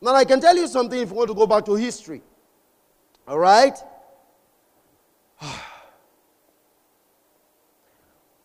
Now, 0.00 0.14
I 0.14 0.24
can 0.24 0.40
tell 0.40 0.56
you 0.56 0.66
something 0.68 0.98
if 0.98 1.10
you 1.10 1.14
want 1.14 1.28
to 1.28 1.34
go 1.34 1.46
back 1.46 1.64
to 1.66 1.74
history. 1.74 2.22
All 3.26 3.38
right? 3.38 3.76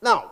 now, 0.01 0.31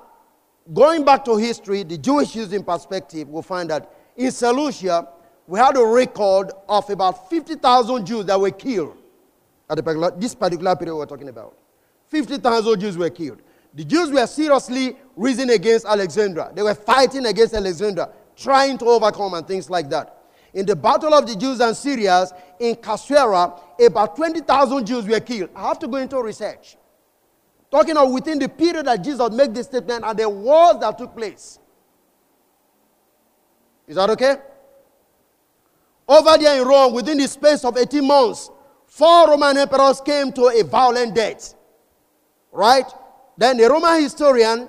Going 0.74 1.04
back 1.04 1.26
to 1.26 1.36
history, 1.36 1.84
the 1.84 1.98
Jewish 1.98 2.36
using 2.36 2.64
perspective, 2.64 3.28
we'll 3.28 3.42
find 3.42 3.70
that 3.72 3.92
in 4.16 4.32
Seleucia, 4.32 5.08
we 5.50 5.58
had 5.58 5.76
a 5.76 5.84
record 5.84 6.52
of 6.70 6.88
about 6.92 7.28
50,000 7.28 8.06
Jews 8.06 8.26
that 8.26 8.40
were 8.40 8.52
killed 8.52 8.96
at 9.68 9.78
particular, 9.84 10.12
this 10.12 10.36
particular 10.36 10.76
period 10.76 10.96
we're 10.96 11.08
talking 11.08 11.28
about. 11.28 11.58
50,000 12.08 12.80
Jews 12.80 12.96
were 12.96 13.10
killed. 13.10 13.42
The 13.74 13.84
Jews 13.84 14.12
were 14.12 14.28
seriously 14.28 14.96
risen 15.16 15.50
against 15.50 15.88
Alexandria. 15.88 16.52
They 16.54 16.62
were 16.62 16.76
fighting 16.76 17.26
against 17.26 17.56
Alexandria, 17.56 18.10
trying 18.36 18.78
to 18.78 18.86
overcome 18.86 19.34
and 19.34 19.48
things 19.48 19.72
like 19.72 19.90
that. 19.90 20.18
In 20.54 20.68
the 20.68 20.76
battle 20.76 21.16
of 21.16 21.26
the 21.28 21.36
Jews 21.36 21.60
and 21.62 21.76
Syrians 21.76 22.32
in 22.60 22.76
Caesarea, 22.76 23.54
about 23.84 24.16
20,000 24.16 24.86
Jews 24.86 25.08
were 25.08 25.20
killed. 25.20 25.50
I 25.56 25.68
have 25.68 25.80
to 25.80 25.88
go 25.88 25.98
into 25.98 26.22
research. 26.22 26.78
Talking 27.72 27.98
of 27.98 28.12
within 28.12 28.38
the 28.38 28.50
period 28.50 28.86
that 28.86 29.04
Jesus 29.04 29.32
made 29.32 29.56
this 29.56 29.66
statement 29.66 30.04
and 30.06 30.18
the 30.18 30.30
wars 30.30 30.78
that 30.82 30.96
took 30.96 31.16
place. 31.16 31.58
Is 33.88 33.96
that 33.96 34.12
okay? 34.12 34.36
Over 36.10 36.40
there 36.40 36.60
in 36.60 36.68
Rome, 36.68 36.94
within 36.94 37.20
the 37.20 37.28
space 37.28 37.64
of 37.64 37.78
18 37.78 38.04
months, 38.06 38.50
four 38.88 39.28
Roman 39.28 39.56
emperors 39.58 40.02
came 40.02 40.32
to 40.32 40.48
a 40.48 40.64
violent 40.64 41.14
death. 41.14 41.54
Right? 42.52 42.86
Then 43.38 43.58
the 43.58 43.70
Roman 43.70 44.02
historian, 44.02 44.68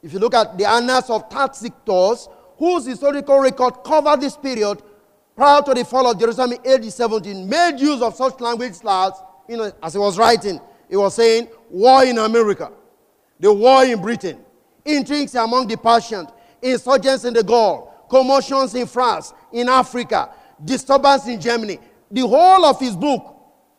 if 0.00 0.12
you 0.12 0.20
look 0.20 0.32
at 0.34 0.56
the 0.56 0.64
annals 0.64 1.10
of 1.10 1.28
Tacitus, 1.28 2.28
whose 2.56 2.86
historical 2.86 3.40
record 3.40 3.82
covered 3.84 4.20
this 4.20 4.36
period 4.36 4.80
prior 5.34 5.60
to 5.62 5.74
the 5.74 5.84
fall 5.84 6.08
of 6.08 6.20
Jerusalem 6.20 6.52
in 6.52 6.72
AD 6.72 6.84
17, 6.84 7.48
made 7.48 7.80
use 7.80 8.00
of 8.00 8.14
such 8.14 8.38
language 8.38 8.74
as, 8.88 9.12
you 9.48 9.56
know, 9.56 9.72
as 9.82 9.92
he 9.92 9.98
was 9.98 10.16
writing. 10.16 10.60
He 10.88 10.96
was 10.96 11.16
saying, 11.16 11.48
war 11.68 12.04
in 12.04 12.16
Armenia, 12.16 12.70
the 13.40 13.52
war 13.52 13.84
in 13.84 14.00
Britain, 14.00 14.38
intrigues 14.84 15.34
among 15.34 15.66
the 15.66 15.76
Persians, 15.76 16.28
insurgents 16.62 17.24
in 17.24 17.34
the 17.34 17.42
Gaul, 17.42 18.06
commotions 18.08 18.72
in 18.76 18.86
France, 18.86 19.34
in 19.52 19.68
Africa, 19.68 20.30
disturbance 20.64 21.26
in 21.26 21.40
Germany. 21.40 21.78
The 22.10 22.20
whole 22.20 22.64
of 22.64 22.80
his 22.80 22.96
book 22.96 23.36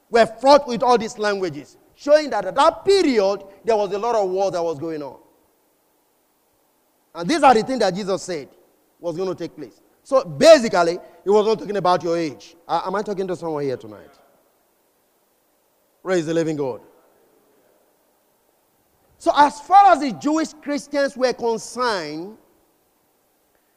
were 0.10 0.26
fraught 0.26 0.68
with 0.68 0.84
all 0.84 0.98
these 0.98 1.18
languages, 1.18 1.78
showing 1.96 2.30
that 2.30 2.46
at 2.46 2.56
that 2.56 2.86
period 2.86 3.44
there 3.64 3.76
was 3.76 3.92
a 3.92 4.00
lot 4.00 4.16
of 4.16 4.30
war 4.30 4.52
that 4.52 4.64
was 4.64 4.80
going 4.80 5.02
on. 5.02 5.18
And 7.16 7.30
these 7.30 7.42
are 7.44 7.54
the 7.54 7.64
things 7.64 7.80
that 7.80 7.96
Jesus 7.96 8.22
said 8.22 8.50
was 9.00 9.18
going 9.18 9.30
to 9.30 9.36
take 9.36 9.56
place. 9.56 9.82
So 10.04 10.24
basically, 10.24 11.00
he 11.24 11.30
was 11.30 11.46
not 11.46 11.60
talking 11.60 11.78
about 11.78 12.04
your 12.04 12.18
age. 12.18 12.56
Uh, 12.68 12.84
am 12.86 12.96
I 12.96 13.02
talking 13.02 13.28
to 13.28 13.36
someone 13.36 13.64
here 13.64 13.76
tonight? 13.76 14.12
Praise 16.04 16.26
the 16.26 16.34
living 16.34 16.56
God. 16.56 16.82
So, 19.18 19.32
as 19.36 19.60
far 19.62 19.92
as 19.92 20.00
the 20.00 20.12
Jewish 20.12 20.54
Christians 20.54 21.18
were 21.18 21.34
concerned, 21.34 22.38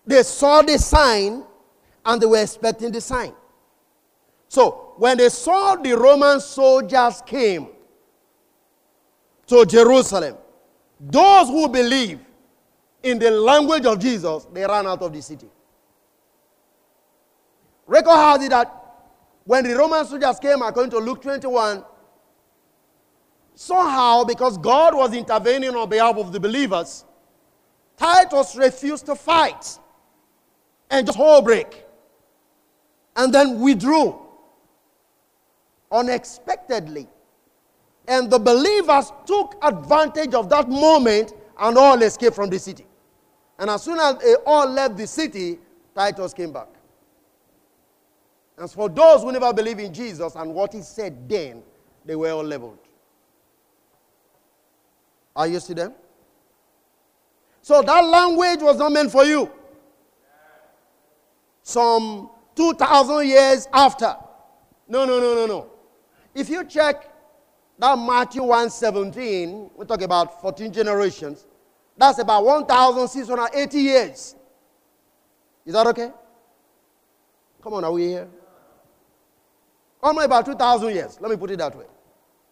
they 0.06 0.22
saw 0.22 0.62
the 0.62 0.78
sign 0.78 1.44
and 2.04 2.20
they 2.20 2.26
were 2.26 2.42
expecting 2.42 2.92
the 2.92 3.00
sign. 3.00 3.32
So, 4.48 4.94
when 4.96 5.18
they 5.18 5.28
saw 5.28 5.76
the 5.76 5.96
Roman 5.96 6.40
soldiers 6.40 7.22
came 7.24 7.68
to 9.46 9.64
Jerusalem, 9.64 10.36
those 10.98 11.48
who 11.48 11.68
believe 11.68 12.20
in 13.02 13.18
the 13.18 13.30
language 13.30 13.86
of 13.86 13.98
Jesus, 13.98 14.46
they 14.52 14.66
ran 14.66 14.86
out 14.86 15.02
of 15.02 15.12
the 15.12 15.22
city. 15.22 15.48
Record 17.86 18.16
has 18.16 18.42
it 18.42 18.50
that 18.50 18.72
when 19.44 19.64
the 19.64 19.74
Roman 19.74 20.04
soldiers 20.04 20.38
came, 20.38 20.62
according 20.62 20.90
to 20.90 20.98
Luke 20.98 21.22
21, 21.22 21.84
somehow, 23.54 24.24
because 24.24 24.58
God 24.58 24.94
was 24.94 25.14
intervening 25.14 25.74
on 25.74 25.88
behalf 25.88 26.16
of 26.16 26.32
the 26.32 26.40
believers, 26.40 27.04
Titus 27.96 28.56
refused 28.56 29.06
to 29.06 29.14
fight 29.14 29.78
and 30.90 31.06
just 31.06 31.16
hold 31.16 31.44
break 31.44 31.84
and 33.20 33.34
then 33.34 33.60
withdrew 33.60 34.18
unexpectedly. 35.92 37.06
And 38.08 38.30
the 38.30 38.38
believers 38.38 39.12
took 39.26 39.56
advantage 39.62 40.32
of 40.32 40.48
that 40.48 40.70
moment 40.70 41.34
and 41.58 41.76
all 41.76 42.00
escaped 42.02 42.34
from 42.34 42.48
the 42.48 42.58
city. 42.58 42.86
And 43.58 43.68
as 43.68 43.82
soon 43.82 44.00
as 44.00 44.16
they 44.16 44.36
all 44.46 44.66
left 44.66 44.96
the 44.96 45.06
city, 45.06 45.58
Titus 45.94 46.32
came 46.32 46.50
back. 46.50 46.68
As 48.56 48.72
for 48.72 48.88
those 48.88 49.20
who 49.22 49.32
never 49.32 49.52
believed 49.52 49.80
in 49.80 49.92
Jesus 49.92 50.34
and 50.34 50.54
what 50.54 50.72
he 50.72 50.80
said 50.80 51.28
then, 51.28 51.62
they 52.06 52.16
were 52.16 52.30
all 52.30 52.42
leveled. 52.42 52.78
Are 55.36 55.46
you 55.46 55.60
see 55.60 55.74
them? 55.74 55.92
So 57.60 57.82
that 57.82 58.00
language 58.00 58.60
was 58.62 58.78
not 58.78 58.92
meant 58.92 59.12
for 59.12 59.24
you. 59.24 59.50
Some 61.62 62.30
2,000 62.60 63.26
years 63.26 63.68
after. 63.72 64.14
No, 64.86 65.06
no, 65.06 65.18
no, 65.18 65.34
no, 65.34 65.46
no. 65.46 65.70
If 66.34 66.50
you 66.50 66.62
check 66.66 67.10
that 67.78 67.96
Matthew 67.98 68.42
1:17, 68.42 69.70
we 69.74 69.86
talk 69.86 70.02
about 70.02 70.42
14 70.42 70.70
generations. 70.70 71.46
That's 71.96 72.18
about 72.18 72.44
1,680 72.44 73.78
years. 73.78 74.34
Is 75.64 75.72
that 75.72 75.86
okay? 75.86 76.12
Come 77.62 77.72
on, 77.72 77.84
are 77.84 77.92
we 77.92 78.08
here? 78.08 78.28
Almost 80.02 80.26
about 80.26 80.44
2,000 80.44 80.94
years. 80.94 81.18
Let 81.18 81.30
me 81.30 81.38
put 81.38 81.50
it 81.50 81.58
that 81.58 81.74
way. 81.74 81.86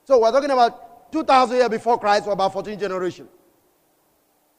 So 0.05 0.21
we're 0.21 0.33
talking 0.33 0.51
about 0.51 1.13
2,000 1.13 1.57
years 1.57 1.69
before 1.69 1.99
Christ, 1.99 2.27
or 2.27 2.33
about 2.33 2.55
14 2.55 2.79
generations. 2.79 3.29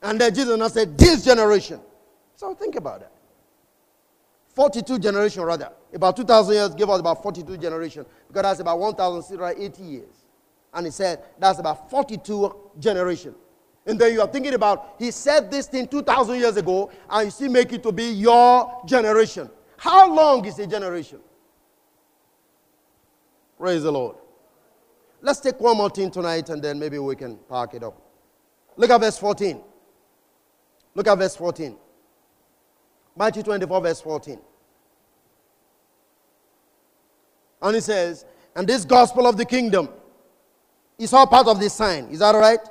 And 0.04 0.22
then 0.22 0.32
Jesus 0.32 0.56
now 0.60 0.68
said, 0.68 0.96
This 0.96 1.26
generation. 1.26 1.80
So 2.36 2.54
think 2.54 2.76
about 2.76 3.00
that. 3.00 3.19
42 4.56 5.00
generation 5.00 5.44
rather. 5.44 5.72
About 5.94 6.16
2,000 6.16 6.54
years 6.54 6.76
gave 6.76 6.90
us 6.90 7.00
about 7.00 7.24
42 7.24 7.58
generation 7.58 8.06
because 8.28 8.44
that's 8.44 8.60
about 8.60 8.80
1,680 8.80 9.84
years. 9.84 10.26
And 10.74 10.86
he 10.86 10.92
said 10.92 11.24
that's 11.40 11.60
about 11.60 11.90
42 11.90 12.72
generation. 12.80 13.36
And 13.86 13.98
then 13.98 14.14
you 14.14 14.22
are 14.22 14.28
thinking 14.28 14.54
about, 14.54 14.96
he 15.00 15.10
said 15.12 15.50
this 15.50 15.68
thing 15.68 15.88
2,000 15.88 16.40
years 16.40 16.58
ago, 16.58 16.92
and 17.10 17.26
you 17.26 17.32
still 17.32 17.52
make 17.52 17.74
it 17.74 17.82
to 17.84 17.92
be 17.92 18.12
your 18.12 18.82
generation. 18.86 19.50
How 19.78 20.14
long 20.14 20.46
is 20.46 20.60
a 20.60 20.68
generation? 20.68 21.20
Praise 23.58 23.84
the 23.84 23.92
Lord. 23.92 24.18
Let's 25.22 25.40
take 25.40 25.60
one 25.60 25.78
more 25.78 25.90
thing 25.90 26.12
tonight, 26.12 26.50
and 26.50 26.62
then 26.62 26.78
maybe 26.80 27.00
we 27.00 27.16
can 27.16 27.38
park 27.38 27.74
it 27.74 27.84
up. 27.84 28.00
Look 28.78 28.90
at 28.90 29.02
verse 29.02 29.18
14. 29.18 29.60
Look 30.94 31.08
at 31.08 31.18
verse 31.18 31.36
14. 31.36 31.76
Matthew 33.20 33.44
24, 33.44 33.82
verse 33.82 34.00
14. 34.00 34.40
And 37.62 37.76
he 37.76 37.82
says, 37.82 38.26
and 38.56 38.66
this 38.66 38.86
gospel 38.86 39.28
of 39.28 39.36
the 39.36 39.44
kingdom 39.44 39.90
is 40.98 41.12
all 41.12 41.28
part 41.28 41.48
of 41.48 41.60
this 41.60 41.74
sign. 41.74 42.06
Is 42.06 42.20
that 42.20 42.34
all 42.34 42.40
right? 42.40 42.62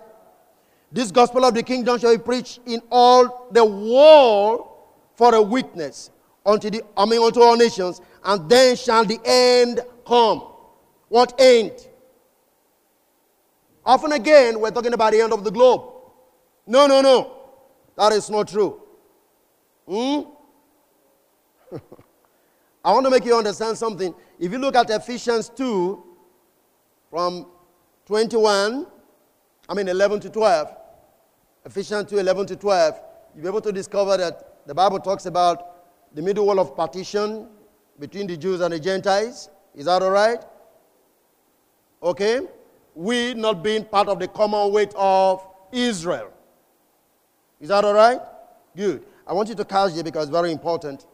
This 0.91 1.11
gospel 1.11 1.45
of 1.45 1.53
the 1.53 1.63
kingdom 1.63 1.99
shall 1.99 2.17
be 2.17 2.23
preached 2.23 2.61
in 2.65 2.81
all 2.91 3.49
the 3.51 3.63
world 3.63 4.71
for 5.17 5.35
a 5.35 5.43
witness 5.43 6.11
unto 6.47 6.71
the 6.71 6.83
I 6.97 7.05
mean 7.05 7.21
unto 7.21 7.43
all 7.43 7.55
nations, 7.55 8.01
and 8.25 8.49
then 8.49 8.75
shall 8.75 9.05
the 9.05 9.21
end 9.27 9.81
come. 10.07 10.51
What 11.09 11.35
end? 11.39 11.73
Often 13.85 14.13
again, 14.13 14.59
we're 14.59 14.71
talking 14.71 14.95
about 14.95 15.13
the 15.13 15.21
end 15.21 15.35
of 15.35 15.45
the 15.45 15.51
globe. 15.51 15.93
No, 16.67 16.87
no, 16.87 17.03
no. 17.03 17.37
That 17.97 18.13
is 18.13 18.31
not 18.31 18.49
true. 18.49 18.81
Hmm? 19.87 20.38
I 22.85 22.93
want 22.93 23.05
to 23.07 23.11
make 23.11 23.25
you 23.25 23.37
understand 23.37 23.77
something. 23.77 24.15
If 24.39 24.53
you 24.53 24.59
look 24.59 24.77
at 24.77 24.89
Ephesians 24.91 25.51
2, 25.51 26.05
from 27.11 27.47
21, 28.07 28.87
I 29.69 29.75
mean 29.75 29.89
11 29.89 30.21
to 30.21 30.31
12, 30.31 30.77
Ephesians 31.65 32.11
2, 32.11 32.19
11 32.19 32.47
to 32.47 32.57
12, 32.57 33.01
you'll 33.35 33.43
be 33.43 33.49
able 33.49 33.61
to 33.61 33.73
discover 33.73 34.17
that 34.17 34.67
the 34.67 34.75
Bible 34.75 34.99
talks 34.99 35.27
about 35.27 36.15
the 36.15 36.23
middle 36.23 36.47
wall 36.47 36.59
of 36.61 36.77
partition 36.77 37.49
between 37.99 38.27
the 38.27 38.37
Jews 38.37 38.61
and 38.61 38.73
the 38.73 38.81
Gentiles. 38.81 39.51
Is 39.75 39.87
that 39.87 40.03
all 40.03 40.11
right? 40.11 40.43
Okay? 42.03 42.41
We 42.95 43.35
not 43.35 43.63
being 43.63 43.85
part 43.85 44.09
of 44.09 44.19
the 44.19 44.29
commonwealth 44.29 44.95
of 44.97 45.47
Israel. 45.73 46.33
Is 47.61 47.69
that 47.69 47.85
all 47.85 47.95
right? 47.95 48.21
Good. 48.77 49.05
I 49.27 49.33
want 49.33 49.49
you 49.49 49.55
to 49.57 49.65
catch 49.65 49.97
it 49.97 50.05
because 50.05 50.25
it's 50.25 50.33
very 50.33 50.53
important. 50.53 51.07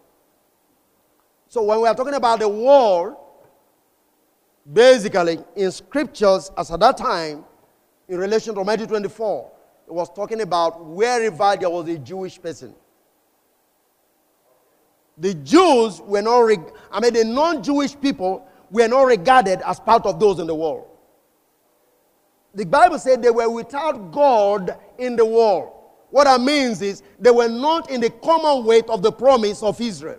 So 1.55 1.63
when 1.63 1.81
we 1.83 1.87
are 1.87 1.95
talking 1.95 2.15
about 2.15 2.41
the 2.41 2.49
world, 2.49 3.15
basically 4.73 5.39
in 5.55 5.71
scriptures 5.71 6.51
as 6.59 6.73
at 6.73 6.81
that 6.81 6.97
time, 6.97 7.45
in 8.09 8.19
relation 8.19 8.57
to 8.57 8.65
Matthew 8.65 8.89
24, 8.89 9.53
it 9.87 9.93
was 9.93 10.11
talking 10.13 10.41
about 10.41 10.85
wherever 10.85 11.57
there 11.57 11.71
was 11.71 11.89
a 11.89 11.97
Jewish 11.97 12.43
person. 12.43 12.75
The 15.17 15.35
Jews 15.35 16.01
were 16.01 16.23
not, 16.23 16.41
reg- 16.41 16.73
I 16.91 16.99
mean, 16.99 17.13
the 17.13 17.23
non 17.23 17.63
Jewish 17.63 18.01
people 18.01 18.45
were 18.73 18.89
not 18.89 19.03
regarded 19.03 19.61
as 19.65 19.79
part 19.79 20.07
of 20.07 20.19
those 20.19 20.41
in 20.41 20.49
the 20.49 20.57
world. 20.57 20.89
The 22.53 22.67
Bible 22.67 22.99
said 22.99 23.23
they 23.23 23.31
were 23.31 23.49
without 23.49 24.11
God 24.11 24.77
in 24.99 25.15
the 25.15 25.25
world. 25.25 25.73
What 26.11 26.25
that 26.25 26.41
means 26.41 26.83
is 26.83 27.05
they 27.21 27.31
were 27.31 27.49
not 27.49 27.91
in 27.91 28.01
the 28.01 28.11
commonwealth 28.11 28.91
of 28.91 29.03
the 29.03 29.13
promise 29.13 29.63
of 29.63 29.81
Israel. 29.81 30.19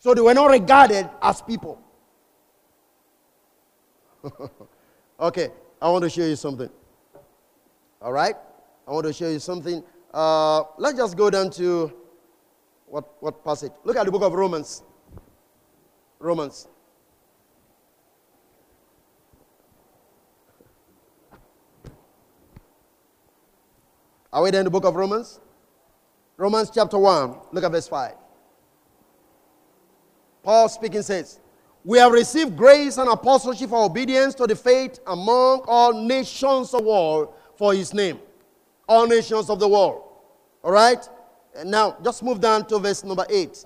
So 0.00 0.14
they 0.14 0.22
were 0.22 0.32
not 0.32 0.50
regarded 0.50 1.08
as 1.20 1.42
people. 1.42 1.78
okay, 5.20 5.50
I 5.80 5.90
want 5.90 6.04
to 6.04 6.10
show 6.10 6.24
you 6.24 6.36
something. 6.36 6.70
All 8.00 8.12
right? 8.12 8.34
I 8.88 8.92
want 8.92 9.06
to 9.06 9.12
show 9.12 9.28
you 9.28 9.38
something. 9.38 9.84
Uh, 10.12 10.62
let's 10.78 10.96
just 10.96 11.18
go 11.18 11.28
down 11.28 11.50
to 11.50 11.92
what, 12.86 13.22
what 13.22 13.44
passage? 13.44 13.72
Look 13.84 13.96
at 13.96 14.06
the 14.06 14.10
book 14.10 14.22
of 14.22 14.32
Romans. 14.32 14.82
Romans. 16.18 16.66
Are 24.32 24.42
we 24.42 24.50
there 24.50 24.60
in 24.60 24.64
the 24.64 24.70
book 24.70 24.84
of 24.86 24.94
Romans? 24.96 25.40
Romans 26.38 26.70
chapter 26.72 26.98
1. 26.98 27.34
Look 27.52 27.64
at 27.64 27.70
verse 27.70 27.86
5. 27.86 28.19
Paul 30.42 30.68
speaking 30.68 31.02
says, 31.02 31.40
We 31.84 31.98
have 31.98 32.12
received 32.12 32.56
grace 32.56 32.98
and 32.98 33.08
apostleship 33.08 33.70
for 33.70 33.84
obedience 33.84 34.34
to 34.36 34.46
the 34.46 34.56
faith 34.56 35.00
among 35.06 35.62
all 35.66 35.92
nations 35.92 36.72
of 36.74 36.82
the 36.82 36.88
world 36.88 37.34
for 37.56 37.74
his 37.74 37.92
name. 37.92 38.18
All 38.88 39.06
nations 39.06 39.50
of 39.50 39.60
the 39.60 39.68
world. 39.68 40.02
All 40.62 40.72
right? 40.72 41.08
And 41.56 41.70
now, 41.70 41.96
just 42.02 42.22
move 42.22 42.40
down 42.40 42.66
to 42.66 42.78
verse 42.78 43.04
number 43.04 43.26
8. 43.28 43.64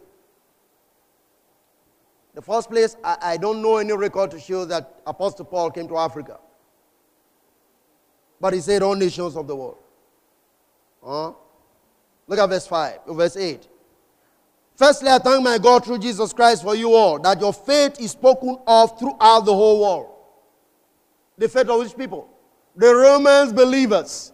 The 2.34 2.42
first 2.42 2.68
place, 2.68 2.96
I, 3.04 3.16
I 3.22 3.36
don't 3.36 3.62
know 3.62 3.76
any 3.76 3.92
record 3.92 4.30
to 4.32 4.40
show 4.40 4.64
that 4.64 5.00
Apostle 5.06 5.44
Paul 5.44 5.70
came 5.70 5.86
to 5.88 5.96
Africa. 5.96 6.38
But 8.40 8.54
he 8.54 8.60
said 8.60 8.82
all 8.82 8.94
nations 8.94 9.36
of 9.36 9.46
the 9.46 9.54
world. 9.54 9.78
Huh? 11.04 11.32
Look 12.26 12.38
at 12.38 12.48
verse 12.48 12.66
5, 12.66 13.00
verse 13.08 13.36
8. 13.36 13.68
Firstly, 14.76 15.08
I 15.08 15.18
thank 15.18 15.42
my 15.42 15.58
God 15.58 15.84
through 15.84 15.98
Jesus 15.98 16.32
Christ 16.32 16.62
for 16.62 16.74
you 16.74 16.92
all, 16.94 17.18
that 17.20 17.40
your 17.40 17.52
faith 17.52 18.00
is 18.00 18.10
spoken 18.10 18.58
of 18.66 18.98
throughout 18.98 19.40
the 19.40 19.54
whole 19.54 19.80
world. 19.80 20.10
The 21.38 21.48
faith 21.48 21.68
of 21.68 21.80
which 21.80 21.96
people? 21.96 22.28
The 22.76 22.92
Romans 22.92 23.52
believers. 23.52 24.32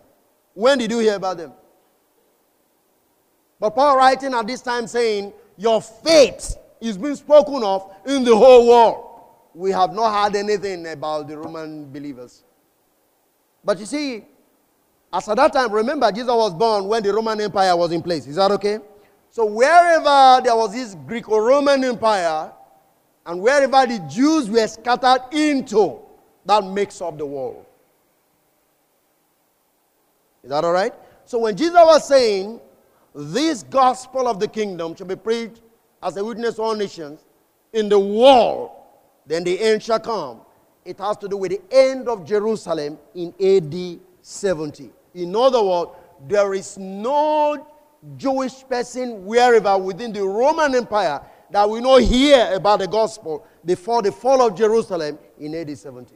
When 0.54 0.78
did 0.78 0.90
you 0.90 0.98
hear 1.00 1.14
about 1.16 1.36
them? 1.36 1.52
But 3.58 3.70
Paul 3.70 3.98
writing 3.98 4.32
at 4.32 4.46
this 4.46 4.62
time 4.62 4.86
saying, 4.86 5.34
Your 5.58 5.82
faith 5.82 6.56
is 6.80 6.96
being 6.96 7.16
spoken 7.16 7.62
of 7.62 7.92
in 8.06 8.24
the 8.24 8.34
whole 8.34 8.66
world. 8.66 9.06
We 9.54 9.70
have 9.72 9.92
not 9.92 10.24
heard 10.24 10.36
anything 10.36 10.86
about 10.86 11.28
the 11.28 11.36
Roman 11.36 11.92
believers. 11.92 12.44
But 13.62 13.78
you 13.78 13.84
see, 13.84 14.24
as 15.12 15.28
at 15.28 15.36
that 15.36 15.52
time, 15.52 15.70
remember, 15.70 16.10
Jesus 16.10 16.28
was 16.28 16.54
born 16.54 16.86
when 16.86 17.02
the 17.02 17.12
Roman 17.12 17.40
Empire 17.40 17.76
was 17.76 17.92
in 17.92 18.00
place. 18.00 18.26
Is 18.26 18.36
that 18.36 18.50
okay? 18.52 18.78
So 19.30 19.44
wherever 19.46 20.42
there 20.42 20.56
was 20.56 20.72
this 20.72 20.96
Greco-Roman 21.06 21.84
Empire, 21.84 22.52
and 23.26 23.40
wherever 23.40 23.86
the 23.86 23.98
Jews 24.10 24.50
were 24.50 24.66
scattered 24.66 25.22
into, 25.32 26.00
that 26.44 26.64
makes 26.64 27.00
up 27.00 27.16
the 27.16 27.26
world. 27.26 27.64
Is 30.42 30.50
that 30.50 30.64
all 30.64 30.72
right? 30.72 30.92
So 31.24 31.38
when 31.38 31.56
Jesus 31.56 31.74
was 31.74 32.08
saying, 32.08 32.60
this 33.14 33.62
gospel 33.62 34.26
of 34.26 34.40
the 34.40 34.48
kingdom 34.48 34.96
shall 34.96 35.06
be 35.06 35.16
preached 35.16 35.60
as 36.02 36.16
a 36.16 36.24
witness 36.24 36.56
to 36.56 36.62
all 36.62 36.74
nations 36.74 37.24
in 37.72 37.88
the 37.88 37.98
world, 37.98 38.70
then 39.26 39.44
the 39.44 39.60
end 39.60 39.82
shall 39.82 40.00
come. 40.00 40.40
It 40.84 40.98
has 40.98 41.16
to 41.18 41.28
do 41.28 41.36
with 41.36 41.52
the 41.52 41.60
end 41.70 42.08
of 42.08 42.24
Jerusalem 42.24 42.98
in 43.14 43.34
AD 43.40 44.00
70. 44.22 44.90
In 45.14 45.36
other 45.36 45.62
words, 45.62 45.90
there 46.26 46.54
is 46.54 46.78
no 46.78 47.66
Jewish 48.16 48.66
person 48.68 49.24
wherever 49.24 49.76
within 49.76 50.12
the 50.12 50.22
Roman 50.22 50.74
Empire 50.74 51.20
that 51.50 51.68
we 51.68 51.80
know 51.80 51.96
hear 51.96 52.52
about 52.54 52.78
the 52.78 52.86
gospel 52.88 53.46
before 53.64 54.02
the 54.02 54.12
fall 54.12 54.46
of 54.46 54.56
Jerusalem 54.56 55.18
in 55.38 55.54
AD 55.54 55.76
70. 55.76 56.14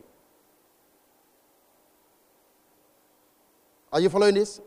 Are 3.92 4.00
you 4.00 4.08
following 4.08 4.34
this? 4.34 4.60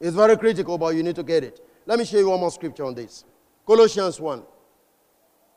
It's 0.00 0.14
very 0.14 0.36
critical, 0.36 0.76
but 0.76 0.94
you 0.94 1.02
need 1.02 1.16
to 1.16 1.22
get 1.22 1.44
it. 1.44 1.60
Let 1.86 1.98
me 1.98 2.04
show 2.04 2.18
you 2.18 2.28
one 2.28 2.40
more 2.40 2.50
scripture 2.50 2.84
on 2.84 2.94
this. 2.94 3.24
Colossians 3.66 4.20
1. 4.20 4.42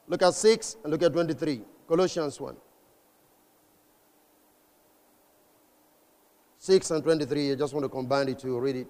Look 0.08 0.22
at 0.22 0.34
6 0.34 0.78
and 0.84 0.92
look 0.92 1.04
at 1.04 1.12
23. 1.12 1.62
Colossians 1.88 2.40
1. 2.40 2.56
6 6.60 6.92
and 6.92 7.04
23. 7.04 7.52
I 7.52 7.56
just 7.56 7.74
want 7.74 7.84
to 7.84 7.90
combine 7.90 8.30
it 8.30 8.40
to 8.40 8.60
read 8.60 8.78
it. 8.78 8.88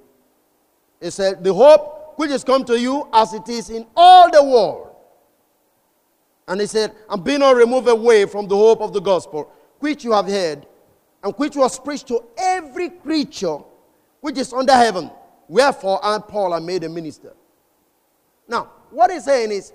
It 0.99 1.11
said, 1.11 1.43
The 1.43 1.53
hope 1.53 2.17
which 2.17 2.31
is 2.31 2.43
come 2.43 2.63
to 2.65 2.79
you 2.79 3.07
as 3.13 3.33
it 3.33 3.47
is 3.47 3.69
in 3.69 3.85
all 3.95 4.31
the 4.31 4.43
world. 4.43 4.95
And 6.47 6.61
he 6.61 6.67
said, 6.67 6.95
And 7.09 7.23
be 7.23 7.37
not 7.37 7.55
removed 7.55 7.87
away 7.87 8.25
from 8.25 8.47
the 8.47 8.55
hope 8.55 8.81
of 8.81 8.93
the 8.93 9.01
gospel, 9.01 9.51
which 9.79 10.03
you 10.03 10.13
have 10.13 10.27
heard, 10.27 10.65
and 11.23 11.33
which 11.35 11.55
was 11.55 11.79
preached 11.79 12.07
to 12.07 12.23
every 12.37 12.89
creature 12.89 13.57
which 14.21 14.37
is 14.37 14.53
under 14.53 14.73
heaven. 14.73 15.11
Wherefore 15.47 15.99
I, 16.03 16.19
Paul, 16.19 16.53
I 16.53 16.59
made 16.59 16.83
a 16.83 16.89
minister. 16.89 17.33
Now, 18.47 18.71
what 18.89 19.11
he's 19.11 19.25
saying 19.25 19.51
is, 19.51 19.73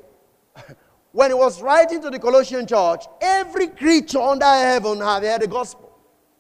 when 1.13 1.31
he 1.31 1.35
was 1.35 1.63
writing 1.63 2.01
to 2.03 2.11
the 2.11 2.19
Colossian 2.19 2.67
church, 2.67 3.05
every 3.21 3.69
creature 3.69 4.21
under 4.21 4.47
heaven 4.47 4.99
have 5.01 5.23
heard 5.23 5.43
the 5.43 5.47
gospel. 5.47 5.97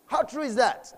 How 0.07 0.23
true 0.23 0.43
is 0.43 0.57
that? 0.57 0.93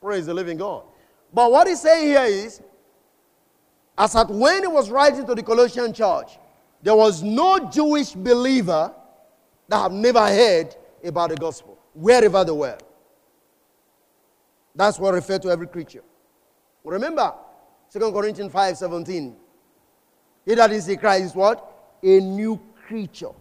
Praise 0.00 0.26
the 0.26 0.34
living 0.34 0.56
God. 0.56 0.84
But 1.32 1.50
what 1.52 1.68
he's 1.68 1.80
saying 1.80 2.06
here 2.06 2.24
is, 2.24 2.60
as 3.96 4.16
at 4.16 4.28
when 4.30 4.62
he 4.62 4.66
was 4.66 4.90
writing 4.90 5.26
to 5.26 5.34
the 5.34 5.42
Colossian 5.42 5.92
church, 5.92 6.38
there 6.82 6.96
was 6.96 7.22
no 7.22 7.70
Jewish 7.70 8.12
believer 8.12 8.92
that 9.68 9.76
have 9.76 9.92
never 9.92 10.26
heard 10.26 10.74
about 11.04 11.30
the 11.30 11.36
gospel, 11.36 11.78
wherever 11.92 12.42
they 12.44 12.52
were. 12.52 12.78
That's 14.74 14.98
what 14.98 15.12
referred 15.14 15.42
to 15.42 15.50
every 15.50 15.66
creature. 15.66 16.02
Remember, 16.82 17.34
2 17.92 18.12
Corinthians 18.12 18.52
5 18.52 18.76
17. 18.76 19.36
He 20.46 20.54
that 20.54 20.72
is 20.72 20.88
in 20.88 20.98
Christ 20.98 21.24
is 21.26 21.34
what? 21.34 21.98
A 22.02 22.20
new 22.20 22.60
creature. 22.86 23.32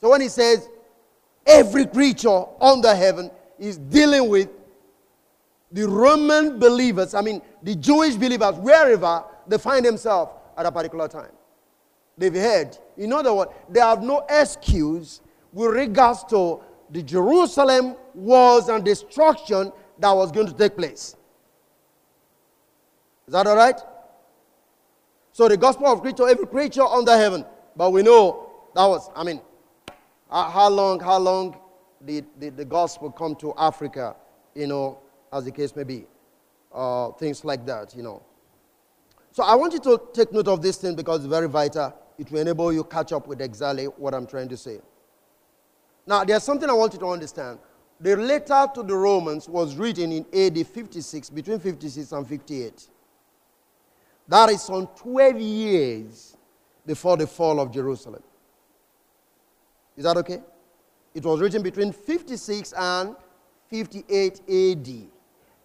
So 0.00 0.10
when 0.10 0.20
he 0.20 0.28
says 0.28 0.68
every 1.46 1.86
creature 1.86 2.44
under 2.60 2.94
heaven 2.94 3.30
is 3.58 3.78
dealing 3.78 4.28
with 4.28 4.48
the 5.72 5.88
Roman 5.88 6.58
believers, 6.58 7.14
I 7.14 7.20
mean, 7.20 7.40
the 7.62 7.74
Jewish 7.74 8.16
believers, 8.16 8.56
wherever 8.56 9.24
they 9.46 9.58
find 9.58 9.84
themselves 9.84 10.32
at 10.56 10.66
a 10.66 10.72
particular 10.72 11.08
time. 11.08 11.32
They've 12.18 12.34
heard. 12.34 12.76
In 12.96 13.12
other 13.12 13.32
words, 13.32 13.52
they 13.68 13.80
have 13.80 14.02
no 14.02 14.26
excuse 14.28 15.20
with 15.52 15.70
regards 15.72 16.24
to 16.24 16.60
the 16.90 17.02
Jerusalem 17.02 17.96
wars 18.14 18.68
and 18.68 18.84
destruction 18.84 19.72
that 19.98 20.10
was 20.12 20.32
going 20.32 20.46
to 20.46 20.52
take 20.52 20.76
place. 20.76 21.16
Is 23.26 23.32
that 23.32 23.46
all 23.46 23.56
right? 23.56 23.80
So 25.32 25.48
the 25.48 25.56
gospel 25.56 25.86
of 25.86 26.02
creature, 26.02 26.28
every 26.28 26.46
creature 26.46 26.82
under 26.82 27.16
heaven. 27.16 27.44
But 27.76 27.92
we 27.92 28.02
know 28.02 28.50
that 28.74 28.84
was, 28.84 29.08
I 29.14 29.22
mean, 29.22 29.40
uh, 30.30 30.50
how 30.50 30.68
long, 30.68 31.00
how 31.00 31.18
long 31.18 31.56
did, 32.04 32.26
did 32.38 32.56
the 32.56 32.64
gospel 32.64 33.10
come 33.10 33.36
to 33.36 33.54
Africa, 33.56 34.16
you 34.54 34.66
know, 34.66 34.98
as 35.32 35.44
the 35.44 35.50
case 35.50 35.74
may 35.74 35.84
be. 35.84 36.06
Uh, 36.72 37.10
things 37.12 37.44
like 37.44 37.66
that, 37.66 37.94
you 37.96 38.02
know. 38.02 38.22
So 39.32 39.42
I 39.42 39.54
want 39.54 39.72
you 39.72 39.80
to 39.80 40.00
take 40.12 40.32
note 40.32 40.48
of 40.48 40.62
this 40.62 40.76
thing 40.76 40.94
because 40.96 41.20
it's 41.20 41.28
very 41.28 41.48
vital. 41.48 41.94
It 42.18 42.30
will 42.30 42.40
enable 42.40 42.72
you 42.72 42.84
catch 42.84 43.12
up 43.12 43.26
with 43.26 43.40
exactly 43.40 43.86
what 43.86 44.14
I'm 44.14 44.26
trying 44.26 44.48
to 44.48 44.56
say. 44.56 44.80
Now, 46.06 46.24
there's 46.24 46.42
something 46.42 46.68
I 46.68 46.72
want 46.72 46.92
you 46.92 46.98
to 47.00 47.06
understand. 47.06 47.58
The 48.00 48.16
letter 48.16 48.66
to 48.74 48.82
the 48.82 48.94
Romans 48.94 49.48
was 49.48 49.76
written 49.76 50.10
in 50.10 50.26
AD 50.32 50.66
56, 50.66 51.30
between 51.30 51.60
56 51.60 52.12
and 52.12 52.26
58. 52.26 52.88
That 54.26 54.50
is 54.50 54.62
some 54.62 54.86
12 54.96 55.40
years 55.40 56.36
before 56.86 57.16
the 57.16 57.26
fall 57.26 57.60
of 57.60 57.72
Jerusalem. 57.72 58.22
Is 59.96 60.04
that 60.04 60.16
okay? 60.16 60.40
It 61.14 61.24
was 61.24 61.40
written 61.40 61.62
between 61.62 61.92
56 61.92 62.72
and 62.76 63.16
58 63.68 64.40
AD 64.48 65.10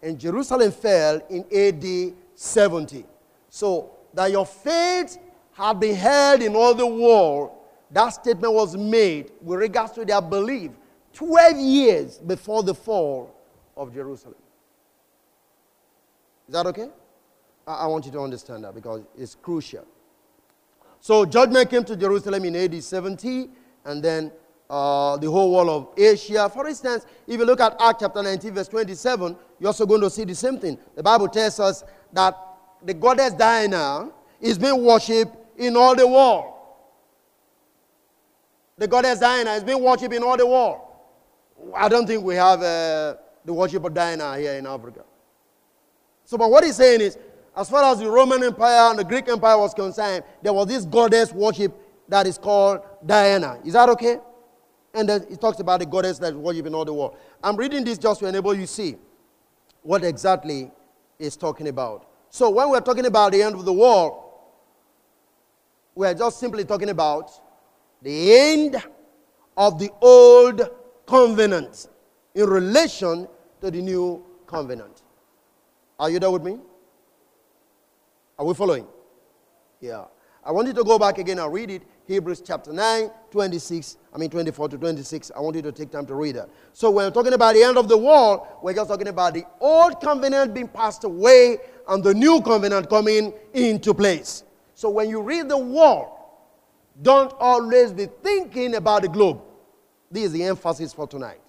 and 0.02 0.18
Jerusalem 0.18 0.70
fell 0.72 1.20
in 1.30 1.44
AD 1.52 2.14
70. 2.34 3.04
So 3.48 3.90
that 4.14 4.30
your 4.30 4.46
faith 4.46 5.18
had 5.52 5.80
been 5.80 5.94
held 5.94 6.42
in 6.42 6.54
all 6.54 6.74
the 6.74 6.86
world, 6.86 7.50
that 7.90 8.10
statement 8.10 8.52
was 8.52 8.76
made 8.76 9.32
with 9.40 9.60
regards 9.60 9.92
to 9.92 10.04
their 10.04 10.20
belief 10.20 10.72
12 11.14 11.56
years 11.56 12.18
before 12.18 12.62
the 12.62 12.74
fall 12.74 13.34
of 13.76 13.92
Jerusalem. 13.94 14.36
Is 16.48 16.52
that 16.52 16.66
okay? 16.66 16.88
I, 17.66 17.86
want 17.86 18.06
you 18.06 18.12
to 18.12 18.20
understand 18.20 18.64
that 18.64 18.74
because 18.74 19.02
it's 19.16 19.34
crucial. 19.34 19.84
So 21.00 21.24
judgment 21.24 21.68
came 21.68 21.84
to 21.84 21.96
Jerusalem 21.96 22.44
in 22.44 22.54
AD 22.54 22.82
70, 22.82 23.48
and 23.84 24.02
then 24.02 24.30
uh, 24.70 25.16
the 25.16 25.30
whole 25.30 25.52
world 25.52 25.68
of 25.68 25.88
Asia. 25.98 26.48
For 26.48 26.66
instance, 26.68 27.06
if 27.26 27.38
you 27.38 27.44
look 27.44 27.60
at 27.60 27.76
Acts 27.80 28.00
chapter 28.00 28.22
19, 28.22 28.52
verse 28.52 28.68
27, 28.68 29.36
you're 29.58 29.68
also 29.68 29.86
going 29.86 30.00
to 30.02 30.10
see 30.10 30.24
the 30.24 30.34
same 30.34 30.58
thing. 30.58 30.78
The 30.94 31.02
Bible 31.02 31.28
tells 31.28 31.58
us 31.60 31.84
that 32.12 32.36
the 32.84 32.94
goddess 32.94 33.32
Diana 33.32 34.10
is 34.40 34.58
being 34.58 34.84
worshipped 34.84 35.34
in 35.58 35.76
all 35.76 35.94
the 35.96 36.06
world. 36.06 36.52
The 38.78 38.86
goddess 38.86 39.18
Diana 39.18 39.52
is 39.52 39.64
being 39.64 39.82
worshipped 39.82 40.12
in 40.14 40.22
all 40.22 40.36
the 40.36 40.46
world. 40.46 40.80
I 41.74 41.88
don't 41.88 42.06
think 42.06 42.22
we 42.22 42.34
have 42.34 42.60
uh, 42.62 43.16
the 43.44 43.52
worship 43.52 43.84
of 43.84 43.94
Diana 43.94 44.36
here 44.36 44.54
in 44.54 44.66
Africa. 44.66 45.04
So, 46.24 46.36
but 46.36 46.50
what 46.50 46.64
he's 46.64 46.76
saying 46.76 47.00
is, 47.00 47.16
as 47.56 47.70
far 47.70 47.84
as 47.84 48.00
the 48.00 48.10
Roman 48.10 48.42
Empire 48.42 48.90
and 48.90 48.98
the 48.98 49.04
Greek 49.04 49.28
Empire 49.28 49.56
was 49.56 49.72
concerned, 49.72 50.24
there 50.42 50.52
was 50.52 50.66
this 50.66 50.84
goddess 50.84 51.32
worship 51.32 51.74
that 52.08 52.26
is 52.26 52.36
called 52.36 52.80
Diana. 53.04 53.58
Is 53.64 53.72
that 53.72 53.88
okay? 53.90 54.18
And 54.92 55.08
then 55.08 55.24
he 55.30 55.36
talks 55.36 55.60
about 55.60 55.80
the 55.80 55.86
goddess 55.86 56.18
that 56.18 56.32
is 56.34 56.36
worshipped 56.38 56.66
in 56.66 56.74
all 56.74 56.84
the 56.84 56.92
world. 56.92 57.16
I'm 57.42 57.56
reading 57.56 57.84
this 57.84 57.96
just 57.96 58.20
to 58.20 58.26
enable 58.26 58.52
you 58.54 58.66
see 58.66 58.96
what 59.86 60.02
exactly 60.02 60.70
is 61.18 61.36
talking 61.36 61.68
about. 61.68 62.10
So 62.28 62.50
when 62.50 62.68
we're 62.70 62.80
talking 62.80 63.06
about 63.06 63.30
the 63.30 63.40
end 63.40 63.54
of 63.54 63.64
the 63.64 63.72
world, 63.72 64.20
we're 65.94 66.12
just 66.12 66.40
simply 66.40 66.64
talking 66.64 66.90
about 66.90 67.30
the 68.02 68.36
end 68.36 68.76
of 69.56 69.78
the 69.78 69.90
old 70.00 70.68
covenant 71.06 71.86
in 72.34 72.46
relation 72.46 73.28
to 73.60 73.70
the 73.70 73.80
new 73.80 74.24
covenant. 74.46 75.02
Are 76.00 76.10
you 76.10 76.18
there 76.18 76.32
with 76.32 76.42
me? 76.42 76.58
Are 78.38 78.44
we 78.44 78.54
following? 78.54 78.86
Yeah. 79.80 80.06
I 80.44 80.50
want 80.50 80.66
you 80.66 80.74
to 80.74 80.84
go 80.84 80.98
back 80.98 81.18
again 81.18 81.38
and 81.38 81.52
read 81.52 81.70
it. 81.70 81.82
Hebrews 82.06 82.40
chapter 82.40 82.72
9, 82.72 83.10
26, 83.32 83.96
I 84.14 84.18
mean 84.18 84.30
24 84.30 84.68
to 84.70 84.78
26. 84.78 85.32
I 85.34 85.40
want 85.40 85.56
you 85.56 85.62
to 85.62 85.72
take 85.72 85.90
time 85.90 86.06
to 86.06 86.14
read 86.14 86.36
that. 86.36 86.48
So 86.72 86.90
when 86.90 87.04
we're 87.04 87.10
talking 87.10 87.32
about 87.32 87.54
the 87.54 87.64
end 87.64 87.76
of 87.76 87.88
the 87.88 87.98
world, 87.98 88.46
we're 88.62 88.74
just 88.74 88.88
talking 88.88 89.08
about 89.08 89.34
the 89.34 89.44
old 89.60 90.00
covenant 90.00 90.54
being 90.54 90.68
passed 90.68 91.02
away 91.02 91.58
and 91.88 92.04
the 92.04 92.14
new 92.14 92.40
covenant 92.42 92.88
coming 92.88 93.32
into 93.54 93.92
place. 93.92 94.44
So 94.74 94.88
when 94.88 95.08
you 95.08 95.20
read 95.20 95.48
the 95.48 95.58
world, 95.58 96.10
don't 97.02 97.32
always 97.40 97.92
be 97.92 98.06
thinking 98.22 98.76
about 98.76 99.02
the 99.02 99.08
globe. 99.08 99.42
This 100.10 100.26
is 100.26 100.32
the 100.32 100.44
emphasis 100.44 100.92
for 100.92 101.08
tonight. 101.08 101.40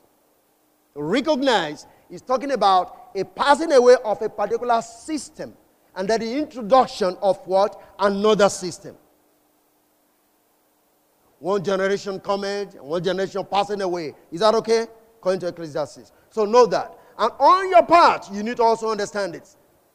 Recognize 0.95 1.85
he's 2.09 2.23
talking 2.23 2.51
about 2.51 3.11
a 3.15 3.23
passing 3.23 3.71
away 3.71 3.95
of 4.03 4.19
a 4.23 4.29
particular 4.29 4.81
system 4.81 5.53
and 5.95 6.07
then 6.07 6.19
the 6.19 6.39
introduction 6.39 7.15
of 7.21 7.37
what? 7.45 7.79
Another 7.99 8.49
system. 8.49 8.95
One 11.39 11.63
generation 11.63 12.19
coming, 12.19 12.67
one 12.79 13.03
generation 13.03 13.45
passing 13.49 13.81
away. 13.81 14.13
Is 14.31 14.39
that 14.39 14.55
okay? 14.55 14.87
According 15.17 15.41
to 15.41 15.47
Ecclesiastes. 15.47 16.11
So 16.29 16.45
know 16.45 16.65
that. 16.67 16.97
And 17.17 17.31
on 17.39 17.69
your 17.69 17.83
part, 17.83 18.31
you 18.31 18.43
need 18.43 18.57
to 18.57 18.63
also 18.63 18.89
understand 18.89 19.35
it. 19.35 19.47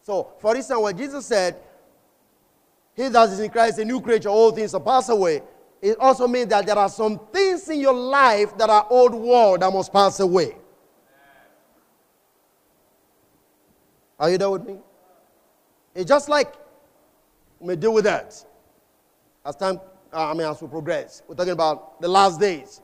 So, 0.03 0.33
for 0.39 0.57
instance, 0.57 0.81
when 0.81 0.97
Jesus 0.97 1.27
said, 1.27 1.57
He 2.95 3.09
that 3.09 3.29
is 3.29 3.41
in 3.41 3.51
Christ, 3.51 3.79
a 3.79 3.85
new 3.85 4.01
creature, 4.01 4.29
all 4.29 4.51
things 4.51 4.75
are 4.75 4.81
passed 4.81 5.11
away, 5.11 5.43
it 5.81 5.99
also 5.99 6.29
means 6.29 6.49
that 6.49 6.67
there 6.67 6.79
are 6.79 6.89
some 6.89 7.19
things 7.33 7.69
in 7.69 7.81
your 7.81 7.95
life 7.95 8.57
that 8.59 8.71
are 8.71 8.87
old 8.89 9.15
world 9.15 9.61
that 9.61 9.73
must 9.73 9.93
pass 9.93 10.21
away. 10.21 10.57
Are 14.19 14.31
you 14.31 14.39
there 14.39 14.51
with 14.51 14.65
me? 14.65 14.79
It's 15.95 16.09
just 16.09 16.29
like 16.29 16.55
we 17.59 17.77
deal 17.77 17.93
with 17.93 18.05
that 18.05 18.45
as 19.45 19.57
time, 19.57 19.81
uh, 20.13 20.31
I 20.31 20.35
mean, 20.35 20.47
as 20.47 20.61
we 20.61 20.69
progress. 20.69 21.23
We're 21.27 21.35
talking 21.35 21.53
about 21.53 22.01
the 22.01 22.09
last 22.09 22.39
days. 22.39 22.81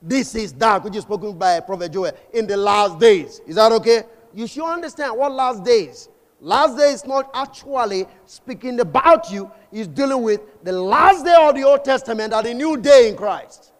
This 0.00 0.34
is 0.34 0.52
that 0.54 0.84
which 0.84 0.94
is 0.96 1.02
spoken 1.02 1.36
by 1.36 1.60
Prophet 1.60 1.92
Joel 1.92 2.12
in 2.32 2.46
the 2.46 2.56
last 2.56 2.98
days. 2.98 3.40
Is 3.46 3.56
that 3.56 3.72
okay? 3.72 4.04
You 4.34 4.46
should 4.46 4.66
understand 4.66 5.16
what 5.16 5.32
last 5.32 5.64
days. 5.64 6.08
Last 6.40 6.76
day 6.76 6.92
is 6.92 7.06
not 7.06 7.30
actually 7.34 8.06
speaking 8.26 8.78
about 8.80 9.30
you, 9.30 9.50
he's 9.72 9.88
dealing 9.88 10.22
with 10.22 10.40
the 10.62 10.72
last 10.72 11.24
day 11.24 11.34
of 11.34 11.54
the 11.54 11.64
Old 11.64 11.82
Testament 11.84 12.34
and 12.34 12.46
the 12.46 12.52
new 12.52 12.76
day 12.76 13.08
in 13.08 13.16
Christ. 13.16 13.72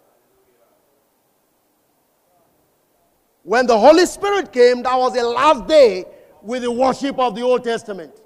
When 3.43 3.67
the 3.67 3.79
Holy 3.79 4.07
Spirit 4.07 4.53
came, 4.53 4.83
that 4.83 4.97
was 4.99 5.13
the 5.13 5.23
last 5.23 5.67
day 5.69 6.07
with 6.43 6.63
the 6.63 6.73
worship 6.73 7.19
of 7.19 7.37
the 7.37 7.43
Old 7.43 7.63
Testament. 7.63 8.23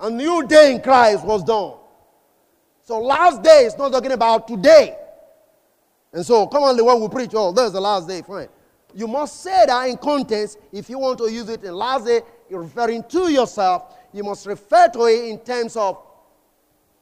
A 0.00 0.08
new 0.08 0.46
day 0.46 0.72
in 0.72 0.80
Christ 0.80 1.24
was 1.24 1.42
done. 1.42 1.74
So 2.86 3.00
last 3.00 3.42
day 3.42 3.64
is 3.64 3.76
not 3.76 3.90
talking 3.90 4.12
about 4.12 4.46
today. 4.46 4.96
And 6.12 6.24
so 6.24 6.46
come 6.46 6.62
on, 6.62 6.76
the 6.76 6.84
one 6.84 7.00
we 7.00 7.08
preach, 7.08 7.32
oh, 7.34 7.50
there's 7.50 7.72
the 7.72 7.80
last 7.80 8.06
day, 8.06 8.22
fine. 8.22 8.48
You 8.94 9.08
must 9.08 9.42
say 9.42 9.64
that 9.66 9.88
in 9.88 9.96
context 9.96 10.58
if 10.72 10.88
you 10.88 10.96
want 10.96 11.18
to 11.18 11.30
use 11.30 11.48
it 11.48 11.64
in 11.64 11.74
last 11.74 12.06
day, 12.06 12.20
you're 12.48 12.62
referring 12.62 13.02
to 13.02 13.28
yourself. 13.30 13.96
You 14.12 14.22
must 14.22 14.46
refer 14.46 14.88
to 14.90 15.06
it 15.06 15.24
in 15.24 15.40
terms 15.40 15.76
of, 15.76 16.00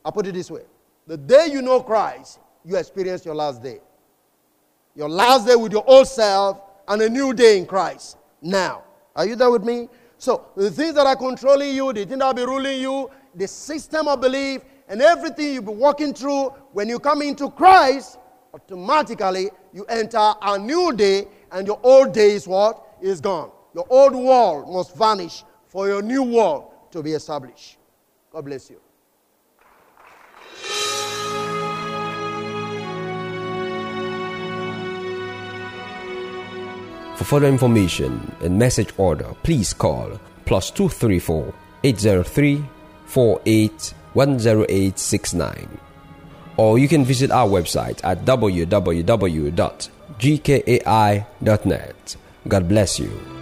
I'll 0.03 0.11
put 0.11 0.27
it 0.27 0.33
this 0.33 0.51
way. 0.51 0.63
The 1.07 1.19
day 1.19 1.49
you 1.53 1.61
know 1.61 1.83
Christ, 1.83 2.41
you 2.65 2.77
experience 2.77 3.27
your 3.27 3.35
last 3.35 3.63
day. 3.63 3.81
Your 4.95 5.11
last 5.11 5.47
day 5.47 5.55
with 5.55 5.73
your 5.73 5.85
old 5.87 6.09
self 6.09 6.63
and 6.89 7.03
a 7.03 7.11
new 7.11 7.35
day 7.35 7.59
in 7.59 7.67
Christ. 7.67 8.17
Now, 8.41 8.85
are 9.15 9.27
you 9.27 9.37
there 9.37 9.51
with 9.51 9.65
me? 9.65 9.91
So, 10.17 10.47
the 10.57 10.71
things 10.71 10.95
that 10.95 11.07
are 11.07 11.17
controlling 11.17 11.75
you, 11.75 11.93
the 11.93 12.07
things 12.07 12.21
that 12.21 12.27
will 12.27 12.35
be 12.35 12.45
ruling 12.45 12.81
you, 12.81 13.11
the 13.35 13.47
system 13.47 14.09
of 14.09 14.23
belief, 14.23 14.63
and 14.89 15.01
everything 15.01 15.55
you'll 15.55 15.63
be 15.63 15.73
walking 15.73 16.13
through, 16.15 16.49
when 16.73 16.89
you 16.89 16.99
come 16.99 17.23
into 17.23 17.51
Christ, 17.51 18.19
automatically 18.53 19.51
you 19.73 19.85
enter 19.87 20.35
a 20.43 20.59
new 20.59 20.93
day, 20.93 21.27
and 21.53 21.67
your 21.67 21.81
old 21.83 22.13
day 22.13 22.33
is 22.33 22.47
what? 22.47 22.81
Is 23.03 23.21
gone. 23.21 23.51
Your 23.75 23.87
old 23.91 24.15
world 24.15 24.73
must 24.73 24.97
vanish 24.97 25.45
for 25.67 25.89
your 25.89 26.03
new 26.03 26.23
world 26.23 26.71
to 26.93 27.03
be 27.03 27.13
established. 27.13 27.79
God 28.31 28.45
bless 28.45 28.71
you. 28.71 28.81
For 37.17 37.25
further 37.25 37.49
information 37.49 38.35
and 38.41 38.59
message 38.59 38.93
order, 38.97 39.35
please 39.43 39.73
call 39.73 40.21
plus 40.45 40.71
234 40.71 41.55
803 41.85 42.65
48 43.07 43.95
Or 46.57 46.79
you 46.79 46.89
can 46.89 47.05
visit 47.05 47.31
our 47.31 47.49
website 47.49 47.99
at 48.05 48.25
www.gkai.net. 48.25 48.77
God 52.47 52.69
bless 52.69 53.01
you. 53.01 53.34